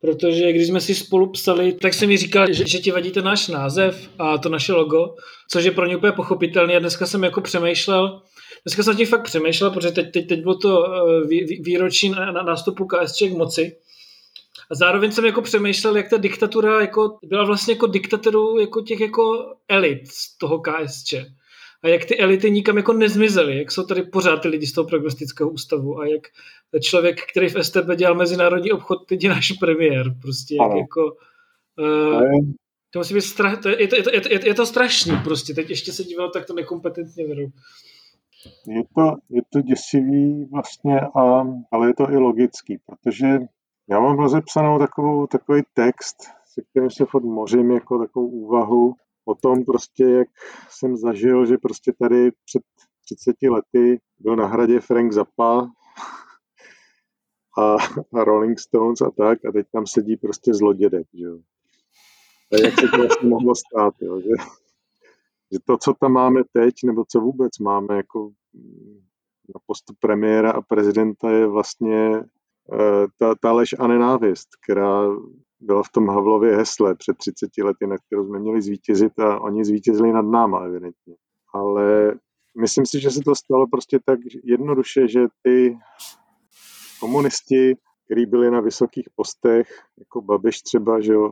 protože 0.00 0.52
když 0.52 0.66
jsme 0.66 0.80
si 0.80 0.94
spolu 0.94 1.30
psali, 1.30 1.72
tak 1.72 1.94
jsem 1.94 2.08
mi 2.08 2.16
říkal, 2.16 2.52
že, 2.52 2.68
že 2.68 2.78
ti 2.78 2.90
vadí 2.90 3.10
ten 3.10 3.24
náš 3.24 3.48
název 3.48 4.10
a 4.18 4.38
to 4.38 4.48
naše 4.48 4.72
logo, 4.72 5.14
což 5.50 5.64
je 5.64 5.70
pro 5.70 5.86
ně 5.86 5.96
úplně 5.96 6.12
pochopitelné 6.12 6.76
a 6.76 6.78
dneska 6.78 7.06
jsem 7.06 7.24
jako 7.24 7.40
přemýšlel, 7.40 8.22
dneska 8.64 8.82
jsem 8.82 8.96
tím 8.96 9.06
fakt 9.06 9.22
přemýšlel, 9.22 9.70
protože 9.70 9.90
teď, 9.90 10.12
teď, 10.12 10.28
teď 10.28 10.40
bylo 10.40 10.54
to 10.54 10.84
eh, 10.94 11.26
výročí 11.60 12.08
na, 12.08 12.32
na 12.32 12.42
nástupu 12.42 12.86
KSČ 12.86 13.22
k 13.22 13.36
moci. 13.36 13.76
A 14.70 14.74
zároveň 14.74 15.12
jsem 15.12 15.24
jako 15.24 15.42
přemýšlel, 15.42 15.96
jak 15.96 16.10
ta 16.10 16.16
diktatura 16.16 16.80
jako 16.80 17.18
byla 17.24 17.44
vlastně 17.44 17.74
jako 17.74 17.86
diktaturou 17.86 18.58
jako 18.58 18.80
těch 18.80 19.00
jako 19.00 19.54
elit 19.68 20.08
z 20.08 20.38
toho 20.38 20.60
KSČ 20.60 21.14
a 21.86 21.88
jak 21.88 22.04
ty 22.04 22.18
elity 22.18 22.50
nikam 22.50 22.76
jako 22.76 22.92
nezmizely, 22.92 23.58
jak 23.58 23.72
jsou 23.72 23.86
tady 23.86 24.02
pořád 24.02 24.36
ty 24.36 24.48
lidi 24.48 24.66
z 24.66 24.72
toho 24.72 24.88
prognostického 24.88 25.50
ústavu? 25.50 25.98
A 25.98 26.06
jak 26.06 26.22
člověk, 26.80 27.20
který 27.30 27.48
v 27.48 27.64
STB 27.64 27.94
dělal 27.96 28.14
mezinárodní 28.14 28.72
obchod, 28.72 29.06
teď 29.06 29.24
je 29.24 29.30
náš 29.30 29.52
premiér. 29.52 30.14
Prostě 30.22 30.56
jak 30.56 30.76
jako... 30.76 31.16
Uh, 31.78 32.22
to 32.90 32.98
musí 32.98 33.14
být 33.14 33.20
strach, 33.20 33.62
to 33.62 33.68
je, 33.68 33.82
je, 33.82 33.88
to, 33.88 33.96
je, 33.96 34.20
to, 34.20 34.28
je, 34.32 34.48
je 34.48 34.54
to 34.54 34.66
strašný 34.66 35.12
prostě, 35.24 35.54
teď 35.54 35.70
ještě 35.70 35.92
se 35.92 36.04
díval 36.04 36.30
tak 36.30 36.46
to 36.46 36.54
nekompetentně 36.54 37.26
vedou. 37.26 37.48
Je 38.66 38.82
to, 38.94 39.14
je 39.30 39.42
to 39.52 39.60
děsivý 39.60 40.48
vlastně, 40.52 41.00
a, 41.00 41.46
ale 41.72 41.88
je 41.88 41.94
to 41.94 42.10
i 42.10 42.16
logický, 42.16 42.78
protože 42.86 43.26
já 43.90 44.00
mám 44.00 44.18
rozepsanou 44.18 44.78
takovou, 44.78 45.26
takový 45.26 45.62
text, 45.74 46.16
se 46.46 46.62
kterým 46.70 46.90
se 46.90 47.04
furt 47.04 47.24
mořím 47.24 47.70
jako 47.70 47.98
takovou 47.98 48.26
úvahu 48.26 48.94
o 49.26 49.34
tom 49.34 49.64
prostě, 49.64 50.04
jak 50.04 50.28
jsem 50.70 50.96
zažil, 50.96 51.46
že 51.46 51.58
prostě 51.58 51.92
tady 51.92 52.30
před 52.44 52.62
30 53.04 53.36
lety 53.50 54.00
byl 54.18 54.36
na 54.36 54.46
hradě 54.46 54.80
Frank 54.80 55.12
Zappa 55.12 55.68
a, 57.58 57.76
a 58.14 58.24
Rolling 58.24 58.58
Stones 58.58 59.00
a 59.00 59.10
tak 59.10 59.44
a 59.44 59.52
teď 59.52 59.66
tam 59.72 59.86
sedí 59.86 60.16
prostě 60.16 60.54
zlodědek, 60.54 61.06
že 61.14 61.24
jo. 61.24 61.38
A 62.52 62.56
jak 62.64 62.80
se 62.80 62.88
to 62.88 62.96
vlastně 62.96 63.28
mohlo 63.28 63.54
stát, 63.54 63.94
jo, 64.00 64.20
že, 64.20 64.30
že 65.52 65.58
to, 65.64 65.78
co 65.78 65.94
tam 66.00 66.12
máme 66.12 66.42
teď, 66.52 66.74
nebo 66.84 67.04
co 67.08 67.20
vůbec 67.20 67.58
máme 67.58 67.96
jako 67.96 68.30
na 69.54 69.60
postu 69.66 69.94
premiéra 70.00 70.50
a 70.50 70.62
prezidenta 70.62 71.30
je 71.30 71.46
vlastně 71.46 72.18
uh, 72.18 73.06
ta, 73.18 73.34
ta 73.34 73.52
lež 73.52 73.74
a 73.78 73.86
nenávist, 73.86 74.48
která 74.64 75.08
byla 75.60 75.82
v 75.82 75.88
tom 75.88 76.08
Havlově 76.08 76.56
hesle 76.56 76.94
před 76.94 77.16
30 77.16 77.50
lety, 77.64 77.86
na 77.86 77.96
kterou 78.06 78.26
jsme 78.26 78.38
měli 78.38 78.62
zvítězit 78.62 79.18
a 79.18 79.40
oni 79.40 79.64
zvítězili 79.64 80.12
nad 80.12 80.22
náma 80.22 80.64
evidentně. 80.64 81.14
Ale 81.54 82.14
myslím 82.60 82.86
si, 82.86 83.00
že 83.00 83.10
se 83.10 83.20
to 83.20 83.34
stalo 83.34 83.66
prostě 83.66 83.98
tak 84.04 84.18
jednoduše, 84.44 85.08
že 85.08 85.20
ty 85.42 85.78
komunisti, 87.00 87.74
kteří 88.04 88.26
byli 88.26 88.50
na 88.50 88.60
vysokých 88.60 89.08
postech, 89.16 89.68
jako 89.98 90.20
Babiš 90.20 90.62
třeba, 90.62 91.00
že 91.00 91.12
jo, 91.12 91.30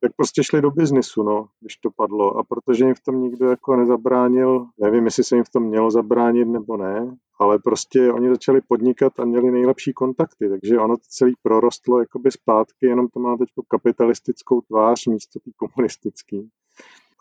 tak 0.00 0.12
prostě 0.16 0.44
šli 0.44 0.62
do 0.62 0.70
biznisu, 0.70 1.22
no, 1.22 1.48
když 1.60 1.76
to 1.76 1.90
padlo. 1.90 2.36
A 2.36 2.44
protože 2.44 2.84
jim 2.84 2.94
v 2.94 3.00
tom 3.00 3.22
nikdo 3.22 3.50
jako 3.50 3.76
nezabránil, 3.76 4.66
nevím, 4.78 5.04
jestli 5.04 5.24
se 5.24 5.36
jim 5.36 5.44
v 5.44 5.50
tom 5.50 5.62
mělo 5.62 5.90
zabránit 5.90 6.44
nebo 6.48 6.76
ne, 6.76 7.16
ale 7.38 7.58
prostě 7.58 8.12
oni 8.12 8.28
začali 8.28 8.60
podnikat 8.68 9.20
a 9.20 9.24
měli 9.24 9.50
nejlepší 9.50 9.92
kontakty, 9.92 10.48
takže 10.48 10.78
ono 10.78 10.96
to 10.96 11.02
celý 11.08 11.34
prorostlo 11.42 12.00
jakoby 12.00 12.30
zpátky, 12.30 12.86
jenom 12.86 13.08
to 13.08 13.20
má 13.20 13.36
teď 13.36 13.48
kapitalistickou 13.68 14.60
tvář 14.60 15.06
místo 15.06 15.40
tý 15.40 15.52
komunistický. 15.52 16.48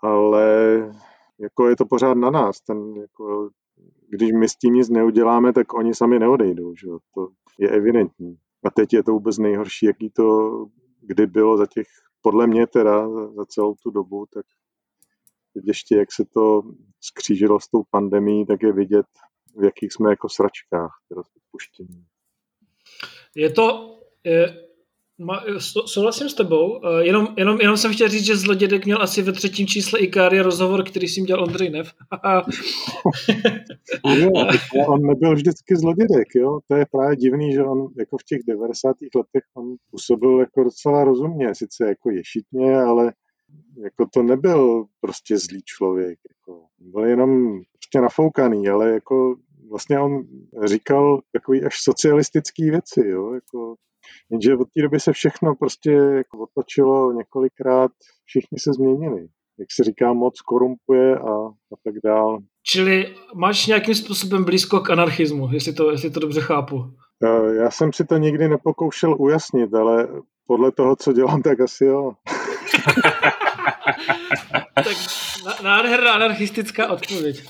Ale 0.03 0.47
jako 1.39 1.69
je 1.69 1.75
to 1.75 1.86
pořád 1.86 2.17
na 2.17 2.30
nás, 2.30 2.61
ten 2.61 2.93
jako, 2.95 3.49
když 4.09 4.32
my 4.32 4.49
s 4.49 4.55
tím 4.55 4.73
nic 4.73 4.89
neuděláme, 4.89 5.53
tak 5.53 5.73
oni 5.73 5.95
sami 5.95 6.19
neodejdou, 6.19 6.75
že? 6.75 6.88
to 7.13 7.27
je 7.59 7.69
evidentní. 7.69 8.38
A 8.63 8.69
teď 8.69 8.93
je 8.93 9.03
to 9.03 9.11
vůbec 9.11 9.38
nejhorší, 9.38 9.86
jaký 9.86 10.09
to 10.09 10.49
kdy 11.01 11.27
bylo 11.27 11.57
za 11.57 11.65
těch, 11.65 11.88
podle 12.22 12.47
mě 12.47 12.67
teda, 12.67 13.09
za 13.09 13.45
celou 13.45 13.76
tu 13.84 13.91
dobu, 13.91 14.26
tak 14.34 14.45
teď 15.53 15.63
ještě 15.67 15.95
jak 15.95 16.13
se 16.13 16.26
to 16.34 16.61
skřížilo 17.01 17.59
s 17.59 17.67
tou 17.67 17.84
pandemí, 17.91 18.45
tak 18.45 18.63
je 18.63 18.74
vidět, 18.74 19.05
v 19.55 19.63
jakých 19.63 19.93
jsme 19.93 20.09
jako 20.09 20.30
sračkách 20.30 20.91
teda 21.09 21.22
puštění. 21.51 22.05
Je 23.36 23.49
to, 23.49 23.95
ma, 25.20 25.43
souhlasím 25.86 26.30
s 26.30 26.34
tebou, 26.34 26.78
uh, 26.78 26.99
jenom, 26.99 27.28
jenom, 27.38 27.61
jenom 27.61 27.78
jsem 27.78 27.93
chtěl 27.93 28.09
říct, 28.09 28.26
že 28.26 28.36
Zlodědek 28.36 28.86
měl 28.86 29.01
asi 29.01 29.22
ve 29.22 29.32
třetím 29.32 29.67
čísle 29.67 29.99
Ikária 29.99 30.43
rozhovor, 30.43 30.84
který 30.84 31.07
si 31.07 31.22
dělal 31.22 31.43
Ondřej 31.43 31.70
Nev. 31.70 31.93
jo, 34.20 34.32
on 34.88 35.01
nebyl 35.01 35.36
vždycky 35.36 35.76
Zlodědek, 35.76 36.28
jo, 36.36 36.59
to 36.67 36.76
je 36.76 36.86
právě 36.91 37.15
divný, 37.15 37.53
že 37.53 37.63
on 37.63 37.88
jako 37.97 38.17
v 38.17 38.24
těch 38.24 38.39
90. 38.47 38.95
letech 39.15 39.43
on 39.53 39.76
působil 39.91 40.39
jako 40.39 40.63
docela 40.63 41.03
rozumně, 41.03 41.55
sice 41.55 41.88
jako 41.88 42.09
ješitně, 42.09 42.82
ale 42.82 43.13
jako 43.84 44.05
to 44.13 44.24
nebyl 44.24 44.86
prostě 45.01 45.38
zlý 45.38 45.61
člověk, 45.65 46.20
jako 46.30 46.61
byl 46.80 47.05
jenom 47.05 47.61
prostě 47.74 48.01
nafoukaný, 48.01 48.70
ale 48.70 48.89
jako 48.89 49.36
vlastně 49.70 49.99
on 49.99 50.24
říkal 50.63 51.22
takový 51.32 51.63
až 51.63 51.84
socialistický 51.84 52.70
věci, 52.70 53.07
jo, 53.07 53.34
jako 53.34 53.76
Jenže 54.32 54.55
od 54.55 54.68
té 54.74 54.82
doby 54.82 54.99
se 54.99 55.14
všechno 55.14 55.55
prostě 55.55 55.91
jako 55.91 56.38
otočilo 56.38 57.12
několikrát, 57.12 57.91
všichni 58.26 58.60
se 58.60 58.74
změnili. 58.74 59.28
Jak 59.60 59.68
se 59.72 59.84
říká, 59.84 60.14
moc 60.14 60.41
korumpuje 60.41 61.18
a, 61.18 61.34
a 61.47 61.76
tak 61.84 61.93
dál. 62.03 62.39
Čili 62.64 63.16
máš 63.36 63.68
nějakým 63.68 63.95
způsobem 63.95 64.43
blízko 64.43 64.80
k 64.80 64.89
anarchismu, 64.89 65.49
jestli 65.51 65.74
to, 65.74 65.91
jestli 65.91 66.10
to 66.10 66.20
dobře 66.20 66.41
chápu. 66.41 66.86
Eh, 67.24 67.55
já 67.55 67.72
jsem 67.72 67.93
si 67.93 68.05
to 68.05 68.18
nikdy 68.18 68.47
nepokoušel 68.47 69.16
ujasnit, 69.20 69.74
ale 69.74 70.07
podle 70.47 70.72
toho, 70.72 70.95
co 70.95 71.14
dělám, 71.14 71.41
tak 71.41 71.60
asi 71.60 71.86
jo. 71.86 72.12
tak 74.76 74.97
nádherná 75.64 76.14
anarchistická 76.14 76.88
odpověď. 76.89 77.43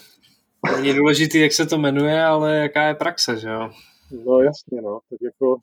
Není 0.75 0.93
důležitý, 0.93 1.39
jak 1.39 1.53
se 1.53 1.65
to 1.65 1.77
jmenuje, 1.77 2.23
ale 2.23 2.55
jaká 2.55 2.87
je 2.87 2.95
praxe, 2.95 3.37
že 3.37 3.49
jo? 3.49 3.69
No 4.25 4.39
jasně, 4.39 4.81
no. 4.81 4.99
Tak 5.09 5.19
jako 5.21 5.57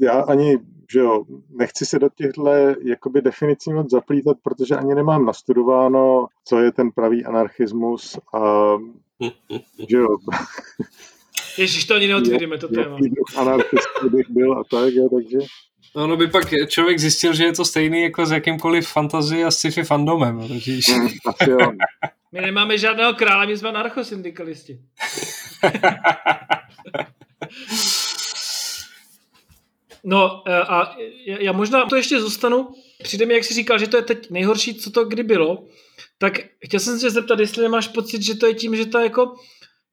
já 0.00 0.20
ani, 0.20 0.58
že 0.92 0.98
jo, 0.98 1.24
nechci 1.50 1.86
se 1.86 1.98
do 1.98 2.08
těchto 2.14 2.56
jakoby 2.82 3.22
definicí 3.22 3.72
moc 3.72 3.90
zaplítat, 3.90 4.36
protože 4.42 4.76
ani 4.76 4.94
nemám 4.94 5.26
nastudováno, 5.26 6.26
co 6.44 6.58
je 6.58 6.72
ten 6.72 6.90
pravý 6.90 7.24
anarchismus 7.24 8.18
a 8.34 8.72
že 9.90 9.96
jo. 9.96 10.08
Ježíš, 11.58 11.84
to 11.84 11.94
ani 11.94 12.06
neotvíříme, 12.08 12.58
to 12.58 12.68
téma. 12.68 12.96
Anarchist 13.36 13.88
bych 14.10 14.30
byl 14.30 14.52
a 14.52 14.62
tak, 14.70 14.92
jo, 14.92 15.08
takže 15.08 15.38
No, 15.96 16.06
no 16.06 16.16
by 16.16 16.26
pak 16.26 16.44
člověk 16.68 16.98
zjistil, 16.98 17.34
že 17.34 17.44
je 17.44 17.52
to 17.52 17.64
stejný 17.64 18.02
jako 18.02 18.26
s 18.26 18.30
jakýmkoliv 18.30 18.88
fantazi 18.88 19.44
a 19.44 19.50
sci-fi 19.50 19.82
fandomem. 19.82 20.38
Hmm, 20.38 21.78
my 22.32 22.40
nemáme 22.40 22.78
žádného 22.78 23.14
krále, 23.14 23.46
my 23.46 23.56
jsme 23.56 23.68
anarchosyndikalisti. 23.68 24.80
No 30.04 30.42
e, 30.46 30.62
a 30.62 30.96
já 31.26 31.52
možná 31.52 31.86
to 31.86 31.96
ještě 31.96 32.20
zůstanu. 32.20 32.68
Přijde 33.02 33.26
mi, 33.26 33.34
jak 33.34 33.44
jsi 33.44 33.54
říkal, 33.54 33.78
že 33.78 33.86
to 33.86 33.96
je 33.96 34.02
teď 34.02 34.30
nejhorší, 34.30 34.74
co 34.74 34.90
to 34.90 35.04
kdy 35.04 35.22
bylo. 35.22 35.64
Tak 36.18 36.38
chtěl 36.64 36.80
jsem 36.80 36.98
se 36.98 37.10
zeptat, 37.10 37.38
jestli 37.40 37.62
nemáš 37.62 37.88
pocit, 37.88 38.22
že 38.22 38.34
to 38.34 38.46
je 38.46 38.54
tím, 38.54 38.76
že 38.76 38.82
je 38.82 39.02
jako 39.02 39.34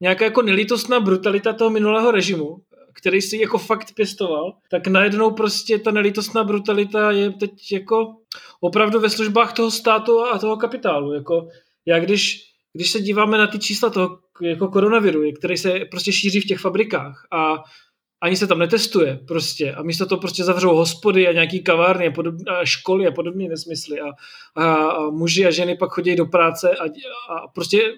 nějaká 0.02 0.26
jako 0.26 0.42
nelítostná 0.42 1.00
brutalita 1.00 1.54
toho 1.54 1.70
minulého 1.70 2.12
režimu, 2.12 2.58
který 2.94 3.22
si 3.22 3.38
jako 3.38 3.58
fakt 3.58 3.94
pěstoval, 3.96 4.54
tak 4.70 4.88
najednou 4.88 5.32
prostě 5.32 5.80
ta 5.80 5.92
nelítostná 5.92 6.44
brutalita 6.44 7.12
je 7.12 7.32
teď 7.32 7.72
jako 7.72 8.16
opravdu 8.62 9.00
ve 9.00 9.10
službách 9.10 9.54
toho 9.54 9.72
státu 9.72 10.26
a 10.26 10.40
toho 10.40 10.58
kapitálu. 10.58 11.14
Jako 11.14 11.48
já 11.86 12.00
když, 12.00 12.42
když 12.74 12.92
se 12.92 13.02
díváme 13.02 13.38
na 13.38 13.48
ty 13.48 13.60
čísla 13.60 13.90
toho 13.90 14.20
jako 14.42 14.68
koronaviru, 14.68 15.32
který 15.32 15.58
se 15.58 15.80
prostě 15.92 16.12
šíří 16.12 16.42
v 16.42 16.46
těch 16.46 16.60
fabrikách 16.60 17.28
a 17.32 17.64
ani 18.22 18.38
se 18.38 18.48
tam 18.48 18.60
netestuje 18.60 19.20
prostě 19.28 19.74
a 19.74 19.84
místo 19.84 20.06
toho 20.06 20.22
prostě 20.22 20.44
zavřou 20.44 20.76
hospody 20.76 21.28
a 21.28 21.32
nějaký 21.32 21.64
kavárny 21.64 22.08
a, 22.08 22.12
podob, 22.12 22.36
a 22.48 22.66
školy 22.66 23.08
a 23.08 23.12
podobné 23.12 23.48
nesmysly 23.48 24.00
a, 24.02 24.06
a, 24.56 24.76
a 24.76 25.10
muži 25.10 25.46
a 25.46 25.52
ženy 25.52 25.78
pak 25.78 25.92
chodí 25.92 26.16
do 26.16 26.26
práce 26.26 26.76
a, 26.76 26.84
a 27.34 27.48
prostě 27.48 27.94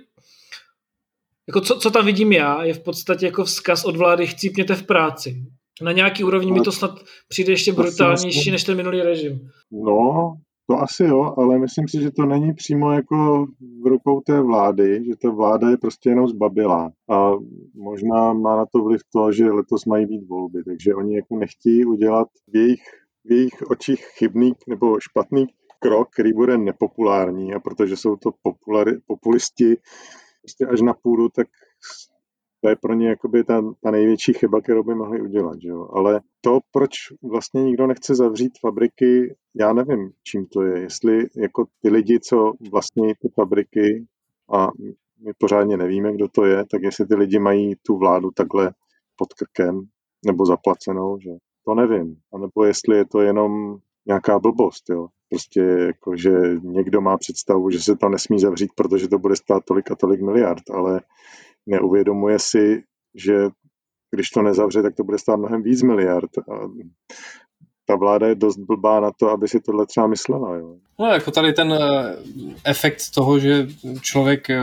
jako 1.47 1.61
co, 1.61 1.79
co 1.79 1.91
tam 1.91 2.05
vidím 2.05 2.31
já, 2.31 2.63
je 2.63 2.73
v 2.73 2.83
podstatě 2.83 3.25
jako 3.25 3.43
vzkaz 3.43 3.85
od 3.85 3.95
vlády 3.95 4.27
chcípněte 4.27 4.75
v 4.75 4.83
práci. 4.83 5.45
Na 5.81 5.91
nějaký 5.91 6.23
úrovni 6.23 6.51
mi 6.51 6.61
to 6.61 6.71
snad 6.71 6.99
přijde 7.27 7.53
ještě 7.53 7.73
brutálnější 7.73 8.51
než 8.51 8.63
ten 8.63 8.77
minulý 8.77 9.01
režim. 9.01 9.49
No, 9.71 10.37
to 10.67 10.81
asi 10.81 11.03
jo, 11.03 11.33
ale 11.37 11.59
myslím 11.59 11.87
si, 11.87 12.01
že 12.01 12.11
to 12.11 12.25
není 12.25 12.53
přímo 12.53 12.91
jako 12.91 13.45
v 13.83 13.87
rukou 13.87 14.21
té 14.21 14.41
vlády, 14.41 15.03
že 15.05 15.15
ta 15.21 15.29
vláda 15.29 15.69
je 15.69 15.77
prostě 15.77 16.09
jenom 16.09 16.27
zbabila. 16.27 16.91
A 17.09 17.31
možná 17.75 18.33
má 18.33 18.57
na 18.57 18.65
to 18.65 18.83
vliv 18.83 19.01
to, 19.13 19.31
že 19.31 19.51
letos 19.51 19.85
mají 19.85 20.05
být 20.05 20.27
volby, 20.27 20.63
takže 20.63 20.95
oni 20.95 21.15
jako 21.15 21.35
nechtějí 21.35 21.85
udělat 21.85 22.27
v 22.53 22.55
jejich, 22.57 22.83
v 23.25 23.31
jejich 23.31 23.61
očích 23.69 24.05
chybný 24.05 24.53
nebo 24.67 24.99
špatný 24.99 25.45
krok, 25.79 26.09
který 26.13 26.33
bude 26.33 26.57
nepopulární 26.57 27.53
a 27.53 27.59
protože 27.59 27.97
jsou 27.97 28.15
to 28.15 28.31
populari, 28.41 28.91
populisti, 29.07 29.77
prostě 30.41 30.65
až 30.65 30.81
na 30.81 30.93
půdu, 30.93 31.29
tak 31.29 31.47
to 32.61 32.69
je 32.69 32.75
pro 32.75 32.93
ně 32.93 33.09
jakoby 33.09 33.43
ta, 33.43 33.61
ta 33.81 33.91
největší 33.91 34.33
chyba, 34.33 34.61
kterou 34.61 34.83
by 34.83 34.95
mohli 34.95 35.21
udělat. 35.21 35.61
Že 35.61 35.69
jo? 35.69 35.87
Ale 35.93 36.21
to, 36.41 36.59
proč 36.71 36.91
vlastně 37.23 37.63
nikdo 37.63 37.87
nechce 37.87 38.15
zavřít 38.15 38.59
fabriky, 38.59 39.35
já 39.55 39.73
nevím, 39.73 40.11
čím 40.23 40.45
to 40.45 40.61
je. 40.61 40.79
Jestli 40.79 41.25
jako 41.35 41.65
ty 41.81 41.89
lidi, 41.89 42.19
co 42.19 42.53
vlastní 42.71 43.13
ty 43.21 43.29
fabriky 43.35 44.05
a 44.53 44.67
my 45.25 45.31
pořádně 45.37 45.77
nevíme, 45.77 46.13
kdo 46.13 46.27
to 46.27 46.45
je, 46.45 46.65
tak 46.71 46.81
jestli 46.83 47.05
ty 47.05 47.15
lidi 47.15 47.39
mají 47.39 47.75
tu 47.75 47.97
vládu 47.97 48.31
takhle 48.31 48.71
pod 49.15 49.33
krkem 49.33 49.81
nebo 50.25 50.45
zaplacenou, 50.45 51.19
že 51.19 51.29
to 51.65 51.75
nevím. 51.75 52.15
A 52.33 52.37
nebo 52.37 52.63
jestli 52.65 52.97
je 52.97 53.05
to 53.05 53.21
jenom 53.21 53.77
nějaká 54.05 54.39
blbost, 54.39 54.89
jo. 54.89 55.07
Prostě 55.29 55.61
jako, 55.61 56.17
že 56.17 56.31
někdo 56.61 57.01
má 57.01 57.17
představu, 57.17 57.69
že 57.69 57.79
se 57.79 57.95
to 57.95 58.09
nesmí 58.09 58.39
zavřít, 58.39 58.71
protože 58.75 59.07
to 59.07 59.19
bude 59.19 59.35
stát 59.35 59.63
tolik 59.65 59.91
a 59.91 59.95
tolik 59.95 60.21
miliard, 60.21 60.69
ale 60.73 61.01
neuvědomuje 61.65 62.39
si, 62.39 62.83
že 63.15 63.49
když 64.11 64.29
to 64.29 64.41
nezavře, 64.41 64.81
tak 64.81 64.95
to 64.95 65.03
bude 65.03 65.17
stát 65.17 65.35
mnohem 65.35 65.63
víc 65.63 65.81
miliard. 65.81 66.29
A 66.37 66.67
ta 67.85 67.95
vláda 67.95 68.27
je 68.27 68.35
dost 68.35 68.57
blbá 68.57 68.99
na 68.99 69.11
to, 69.11 69.29
aby 69.29 69.47
si 69.47 69.59
tohle 69.59 69.85
třeba 69.85 70.07
myslela. 70.07 70.55
Jo. 70.55 70.75
No 70.99 71.05
jako 71.05 71.31
tady 71.31 71.53
ten 71.53 71.73
eh, 71.73 72.15
efekt 72.65 73.01
toho, 73.13 73.39
že 73.39 73.67
člověk 74.01 74.49
eh, 74.49 74.61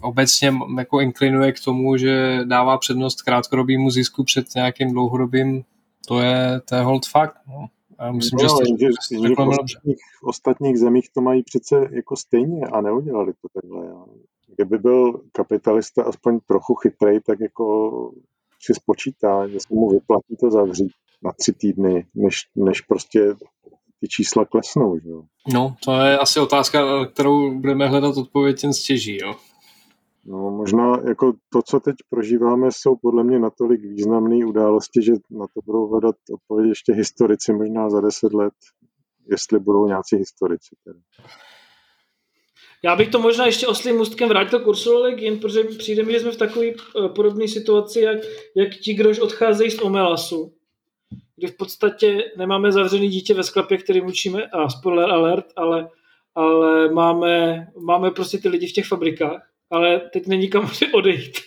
obecně 0.00 0.52
jako 0.78 1.00
inklinuje 1.00 1.52
k 1.52 1.64
tomu, 1.64 1.96
že 1.96 2.40
dává 2.44 2.78
přednost 2.78 3.22
krátkodobému 3.22 3.90
zisku 3.90 4.24
před 4.24 4.46
nějakým 4.54 4.92
dlouhodobým, 4.92 5.64
to 6.08 6.20
je, 6.20 6.60
to 6.68 6.74
je 6.74 6.82
hold 6.82 7.06
fakt. 7.06 7.36
No. 7.48 7.66
Já 8.00 8.12
myslím, 8.12 8.38
no, 8.42 8.42
že, 8.42 8.48
jste, 8.48 8.64
že, 8.80 9.28
že 9.28 9.34
v, 9.34 9.38
ostatních, 9.38 9.96
v 10.20 10.24
ostatních 10.24 10.78
zemích 10.78 11.08
to 11.14 11.20
mají 11.20 11.42
přece 11.42 11.88
jako 11.92 12.16
stejně 12.16 12.66
a 12.72 12.80
neudělali 12.80 13.32
to 13.32 13.60
takhle. 13.60 13.86
Jo. 13.86 14.06
Kdyby 14.56 14.78
byl 14.78 15.20
kapitalista 15.32 16.02
aspoň 16.02 16.40
trochu 16.46 16.74
chytrý, 16.74 17.20
tak 17.20 17.40
jako 17.40 17.90
si 18.62 18.74
spočítá, 18.74 19.48
že 19.48 19.60
se 19.60 19.74
mu 19.74 19.90
vyplatí 19.90 20.36
to 20.40 20.50
zavřít 20.50 20.92
na 21.22 21.32
tři 21.32 21.52
týdny, 21.52 22.06
než, 22.14 22.48
než 22.56 22.80
prostě 22.80 23.34
ty 24.00 24.08
čísla 24.08 24.44
klesnou. 24.44 24.98
Že? 24.98 25.10
No, 25.54 25.74
to 25.84 25.92
je 25.92 26.18
asi 26.18 26.40
otázka, 26.40 27.06
kterou 27.06 27.54
budeme 27.58 27.88
hledat 27.88 28.16
odpověď 28.16 28.62
jen 28.62 28.72
stěží. 28.72 29.18
Jo? 29.22 29.34
No, 30.24 30.50
možná 30.50 30.96
jako 31.08 31.32
to, 31.52 31.62
co 31.62 31.80
teď 31.80 31.96
prožíváme, 32.10 32.68
jsou 32.72 32.96
podle 32.96 33.24
mě 33.24 33.38
natolik 33.38 33.80
významné 33.80 34.46
události, 34.46 35.02
že 35.02 35.12
na 35.30 35.46
to 35.54 35.60
budou 35.64 35.86
hledat 35.86 36.16
odpověď 36.34 36.68
ještě 36.68 36.92
historici, 36.92 37.52
možná 37.52 37.90
za 37.90 38.00
deset 38.00 38.32
let, 38.32 38.54
jestli 39.30 39.58
budou 39.58 39.86
nějací 39.86 40.16
historici. 40.16 40.76
Tedy. 40.84 40.98
Já 42.84 42.96
bych 42.96 43.08
to 43.08 43.18
možná 43.18 43.46
ještě 43.46 43.66
oslým 43.66 43.96
můstkem 43.96 44.28
vrátil 44.28 44.60
k 44.60 44.66
Ursula 44.66 45.00
Legin, 45.00 45.38
protože 45.38 45.64
přijde 45.64 46.02
mi, 46.02 46.12
že 46.12 46.20
jsme 46.20 46.30
v 46.30 46.36
takové 46.36 46.66
uh, 46.66 47.08
podobné 47.08 47.48
situaci, 47.48 48.00
jak, 48.00 48.18
jak 48.56 48.74
ti, 48.74 48.94
kdož 48.94 49.18
odcházejí 49.18 49.70
z 49.70 49.78
Omelasu, 49.78 50.52
kdy 51.36 51.46
v 51.46 51.56
podstatě 51.56 52.24
nemáme 52.38 52.72
zavřený 52.72 53.08
dítě 53.08 53.34
ve 53.34 53.42
sklepě, 53.42 53.78
který 53.78 54.00
mučíme, 54.00 54.46
a 54.46 54.68
spoiler 54.68 55.10
alert, 55.10 55.46
ale, 55.56 55.88
ale 56.34 56.92
máme, 56.92 57.66
máme 57.78 58.10
prostě 58.10 58.38
ty 58.38 58.48
lidi 58.48 58.66
v 58.66 58.72
těch 58.72 58.86
fabrikách, 58.86 59.50
ale 59.70 60.00
teď 60.12 60.26
není 60.26 60.48
kam 60.50 60.70
odejít. 60.94 61.38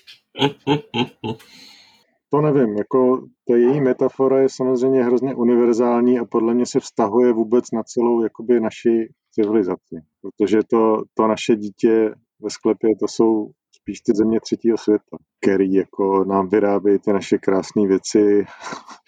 To 2.29 2.41
nevím, 2.41 2.77
jako 2.77 3.27
ta 3.47 3.55
její 3.55 3.81
metafora 3.81 4.41
je 4.41 4.49
samozřejmě 4.49 5.03
hrozně 5.03 5.35
univerzální 5.35 6.19
a 6.19 6.25
podle 6.25 6.53
mě 6.53 6.65
se 6.65 6.79
vztahuje 6.79 7.33
vůbec 7.33 7.71
na 7.71 7.83
celou 7.83 8.23
jakoby 8.23 8.59
naši 8.59 9.09
civilizaci, 9.35 9.95
protože 10.21 10.59
to, 10.69 11.03
to 11.13 11.27
naše 11.27 11.55
dítě 11.55 12.13
ve 12.39 12.49
sklepě, 12.49 12.95
to 12.99 13.07
jsou 13.07 13.51
spíš 13.75 14.01
ty 14.01 14.11
země 14.15 14.39
třetího 14.39 14.77
světa, 14.77 15.17
který 15.41 15.73
jako 15.73 16.23
nám 16.23 16.49
vyrábí 16.49 16.99
ty 16.99 17.13
naše 17.13 17.37
krásné 17.37 17.87
věci 17.87 18.45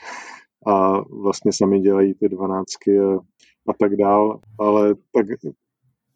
a 0.68 1.02
vlastně 1.02 1.52
sami 1.54 1.80
dělají 1.80 2.14
ty 2.14 2.30
dvanáctky 2.30 3.00
a, 3.00 3.14
a 3.70 3.74
tak 3.80 3.96
dál, 3.96 4.40
ale 4.60 4.96
tak 4.96 5.26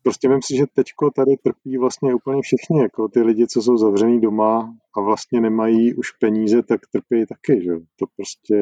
prostě 0.03 0.29
myslím 0.29 0.41
si, 0.41 0.57
že 0.57 0.65
teďko 0.75 1.11
tady 1.11 1.37
trpí 1.43 1.77
vlastně 1.77 2.13
úplně 2.13 2.41
všichni, 2.41 2.81
jako 2.81 3.07
ty 3.07 3.21
lidi, 3.21 3.47
co 3.47 3.61
jsou 3.61 3.77
zavřený 3.77 4.21
doma 4.21 4.73
a 4.97 5.01
vlastně 5.01 5.41
nemají 5.41 5.93
už 5.95 6.11
peníze, 6.11 6.63
tak 6.63 6.81
trpí 6.91 7.25
taky, 7.25 7.63
že 7.63 7.71
To 7.99 8.05
prostě 8.15 8.57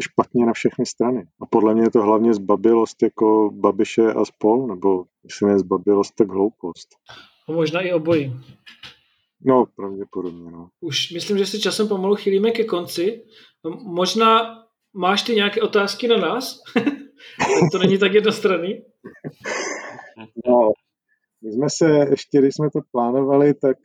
špatně 0.00 0.46
na 0.46 0.52
všechny 0.52 0.86
strany. 0.86 1.26
A 1.40 1.46
podle 1.46 1.74
mě 1.74 1.82
je 1.82 1.90
to 1.90 2.02
hlavně 2.02 2.34
zbabilost 2.34 3.02
jako 3.02 3.50
Babiše 3.52 4.12
a 4.12 4.24
spol, 4.24 4.66
nebo 4.66 5.04
jestli 5.24 5.46
ne 5.46 5.58
zbabilost, 5.58 6.14
tak 6.14 6.28
hloupost. 6.28 6.88
A 7.48 7.52
možná 7.52 7.80
i 7.80 7.92
obojí. 7.92 8.36
No, 9.40 9.64
pravděpodobně, 9.76 10.50
no. 10.50 10.68
Už 10.80 11.10
myslím, 11.10 11.38
že 11.38 11.46
se 11.46 11.58
časem 11.58 11.88
pomalu 11.88 12.16
chýlíme 12.16 12.50
ke 12.50 12.64
konci. 12.64 13.24
Možná 13.82 14.40
máš 14.92 15.22
ty 15.22 15.34
nějaké 15.34 15.62
otázky 15.62 16.08
na 16.08 16.16
nás? 16.16 16.60
to 17.72 17.78
není 17.78 17.98
tak 17.98 18.12
jednostranný. 18.12 18.82
No, 20.46 20.70
my 21.44 21.52
jsme 21.52 21.66
se, 21.70 22.06
ještě 22.10 22.38
když 22.38 22.54
jsme 22.54 22.70
to 22.70 22.80
plánovali, 22.92 23.54
tak 23.54 23.76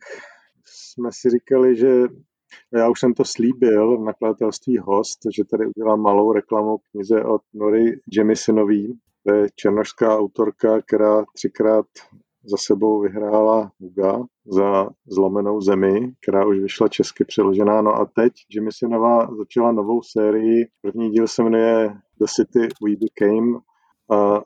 jsme 0.64 1.08
si 1.12 1.30
říkali, 1.30 1.76
že 1.76 2.02
Já 2.72 2.90
už 2.90 3.00
jsem 3.00 3.14
to 3.14 3.24
slíbil 3.24 3.98
v 3.98 4.04
nakladatelství 4.04 4.78
Host, 4.78 5.18
že 5.36 5.44
tady 5.44 5.66
udělám 5.66 6.00
malou 6.00 6.32
reklamu 6.32 6.78
knize 6.90 7.24
od 7.24 7.42
Nory 7.54 8.00
Jemisonový. 8.12 8.98
To 9.26 9.34
je 9.34 9.46
černožská 9.54 10.18
autorka, 10.18 10.82
která 10.82 11.24
třikrát 11.34 11.86
za 12.44 12.56
sebou 12.56 13.00
vyhrála 13.00 13.72
Huga 13.80 14.24
za 14.46 14.88
zlomenou 15.06 15.60
zemi, 15.60 16.12
která 16.22 16.46
už 16.46 16.58
vyšla 16.58 16.88
česky 16.88 17.24
přeložená. 17.24 17.82
No 17.82 17.94
a 17.94 18.04
teď 18.04 18.32
Jemisonová 18.50 19.28
začala 19.38 19.72
novou 19.72 20.02
sérii. 20.02 20.66
První 20.82 21.10
díl 21.10 21.28
se 21.28 21.42
jmenuje 21.42 21.88
The 22.18 22.26
City 22.36 22.60
We 22.60 22.90
Became, 23.00 23.58
a 24.10 24.42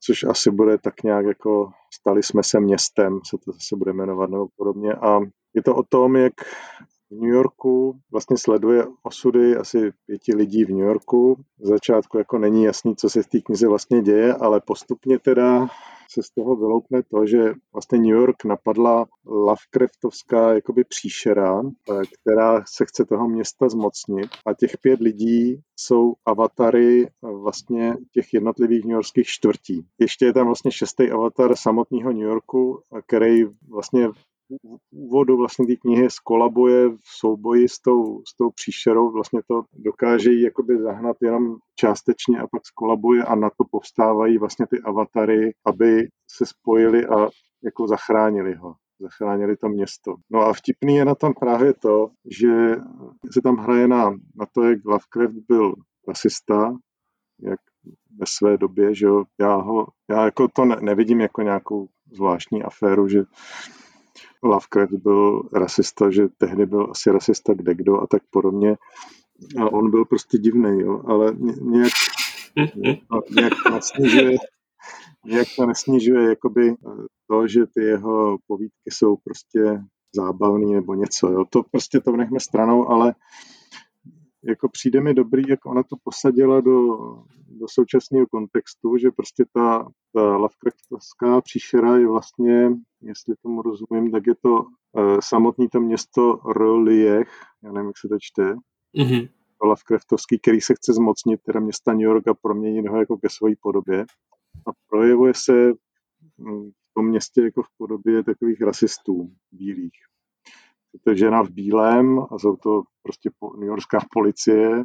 což 0.00 0.24
asi 0.24 0.50
bude 0.50 0.78
tak 0.78 1.02
nějak 1.02 1.26
jako 1.26 1.70
stali 1.94 2.22
jsme 2.22 2.42
se 2.42 2.60
městem, 2.60 3.20
se 3.30 3.36
to 3.44 3.52
zase 3.52 3.76
bude 3.76 3.92
jmenovat 3.92 4.30
nebo 4.30 4.46
podobně. 4.56 4.92
A 4.92 5.20
je 5.54 5.62
to 5.62 5.76
o 5.76 5.82
tom, 5.82 6.16
jak 6.16 6.32
New 7.20 7.30
Yorku 7.30 8.00
vlastně 8.12 8.38
sleduje 8.38 8.86
osudy 9.02 9.56
asi 9.56 9.92
pěti 10.06 10.34
lidí 10.36 10.64
v 10.64 10.70
New 10.70 10.86
Yorku. 10.86 11.34
V 11.58 11.66
začátku 11.66 12.18
jako 12.18 12.38
není 12.38 12.64
jasný, 12.64 12.96
co 12.96 13.08
se 13.10 13.22
v 13.22 13.26
té 13.26 13.40
knize 13.40 13.68
vlastně 13.68 14.02
děje, 14.02 14.34
ale 14.34 14.60
postupně 14.60 15.18
teda 15.18 15.68
se 16.10 16.22
z 16.22 16.30
toho 16.30 16.56
vyloupne 16.56 17.02
to, 17.02 17.26
že 17.26 17.54
vlastně 17.72 17.98
New 17.98 18.16
York 18.16 18.44
napadla 18.44 19.06
Lovecraftovská 19.26 20.52
jakoby 20.52 20.84
příšera, 20.84 21.62
eh, 21.62 22.02
která 22.20 22.64
se 22.66 22.84
chce 22.84 23.04
toho 23.04 23.28
města 23.28 23.68
zmocnit 23.68 24.30
a 24.46 24.54
těch 24.54 24.78
pět 24.78 25.00
lidí 25.00 25.60
jsou 25.76 26.14
avatary 26.26 27.06
eh, 27.06 27.10
vlastně 27.22 27.96
těch 28.12 28.34
jednotlivých 28.34 28.84
newyorských 28.84 29.26
čtvrtí. 29.26 29.86
Ještě 29.98 30.26
je 30.26 30.32
tam 30.32 30.46
vlastně 30.46 30.72
šestý 30.72 31.10
avatar 31.10 31.56
samotného 31.56 32.12
New 32.12 32.22
Yorku, 32.22 32.82
eh, 32.96 33.00
který 33.06 33.44
vlastně 33.68 34.08
úvodu 34.90 35.36
vlastně 35.36 35.66
té 35.66 35.76
knihy 35.76 36.10
skolabuje 36.10 36.88
v 36.90 37.00
souboji 37.18 37.68
s 37.68 37.80
tou, 37.80 38.22
s 38.28 38.36
tou 38.36 38.50
příšerou, 38.50 39.12
vlastně 39.12 39.40
to 39.48 39.62
dokáže 39.72 40.32
jakoby 40.32 40.78
zahnat 40.78 41.16
jenom 41.22 41.56
částečně 41.76 42.38
a 42.38 42.46
pak 42.46 42.66
skolabuje 42.66 43.24
a 43.24 43.34
na 43.34 43.50
to 43.50 43.64
povstávají 43.70 44.38
vlastně 44.38 44.66
ty 44.66 44.80
avatary, 44.80 45.52
aby 45.64 46.08
se 46.36 46.46
spojili 46.46 47.06
a 47.06 47.28
jako 47.64 47.88
zachránili 47.88 48.54
ho 48.54 48.74
zachránili 49.00 49.56
to 49.56 49.68
město. 49.68 50.14
No 50.30 50.40
a 50.40 50.52
vtipný 50.52 50.96
je 50.96 51.04
na 51.04 51.14
tom 51.14 51.32
právě 51.40 51.74
to, 51.74 52.10
že 52.40 52.76
se 53.30 53.40
tam 53.42 53.56
hraje 53.56 53.88
na, 53.88 54.10
na 54.10 54.46
to, 54.52 54.62
jak 54.62 54.84
Lovecraft 54.84 55.34
byl 55.48 55.74
rasista, 56.08 56.76
jak 57.40 57.60
ve 58.18 58.26
své 58.28 58.56
době, 58.56 58.94
že 58.94 59.06
jo, 59.06 59.24
já, 59.40 59.54
ho, 59.54 59.86
já 60.10 60.24
jako 60.24 60.48
to 60.48 60.64
ne, 60.64 60.76
nevidím 60.80 61.20
jako 61.20 61.42
nějakou 61.42 61.88
zvláštní 62.12 62.62
aféru, 62.62 63.08
že 63.08 63.22
Lovecraft 64.44 64.92
byl 64.92 65.42
rasista, 65.52 66.10
že 66.10 66.28
tehdy 66.38 66.66
byl 66.66 66.88
asi 66.90 67.10
rasista 67.10 67.54
kde 67.54 67.74
kdo 67.74 68.00
a 68.00 68.06
tak 68.06 68.22
podobně. 68.30 68.76
A 69.60 69.72
on 69.72 69.90
byl 69.90 70.04
prostě 70.04 70.38
divný, 70.38 70.80
jo, 70.80 71.02
ale 71.06 71.32
nějak, 71.60 71.92
nějak 73.30 73.52
to 73.66 73.74
nesnižuje, 73.74 74.36
nějak 75.26 75.48
to 75.56 75.66
nesnižuje 75.66 76.28
jakoby 76.28 76.70
eh, 76.70 76.74
to, 77.30 77.48
že 77.48 77.66
ty 77.66 77.80
jeho 77.80 78.38
povídky 78.46 78.90
jsou 78.90 79.16
prostě 79.16 79.82
zábavný 80.14 80.74
nebo 80.74 80.94
něco. 80.94 81.32
Jo. 81.32 81.44
To 81.50 81.62
prostě 81.62 82.00
to 82.00 82.12
nechme 82.16 82.40
stranou, 82.40 82.88
ale 82.88 83.14
jako 84.46 84.68
přijde 84.68 85.00
mi 85.00 85.14
dobrý, 85.14 85.42
jak 85.48 85.66
ona 85.66 85.82
to 85.82 85.96
posadila 86.04 86.60
do, 86.60 86.96
do 87.48 87.66
současného 87.68 88.26
kontextu, 88.26 88.96
že 88.96 89.10
prostě 89.10 89.44
ta, 89.52 89.88
ta 90.12 90.36
Lovecraftovská 90.36 91.40
příšera 91.40 91.96
je 91.96 92.08
vlastně, 92.08 92.70
jestli 93.02 93.34
tomu 93.42 93.62
rozumím, 93.62 94.10
tak 94.10 94.26
je 94.26 94.34
to 94.42 94.52
uh, 94.52 95.18
samotný 95.22 95.68
to 95.68 95.80
město 95.80 96.40
Roliech, 96.44 97.28
já 97.64 97.72
nevím, 97.72 97.86
jak 97.86 97.98
se 97.98 98.08
to 98.08 98.16
čte, 98.20 98.54
mm-hmm. 98.98 99.28
to 99.60 99.66
Lovecraftovský, 99.66 100.38
který 100.38 100.60
se 100.60 100.74
chce 100.74 100.92
zmocnit 100.92 101.40
teda 101.42 101.60
města 101.60 101.92
New 101.92 102.02
York 102.02 102.28
a 102.28 102.34
proměnit 102.34 102.86
ho 102.86 102.98
jako 102.98 103.16
ke 103.16 103.28
své 103.30 103.50
podobě. 103.60 104.06
A 104.66 104.70
projevuje 104.88 105.32
se 105.36 105.72
hm, 106.38 106.70
v 106.70 106.94
tom 106.94 107.08
městě 107.08 107.42
jako 107.42 107.62
v 107.62 107.68
podobě 107.78 108.22
takových 108.22 108.60
rasistů 108.60 109.32
bílých 109.52 110.13
to 111.04 111.10
je 111.10 111.16
žena 111.16 111.42
v 111.42 111.50
bílém 111.50 112.18
a 112.18 112.38
jsou 112.38 112.56
to 112.56 112.82
prostě 113.02 113.30
New 113.58 113.68
Yorkská 113.68 113.98
policie, 114.12 114.84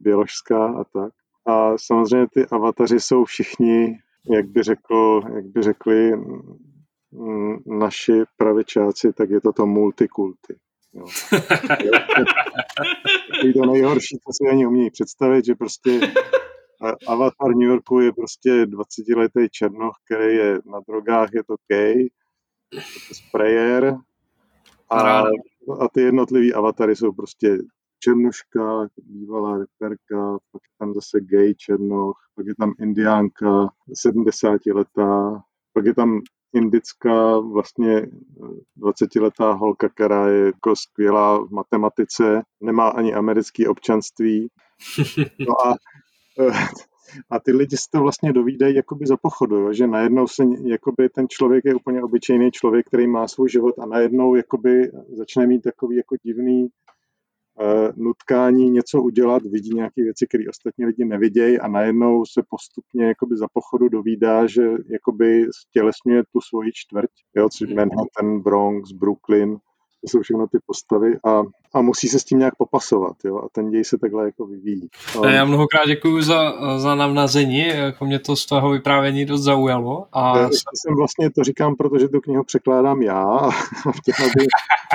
běložská 0.00 0.66
a 0.66 0.84
tak. 0.84 1.12
A 1.46 1.78
samozřejmě 1.78 2.26
ty 2.34 2.46
avataři 2.46 3.00
jsou 3.00 3.24
všichni, 3.24 3.98
jak 4.30 4.48
by, 4.48 4.62
řekl, 4.62 5.20
jak 5.34 5.44
by 5.44 5.62
řekli 5.62 6.16
mm, 6.16 7.56
naši 7.66 8.22
pravičáci, 8.36 9.12
tak 9.12 9.30
je 9.30 9.40
to 9.40 9.52
to 9.52 9.66
multikulty. 9.66 10.56
Jo. 10.94 11.06
je 13.44 13.52
to 13.52 13.66
nejhorší, 13.66 14.16
co 14.16 14.32
si 14.32 14.50
ani 14.50 14.66
umějí 14.66 14.90
představit, 14.90 15.44
že 15.44 15.54
prostě 15.54 16.00
avatar 17.06 17.48
New 17.48 17.68
Yorku 17.68 18.00
je 18.00 18.12
prostě 18.12 18.50
20-letý 18.50 19.48
černoch, 19.50 19.94
který 20.04 20.36
je 20.36 20.54
na 20.54 20.80
drogách, 20.88 21.28
je 21.34 21.44
to 21.44 21.54
gay, 21.72 22.08
je 22.72 22.80
to 23.08 23.14
sprayer, 23.14 23.96
a, 24.90 25.20
a 25.80 25.88
ty 25.92 26.00
jednotlivý 26.00 26.54
avatary 26.54 26.96
jsou 26.96 27.12
prostě 27.12 27.58
černoška, 27.98 28.88
bývalá 29.02 29.58
reperka, 29.58 30.38
pak 30.52 30.62
je 30.62 30.74
tam 30.78 30.94
zase 30.94 31.20
gay 31.20 31.54
černoch, 31.54 32.16
pak 32.34 32.46
je 32.46 32.54
tam 32.54 32.72
indiánka, 32.80 33.68
70 33.94 34.60
letá, 34.66 35.42
pak 35.72 35.86
je 35.86 35.94
tam 35.94 36.20
indická 36.54 37.38
vlastně 37.38 38.06
20-letá 38.78 39.52
holka, 39.52 39.88
která 39.88 40.28
je 40.28 40.44
jako 40.46 40.76
skvělá 40.76 41.38
v 41.38 41.50
matematice, 41.50 42.42
nemá 42.60 42.88
ani 42.88 43.14
americké 43.14 43.68
občanství. 43.68 44.48
No 45.38 45.66
a 45.66 45.74
a 47.30 47.40
ty 47.40 47.52
lidi 47.52 47.76
si 47.76 47.90
to 47.90 48.00
vlastně 48.00 48.32
dovídají 48.32 48.74
jakoby 48.74 49.06
za 49.06 49.16
pochodu, 49.16 49.56
jo? 49.56 49.72
že 49.72 49.86
najednou 49.86 50.26
se 50.26 50.44
jakoby 50.64 51.08
ten 51.08 51.26
člověk 51.28 51.64
je 51.64 51.74
úplně 51.74 52.02
obyčejný 52.02 52.50
člověk, 52.50 52.86
který 52.86 53.06
má 53.06 53.28
svůj 53.28 53.48
život 53.48 53.78
a 53.78 53.86
najednou 53.86 54.34
jakoby 54.34 54.90
začne 55.16 55.46
mít 55.46 55.60
takový 55.60 55.96
jako 55.96 56.16
divný 56.22 56.62
uh, 56.62 56.68
nutkání 57.96 58.70
něco 58.70 59.02
udělat, 59.02 59.42
vidí 59.42 59.70
nějaké 59.74 60.02
věci, 60.02 60.26
které 60.26 60.44
ostatní 60.50 60.84
lidi 60.86 61.04
nevidějí 61.04 61.58
a 61.58 61.68
najednou 61.68 62.24
se 62.24 62.42
postupně 62.50 63.04
jakoby 63.04 63.36
za 63.36 63.46
pochodu 63.52 63.88
dovídá, 63.88 64.46
že 64.46 64.62
jakoby 64.90 65.46
stělesňuje 65.60 66.22
tu 66.32 66.40
svoji 66.40 66.70
čtvrť, 66.74 67.10
jo, 67.36 67.48
což 67.48 67.74
Manhattan, 67.74 68.40
Bronx, 68.40 68.92
Brooklyn, 68.92 69.58
to 70.00 70.08
jsou 70.08 70.20
všechno 70.22 70.46
ty 70.46 70.58
postavy 70.66 71.16
a, 71.26 71.42
a 71.74 71.82
musí 71.82 72.08
se 72.08 72.18
s 72.18 72.24
tím 72.24 72.38
nějak 72.38 72.56
popasovat, 72.56 73.16
jo, 73.24 73.38
a 73.38 73.48
ten 73.52 73.70
děj 73.70 73.84
se 73.84 73.98
takhle 73.98 74.24
jako 74.24 74.46
vyvíjí. 74.46 74.88
A... 75.22 75.30
Já 75.30 75.44
mnohokrát 75.44 75.86
děkuji 75.86 76.22
za, 76.22 76.52
za 76.78 76.94
navnazení, 76.94 77.66
jako 77.68 78.04
mě 78.04 78.18
to 78.18 78.36
z 78.36 78.46
toho 78.46 78.70
vyprávění 78.70 79.24
dost 79.24 79.42
zaujalo. 79.42 80.06
A... 80.12 80.38
Já 80.38 80.48
jsem 80.48 80.94
vlastně 80.96 81.30
to 81.30 81.44
říkám, 81.44 81.76
protože 81.76 82.08
tu 82.08 82.20
knihu 82.20 82.44
překládám 82.44 83.02
já 83.02 83.22
a 83.22 83.50
chtěla 84.00 84.28
by, 84.36 84.46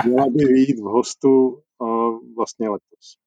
měla 0.06 0.26
by 0.30 0.46
vyjít 0.46 0.80
v 0.80 0.84
hostu 0.84 1.60
vlastně 2.36 2.70
letos. 2.70 3.18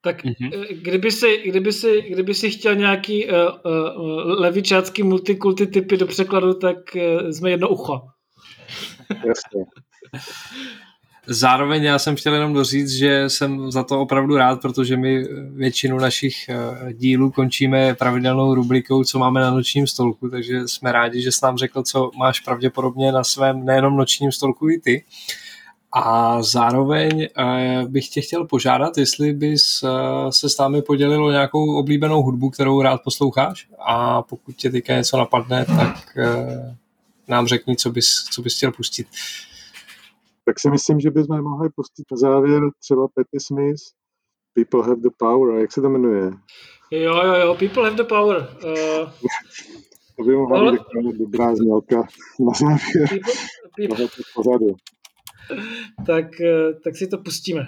Tak 0.00 0.24
mm-hmm. 0.24 0.82
kdyby, 0.82 1.12
si, 1.12 1.42
kdyby, 1.46 1.72
si, 1.72 2.02
kdyby 2.02 2.34
si 2.34 2.50
chtěl 2.50 2.74
nějaký 2.74 3.26
uh, 3.26 3.32
uh, 3.32 4.40
levičácký 4.40 5.02
multikulty 5.02 5.66
typy 5.66 5.96
do 5.96 6.06
překladu, 6.06 6.54
tak 6.54 6.76
uh, 6.94 7.30
jsme 7.30 7.50
jedno 7.50 7.68
ucho. 7.68 8.00
Jasně. 9.10 9.64
Zároveň 11.30 11.84
já 11.84 11.98
jsem 11.98 12.16
chtěl 12.16 12.34
jenom 12.34 12.52
doříct, 12.52 12.92
že 12.92 13.30
jsem 13.30 13.70
za 13.70 13.84
to 13.84 14.00
opravdu 14.00 14.36
rád, 14.36 14.60
protože 14.60 14.96
my 14.96 15.24
většinu 15.50 15.98
našich 15.98 16.48
eh, 16.48 16.92
dílů 16.92 17.30
končíme 17.30 17.94
pravidelnou 17.94 18.54
rubrikou, 18.54 19.04
co 19.04 19.18
máme 19.18 19.40
na 19.40 19.50
nočním 19.50 19.86
stolku, 19.86 20.28
takže 20.28 20.68
jsme 20.68 20.92
rádi, 20.92 21.22
že 21.22 21.32
jsi 21.32 21.38
nám 21.42 21.58
řekl, 21.58 21.82
co 21.82 22.10
máš 22.18 22.40
pravděpodobně 22.40 23.12
na 23.12 23.24
svém 23.24 23.64
nejenom 23.64 23.96
nočním 23.96 24.32
stolku 24.32 24.70
i 24.70 24.80
ty. 24.80 25.04
A 25.92 26.42
zároveň 26.42 27.22
eh, 27.38 27.84
bych 27.88 28.08
tě 28.08 28.20
chtěl 28.20 28.46
požádat, 28.46 28.98
jestli 28.98 29.32
bys 29.32 29.82
eh, 29.84 29.88
se 30.32 30.48
s 30.48 30.58
námi 30.58 30.82
podělil 30.82 31.32
nějakou 31.32 31.78
oblíbenou 31.78 32.22
hudbu, 32.22 32.50
kterou 32.50 32.82
rád 32.82 33.00
posloucháš 33.04 33.68
a 33.86 34.22
pokud 34.22 34.56
tě 34.56 34.70
teďka 34.70 34.96
něco 34.96 35.18
napadne, 35.18 35.64
tak 35.64 36.18
nám 37.28 37.46
řekni, 37.46 37.76
co 37.76 37.90
bys, 37.90 38.24
co 38.30 38.42
bys 38.42 38.56
chtěl 38.56 38.72
pustit 38.72 39.06
tak 40.48 40.60
si 40.60 40.70
myslím, 40.70 41.00
že 41.00 41.10
bychom 41.10 41.42
mohli 41.42 41.68
pustit 41.76 42.04
na 42.10 42.16
závěr 42.16 42.62
třeba 42.80 43.06
Patti 43.14 43.40
Smith, 43.40 43.82
People 44.54 44.82
have 44.82 45.00
the 45.00 45.10
power, 45.18 45.60
jak 45.60 45.72
se 45.72 45.80
to 45.80 45.88
jmenuje? 45.88 46.30
Jo, 46.90 47.22
jo, 47.24 47.34
jo, 47.34 47.54
People 47.54 47.84
have 47.84 47.96
the 47.96 48.04
power. 48.04 48.48
Uh, 48.64 49.10
to 50.16 50.24
by 50.24 50.36
mohla 50.36 50.72
být 50.72 50.80
dobrá 51.18 51.54
znělka 51.54 51.96
na 52.40 52.52
závěr 52.60 53.20
people, 53.78 54.08
people. 54.34 54.74
Tak, 56.06 56.40
eh, 56.40 56.74
tak 56.84 56.96
si 56.96 57.06
to 57.06 57.18
pustíme. 57.18 57.66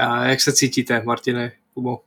A 0.00 0.24
jak 0.26 0.40
se 0.40 0.52
cítíte, 0.52 1.02
Martine, 1.02 1.52
Kubo? 1.74 2.00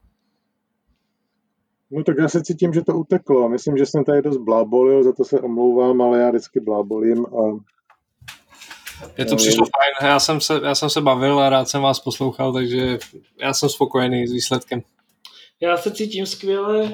No 1.91 2.03
tak 2.03 2.15
já 2.19 2.29
se 2.29 2.43
cítím, 2.43 2.73
že 2.73 2.81
to 2.81 2.93
uteklo. 2.93 3.49
Myslím, 3.49 3.77
že 3.77 3.85
jsem 3.85 4.03
tady 4.03 4.21
dost 4.21 4.37
blábolil, 4.37 5.03
za 5.03 5.13
to 5.13 5.23
se 5.25 5.39
omlouvám, 5.39 6.01
ale 6.01 6.19
já 6.19 6.29
vždycky 6.29 6.59
blábolím 6.59 7.25
a 7.25 7.59
je 9.17 9.25
to 9.25 9.35
přišlo 9.35 9.65
fajn, 9.65 10.11
já 10.11 10.19
jsem, 10.19 10.41
se, 10.41 10.61
já 10.63 10.75
jsem 10.75 10.89
se 10.89 11.01
bavil 11.01 11.39
a 11.39 11.49
rád 11.49 11.69
jsem 11.69 11.81
vás 11.81 11.99
poslouchal, 11.99 12.53
takže 12.53 12.97
já 13.39 13.53
jsem 13.53 13.69
spokojený 13.69 14.27
s 14.27 14.31
výsledkem. 14.31 14.81
Já 15.61 15.77
se 15.77 15.91
cítím 15.91 16.25
skvěle. 16.25 16.93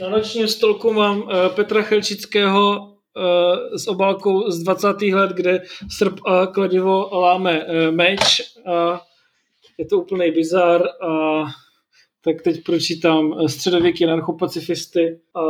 Na 0.00 0.08
nočním 0.08 0.48
stolku 0.48 0.92
mám 0.92 1.18
uh, 1.18 1.28
Petra 1.54 1.82
Chelčického 1.82 2.78
uh, 2.78 3.76
s 3.76 3.88
obálkou 3.88 4.50
z 4.50 4.62
20. 4.62 5.02
let, 5.02 5.30
kde 5.30 5.62
srp 5.88 6.20
a 6.26 6.46
kladivo 6.46 7.20
láme 7.20 7.64
uh, 7.64 7.94
meč 7.94 8.42
a 8.66 9.00
je 9.78 9.86
to 9.86 9.98
úplný 9.98 10.30
bizar 10.30 10.82
a 11.02 11.44
tak 12.24 12.42
teď 12.42 12.64
pročítám 12.64 13.48
středověký 13.48 14.04
anarchopacifisty 14.04 15.18
a 15.34 15.40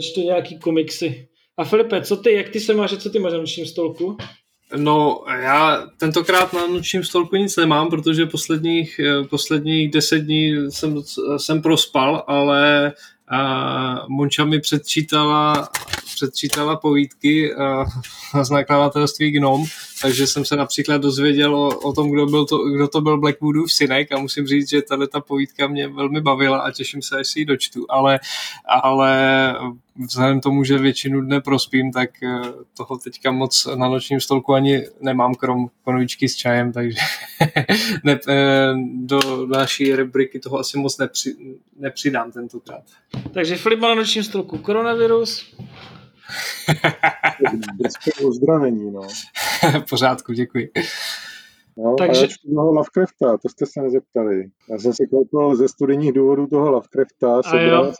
čtu 0.00 0.20
nějaký 0.20 0.58
komiksy. 0.58 1.28
A 1.56 1.64
Filipe, 1.64 2.02
co 2.02 2.16
ty, 2.16 2.32
jak 2.32 2.48
ty 2.48 2.60
se 2.60 2.74
máš 2.74 2.96
co 2.96 3.10
ty 3.10 3.18
máš 3.18 3.32
na 3.32 3.38
nočním 3.38 3.66
stolku? 3.66 4.16
No, 4.76 5.20
já 5.42 5.86
tentokrát 5.98 6.52
na 6.52 6.66
nočním 6.66 7.04
stolku 7.04 7.36
nic 7.36 7.56
nemám, 7.56 7.90
protože 7.90 8.26
posledních, 8.26 9.00
posledních 9.30 9.90
deset 9.90 10.18
dní 10.18 10.54
jsem, 10.70 11.02
jsem 11.36 11.62
prospal, 11.62 12.24
ale 12.26 12.92
a 13.30 14.06
Monča 14.08 14.44
mi 14.44 14.60
předčítala, 14.60 15.68
předčítala 16.14 16.76
povídky 16.76 17.54
z 18.42 18.50
nakladatelství 18.50 19.30
Gnom, 19.30 19.64
takže 20.02 20.26
jsem 20.26 20.44
se 20.44 20.56
například 20.56 21.02
dozvěděl 21.02 21.56
o, 21.56 21.78
o 21.78 21.92
tom, 21.92 22.10
kdo, 22.10 22.26
byl 22.26 22.44
to, 22.44 22.58
kdo 22.58 22.88
to 22.88 23.00
byl 23.00 23.18
Blackwoodův 23.18 23.72
synek 23.72 24.12
a 24.12 24.18
musím 24.18 24.46
říct, 24.46 24.70
že 24.70 24.82
tahle 24.82 25.06
ta 25.06 25.20
povídka 25.20 25.66
mě 25.66 25.88
velmi 25.88 26.20
bavila 26.20 26.58
a 26.58 26.70
těším 26.70 27.02
se, 27.02 27.18
až 27.18 27.26
si 27.26 27.40
ji 27.40 27.44
dočtu, 27.44 27.86
ale, 27.88 28.20
ale 28.82 29.54
vzhledem 29.98 30.40
tomu, 30.40 30.64
že 30.64 30.78
většinu 30.78 31.20
dne 31.20 31.40
prospím, 31.40 31.92
tak 31.92 32.10
eh, 32.22 32.40
toho 32.76 32.98
teďka 32.98 33.30
moc 33.30 33.68
na 33.74 33.88
nočním 33.88 34.20
stolku 34.20 34.54
ani 34.54 34.82
nemám, 35.00 35.34
krom 35.34 35.70
konvičky 35.84 36.28
s 36.28 36.36
čajem, 36.36 36.72
takže 36.72 36.98
ne, 38.04 38.18
eh, 38.28 38.74
do 38.94 39.46
naší 39.46 39.94
rubriky 39.96 40.40
toho 40.40 40.58
asi 40.58 40.78
moc 40.78 40.98
nepři, 40.98 41.36
nepřidám 41.78 42.32
tentokrát. 42.32 42.82
Takže 43.34 43.56
Filip 43.56 43.80
má 43.80 43.88
na 43.88 43.94
nočním 43.94 44.24
stolku 44.24 44.58
koronavirus. 44.58 45.54
Brzké 47.74 48.10
uzdravení, 48.24 48.90
no. 48.90 49.00
pořádku, 49.90 50.32
děkuji. 50.32 50.70
No, 51.76 51.94
Takže... 51.98 52.24
a 52.24 52.54
toho 52.54 52.72
Lovecrafta, 52.72 53.38
to 53.38 53.48
jste 53.48 53.66
se 53.66 53.82
nezeptali. 53.82 54.44
Já 54.70 54.78
jsem 54.78 54.92
si 54.92 55.06
koupil 55.06 55.56
ze 55.56 55.68
studijních 55.68 56.12
důvodů 56.12 56.46
toho 56.46 56.70
Lovecrafta, 56.70 57.42
sebral 57.42 57.92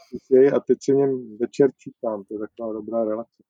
a 0.55 0.59
teď 0.59 0.77
si 0.81 0.91
něm 0.91 1.37
večer 1.41 1.69
čítám, 1.77 2.23
to 2.23 2.33
je 2.33 2.39
taková 2.39 2.73
dobrá 2.73 3.03
relace. 3.03 3.43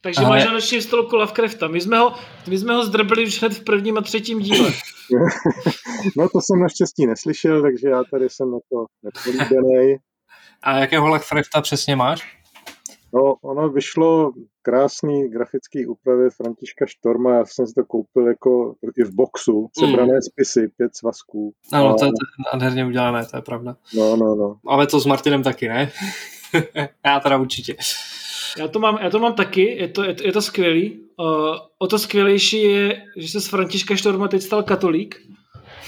Takže 0.00 0.20
Ale... 0.20 0.28
máš 0.28 0.44
na 0.44 0.52
nočním 0.52 0.82
stolku 0.82 1.16
Lovecrafta. 1.16 1.68
My 1.68 1.80
jsme, 1.80 1.98
ho, 1.98 2.14
my 2.48 2.58
jsme 2.58 2.74
ho 2.74 2.84
zdrbili 2.84 3.26
už 3.26 3.40
hned 3.40 3.52
v 3.52 3.64
prvním 3.64 3.98
a 3.98 4.00
třetím 4.00 4.38
díle. 4.38 4.70
no 6.16 6.28
to 6.28 6.40
jsem 6.40 6.60
naštěstí 6.60 7.06
neslyšel, 7.06 7.62
takže 7.62 7.88
já 7.88 8.02
tady 8.10 8.28
jsem 8.28 8.50
na 8.50 8.58
to 8.70 8.86
nepolíbený. 9.02 9.96
A 10.62 10.78
jakého 10.78 11.06
Lovecrafta 11.06 11.60
přesně 11.60 11.96
máš? 11.96 12.43
No, 13.14 13.34
ono 13.42 13.68
vyšlo 13.68 14.32
krásný 14.62 15.28
grafický 15.28 15.86
úpravy 15.86 16.30
Františka 16.30 16.86
Štorma, 16.86 17.34
já 17.34 17.44
jsem 17.44 17.66
si 17.66 17.74
to 17.74 17.84
koupil 17.84 18.28
jako 18.28 18.74
i 18.98 19.04
v 19.04 19.14
boxu, 19.14 19.68
sebrané 19.78 20.14
mm. 20.14 20.22
spisy, 20.22 20.68
pět 20.76 20.96
svazků. 20.96 21.54
Ano, 21.72 21.88
a... 21.88 21.94
to 21.94 22.04
je 22.04 22.10
nádherně 22.52 22.86
udělané, 22.86 23.26
to 23.26 23.36
je 23.36 23.42
pravda. 23.42 23.76
No, 23.96 24.16
no, 24.16 24.34
no. 24.34 24.56
Ale 24.66 24.86
to 24.86 25.00
s 25.00 25.06
Martinem 25.06 25.42
taky, 25.42 25.68
ne? 25.68 25.92
já 27.06 27.20
teda 27.20 27.36
určitě. 27.36 27.76
Já 28.58 28.68
to 28.68 28.78
mám, 28.78 28.98
já 29.02 29.10
to 29.10 29.18
mám 29.18 29.34
taky, 29.34 29.62
je 29.62 29.88
to, 29.88 30.04
je 30.04 30.14
to, 30.14 30.26
je 30.26 30.32
to 30.32 30.42
skvělý. 30.42 31.00
Uh, 31.18 31.56
o 31.78 31.86
to 31.86 31.98
skvělejší 31.98 32.62
je, 32.62 33.02
že 33.16 33.28
se 33.28 33.40
z 33.40 33.48
Františka 33.48 33.96
Štorma 33.96 34.28
teď 34.28 34.42
stal 34.42 34.62
katolík. 34.62 35.16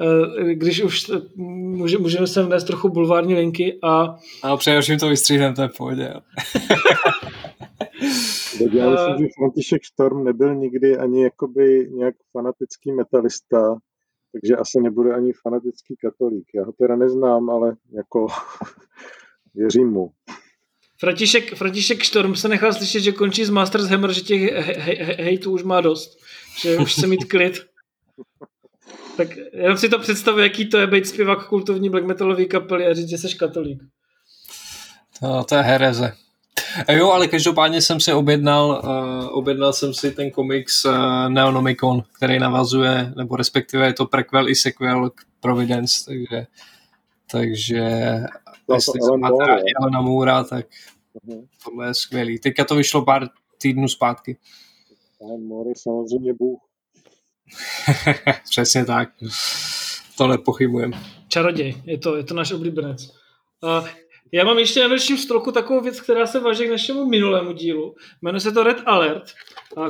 Eh, 0.00 0.54
když 0.54 0.82
už 0.82 1.10
může, 1.36 1.98
můžeme 1.98 2.26
sem 2.26 2.46
vnést 2.46 2.64
trochu 2.64 2.88
bulvární 2.88 3.34
linky 3.34 3.78
a... 3.82 4.16
A 4.42 4.56
především 4.56 4.98
to 4.98 5.08
vystříhneme, 5.08 5.54
to 5.54 5.62
je 5.62 5.68
v 5.68 5.76
pohodě. 5.76 6.14
já 8.72 8.90
myslím, 8.90 9.18
že 9.18 9.26
František 9.38 9.84
Storm 9.84 10.24
nebyl 10.24 10.54
nikdy 10.54 10.98
ani 10.98 11.22
jakoby 11.22 11.88
nějak 11.92 12.14
fanatický 12.32 12.92
metalista, 12.92 13.78
takže 14.32 14.56
asi 14.56 14.80
nebude 14.80 15.14
ani 15.14 15.32
fanatický 15.32 15.96
katolík. 15.96 16.46
Já 16.54 16.64
ho 16.64 16.72
teda 16.72 16.96
neznám, 16.96 17.50
ale 17.50 17.76
jako 17.92 18.26
věřím 19.54 19.88
mu. 19.88 20.10
František, 21.00 21.54
František 21.54 22.02
Štorm 22.02 22.36
se 22.36 22.48
nechal 22.48 22.72
slyšet, 22.72 23.00
že 23.00 23.12
končí 23.12 23.44
z 23.44 23.50
Masters 23.50 23.84
Hammer, 23.84 24.12
že 24.12 24.20
těch 24.20 24.52
hejtů 25.18 25.52
už 25.52 25.62
má 25.62 25.80
dost, 25.80 26.18
že 26.60 26.78
už 26.78 26.94
se 26.94 27.06
mít 27.06 27.24
klid. 27.24 27.54
Tak 29.16 29.28
jenom 29.52 29.76
si 29.76 29.88
to 29.88 29.98
představuji, 29.98 30.42
jaký 30.42 30.68
to 30.68 30.78
je 30.78 30.86
být 30.86 31.06
zpěvák 31.06 31.48
kultovní 31.48 31.90
black 31.90 32.04
metalový 32.04 32.48
kapely 32.48 32.86
a 32.86 32.94
říct, 32.94 33.08
že 33.08 33.18
jsi 33.18 33.36
katolík. 33.36 33.82
To, 35.20 35.44
to 35.44 35.54
je 35.54 35.62
hereze. 35.62 36.12
A 36.88 36.92
jo, 36.92 37.10
ale 37.10 37.28
každopádně 37.28 37.82
jsem 37.82 38.00
si 38.00 38.12
objednal, 38.12 38.82
uh, 38.84 39.38
objednal 39.38 39.72
jsem 39.72 39.94
si 39.94 40.10
ten 40.10 40.30
komiks 40.30 40.84
uh, 40.84 41.28
Neonomicon, 41.28 42.02
který 42.16 42.38
navazuje, 42.38 43.12
nebo 43.16 43.36
respektive 43.36 43.86
je 43.86 43.92
to 43.92 44.06
prequel 44.06 44.48
i 44.48 44.54
sequel 44.54 45.10
k 45.10 45.20
Providence, 45.40 46.04
takže 46.04 46.46
takže 47.30 47.82
to 48.66 48.74
jestli 48.74 49.00
to 49.00 49.16
máte 49.16 49.46
rádi 49.46 49.72
Alana 49.80 50.00
Moora, 50.00 50.44
tak 50.44 50.66
uh-huh. 51.26 51.46
tohle 51.64 51.86
je 51.86 51.94
skvělý. 51.94 52.38
Teďka 52.38 52.64
to 52.64 52.74
vyšlo 52.74 53.04
pár 53.04 53.28
týdnů 53.58 53.88
zpátky. 53.88 54.36
Alan 55.22 55.42
Moore 55.42 55.70
je 55.70 55.74
samozřejmě 55.78 56.32
bůh. 56.34 56.60
Přesně 58.50 58.84
tak. 58.84 59.08
To 60.18 60.26
nepochybujem. 60.26 60.92
Čaroděj, 61.28 61.82
je 61.84 61.98
to, 61.98 62.16
je 62.16 62.24
to 62.24 62.34
náš 62.34 62.52
oblíbenec. 62.52 63.10
Uh, 63.60 63.88
já 64.32 64.44
mám 64.44 64.58
ještě 64.58 64.80
na 64.80 64.88
dalším 64.88 65.18
stroku 65.18 65.52
takovou 65.52 65.80
věc, 65.80 66.00
která 66.00 66.26
se 66.26 66.40
váže 66.40 66.66
k 66.66 66.70
našemu 66.70 67.06
minulému 67.06 67.52
dílu. 67.52 67.94
Jmenuje 68.22 68.40
se 68.40 68.52
to 68.52 68.62
Red 68.62 68.82
Alert. 68.86 69.22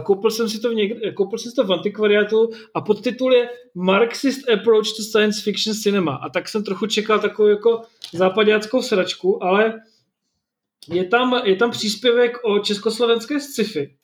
Koupil 0.02 0.30
jsem 0.30 0.48
si 0.48 0.60
to 0.60 0.70
v, 0.70 0.74
někde, 0.74 1.12
koupil 1.12 1.38
jsem 1.38 1.50
si 1.50 1.56
to 1.56 1.64
v 1.64 1.72
antikvariátu 1.72 2.50
a 2.74 2.80
podtitul 2.80 3.34
je 3.34 3.48
Marxist 3.74 4.48
Approach 4.48 4.86
to 4.96 5.02
Science 5.02 5.42
Fiction 5.42 5.74
Cinema. 5.74 6.14
A 6.14 6.28
tak 6.28 6.48
jsem 6.48 6.64
trochu 6.64 6.86
čekal 6.86 7.18
takovou 7.18 7.48
jako 7.48 7.82
západáckou 8.12 8.82
sračku, 8.82 9.44
ale 9.44 9.82
je 10.88 11.04
tam, 11.04 11.40
je 11.44 11.56
tam 11.56 11.70
příspěvek 11.70 12.44
o 12.44 12.58
československé 12.58 13.40
sci-fi 13.40 13.94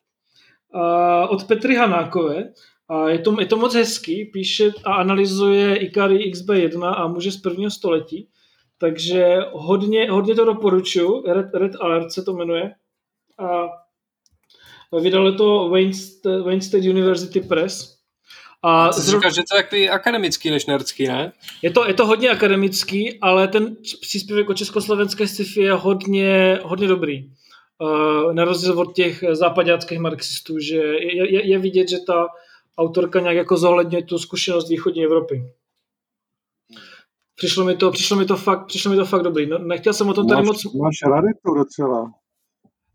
od 1.29 1.45
Petry 1.45 1.75
Hanákové 1.75 2.53
a 2.91 3.09
je 3.09 3.19
to, 3.19 3.41
je 3.41 3.47
to 3.47 3.57
moc 3.57 3.75
hezký, 3.75 4.25
píše 4.25 4.73
a 4.85 4.95
analyzuje 4.95 5.77
Ikari 5.77 6.33
XB1 6.33 6.95
a 6.97 7.07
muže 7.07 7.33
z 7.33 7.37
prvního 7.37 7.71
století, 7.71 8.29
takže 8.79 9.37
hodně, 9.53 10.11
hodně 10.11 10.35
to 10.35 10.45
doporučuji, 10.45 11.23
Red, 11.27 11.47
Red 11.55 11.73
Alert 11.81 12.13
se 12.13 12.23
to 12.23 12.33
jmenuje. 12.33 12.75
A 13.39 13.69
vydalo 15.01 15.33
to 15.33 15.69
Wayne 15.69 15.95
State, 15.95 16.45
Wayne 16.45 16.63
State 16.63 16.85
University 16.85 17.41
Press. 17.41 17.97
A, 18.63 18.87
a 18.87 18.93
zro... 18.93 19.19
říkáš, 19.19 19.35
že 19.35 19.43
to 19.51 19.57
je 19.57 19.63
takový 19.63 19.89
akademický 19.89 20.51
než 20.51 20.67
nerdský, 20.67 21.09
ne? 21.09 21.33
Je 21.63 21.71
to, 21.71 21.89
je 21.89 21.95
to 21.95 22.07
hodně 22.07 22.31
akademický, 22.31 23.19
ale 23.21 23.49
ten 23.49 23.77
příspěvek 24.01 24.51
o 24.51 24.55
československé 24.55 25.27
sci-fi 25.27 25.61
je 25.61 25.73
hodně, 25.73 26.59
hodně 26.63 26.89
dobrý. 26.89 27.31
Uh, 27.79 28.33
na 28.33 28.45
rozdíl 28.45 28.81
od 28.81 28.95
těch 28.95 29.25
západáckých 29.33 29.99
marxistů, 29.99 30.59
že 30.59 30.77
je, 30.77 31.33
je, 31.33 31.49
je 31.49 31.59
vidět, 31.59 31.89
že 31.89 31.97
ta 32.07 32.27
autorka 32.79 33.21
nějak 33.21 33.37
jako 33.37 33.57
zohledňuje 33.57 34.05
tu 34.05 34.19
zkušenost 34.19 34.69
východní 34.69 35.05
Evropy. 35.05 35.53
Přišlo 37.35 37.65
mi 37.65 37.77
to, 37.77 37.91
přišlo 37.91 38.17
mi 38.17 38.25
to 38.25 38.37
fakt, 38.37 38.67
přišlo 38.67 38.91
mi 38.91 38.97
to 38.97 39.05
fakt 39.05 39.23
dobrý. 39.23 39.47
No, 39.47 39.59
nechtěl 39.59 39.93
jsem 39.93 40.09
o 40.09 40.15
tom 40.15 40.29
tady 40.29 40.43
máš, 40.43 40.47
moc... 40.47 40.75
Máš 40.75 40.97
raritu 41.11 41.55
docela. 41.55 42.13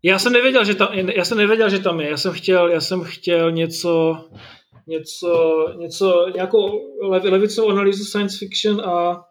Já 0.02 0.18
jsem 0.18 0.32
nevěděl, 0.32 0.64
že 0.64 0.74
tam, 0.74 0.94
já 0.94 1.24
jsem 1.24 1.38
nevěděl, 1.38 1.70
že 1.70 1.78
tam 1.78 2.00
je. 2.00 2.10
Já 2.10 2.16
jsem 2.16 2.32
chtěl, 2.32 2.68
já 2.68 2.80
jsem 2.80 3.04
chtěl 3.04 3.52
něco, 3.52 4.16
něco, 4.86 5.56
něco, 5.78 6.26
nějakou 6.34 6.80
levicovou 7.02 7.70
analýzu 7.70 8.04
science 8.04 8.38
fiction 8.38 8.80
a 8.80 9.24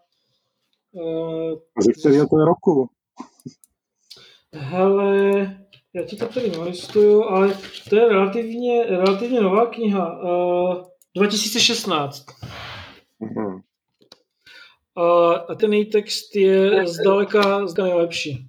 uh, 0.91 1.51
a 1.77 1.81
ze 1.81 1.93
kterého 1.93 2.27
to 2.27 2.39
je 2.39 2.45
roku? 2.45 2.89
Hele, 4.53 5.64
já 5.95 6.03
ti 6.03 6.15
to 6.15 6.27
tady 6.27 6.51
nalistuju, 6.51 7.23
ale 7.23 7.57
to 7.89 7.95
je 7.95 8.09
relativně, 8.09 8.85
relativně 8.85 9.41
nová 9.41 9.65
kniha. 9.65 10.23
Uh, 10.23 10.83
2016. 11.17 12.25
Mm-hmm. 13.21 13.61
Uh, 14.97 15.35
a 15.49 15.55
ten 15.55 15.73
její 15.73 15.85
text 15.85 16.35
je 16.35 16.87
zdaleka, 16.87 17.67
zdaleka 17.67 17.83
nejlepší. 17.83 18.47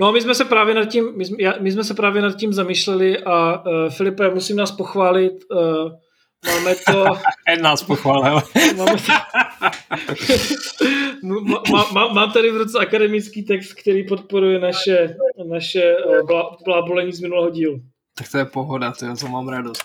No 0.00 0.12
my 0.12 0.20
jsme 0.20 0.34
se 0.34 0.44
právě 0.44 0.74
nad 0.74 0.84
tím, 0.84 1.16
my 1.16 1.24
jsme, 1.24 1.36
my 1.60 1.72
jsme 1.72 1.84
se 1.84 1.94
právě 1.94 2.22
nad 2.22 2.36
tím 2.36 2.52
zamýšleli 2.52 3.18
a 3.18 3.66
uh, 3.66 3.90
Filipe, 3.90 4.30
musím 4.30 4.56
nás 4.56 4.72
pochválit, 4.72 5.32
uh, 5.50 5.92
máme 6.46 6.74
to... 6.74 7.04
Ed 7.52 7.60
nás 7.60 7.82
pochválil. 7.82 8.42
máme 8.76 8.96
to, 8.96 9.12
má, 11.22 11.62
má, 11.72 11.86
má, 11.92 12.08
mám 12.08 12.32
tady 12.32 12.50
v 12.50 12.56
ruce 12.56 12.78
akademický 12.78 13.42
text, 13.42 13.72
který 13.72 14.06
podporuje 14.06 14.58
naše, 14.58 15.16
naše 15.48 15.94
blá, 16.26 16.56
blábolení 16.64 17.12
z 17.12 17.20
minulého 17.20 17.50
dílu. 17.50 17.80
Tak 18.18 18.30
to 18.30 18.38
je 18.38 18.44
pohoda, 18.44 18.92
to, 18.92 19.16
to 19.16 19.28
mám 19.28 19.48
radost. 19.48 19.82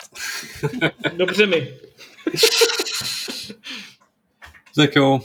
Dobře 1.17 1.45
mi. 1.45 1.67
Tak 4.75 4.95
jo, 4.95 5.19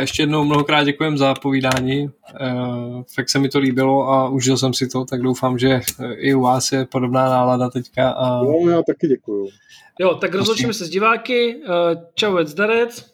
ještě 0.00 0.22
jednou 0.22 0.44
mnohokrát 0.44 0.84
děkujem 0.84 1.18
za 1.18 1.34
povídání. 1.34 2.10
Fakt 3.14 3.28
se 3.28 3.38
mi 3.38 3.48
to 3.48 3.58
líbilo 3.58 4.08
a 4.08 4.28
užil 4.28 4.56
jsem 4.56 4.74
si 4.74 4.88
to, 4.88 5.04
tak 5.04 5.22
doufám, 5.22 5.58
že 5.58 5.80
i 6.16 6.34
u 6.34 6.40
vás 6.40 6.72
je 6.72 6.86
podobná 6.86 7.28
nálada 7.28 7.70
teďka. 7.70 8.10
A... 8.10 8.44
Jo, 8.44 8.68
já 8.68 8.82
taky 8.82 9.08
děkuju. 9.08 9.48
Jo, 10.00 10.14
tak 10.14 10.34
rozloučíme 10.34 10.74
se 10.74 10.84
s 10.84 10.90
diváky. 10.90 11.60
Čau, 12.14 12.38
zdarec. 12.44 13.10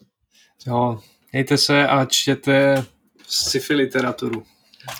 Jo, 0.66 0.98
mějte 1.32 1.58
se 1.58 1.86
a 1.86 2.04
čtěte 2.04 2.84
sci-fi 3.26 3.74
literaturu. 3.74 4.42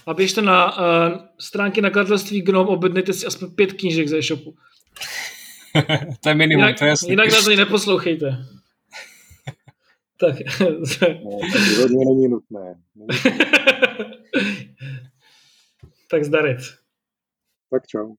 A 0.07 0.15
běžte 0.15 0.43
na 0.43 0.79
uh, 0.79 1.19
stránky 1.41 1.81
nakladatelství 1.81 2.43
Gnom, 2.43 2.69
objednejte 2.69 3.13
si 3.13 3.27
aspoň 3.27 3.51
pět 3.51 3.73
knížek 3.73 4.09
ze 4.09 4.19
e-shopu. 4.19 4.55
to 6.21 6.29
je 6.29 6.35
minimum, 6.35 6.65
jinak, 6.65 6.79
to 6.79 6.85
je 6.85 6.89
jasný. 6.89 7.11
Jinak 7.11 7.33
nás 7.33 7.47
ani 7.47 7.57
neposlouchejte. 7.57 8.45
Tak. 10.23 10.37
no, 11.25 11.39
rozhodně 11.69 12.05
není 12.05 12.29
nutné. 12.29 12.83
tak 16.11 16.25
zdarec. 16.25 16.59
Tak 17.71 17.87
čau. 17.87 18.11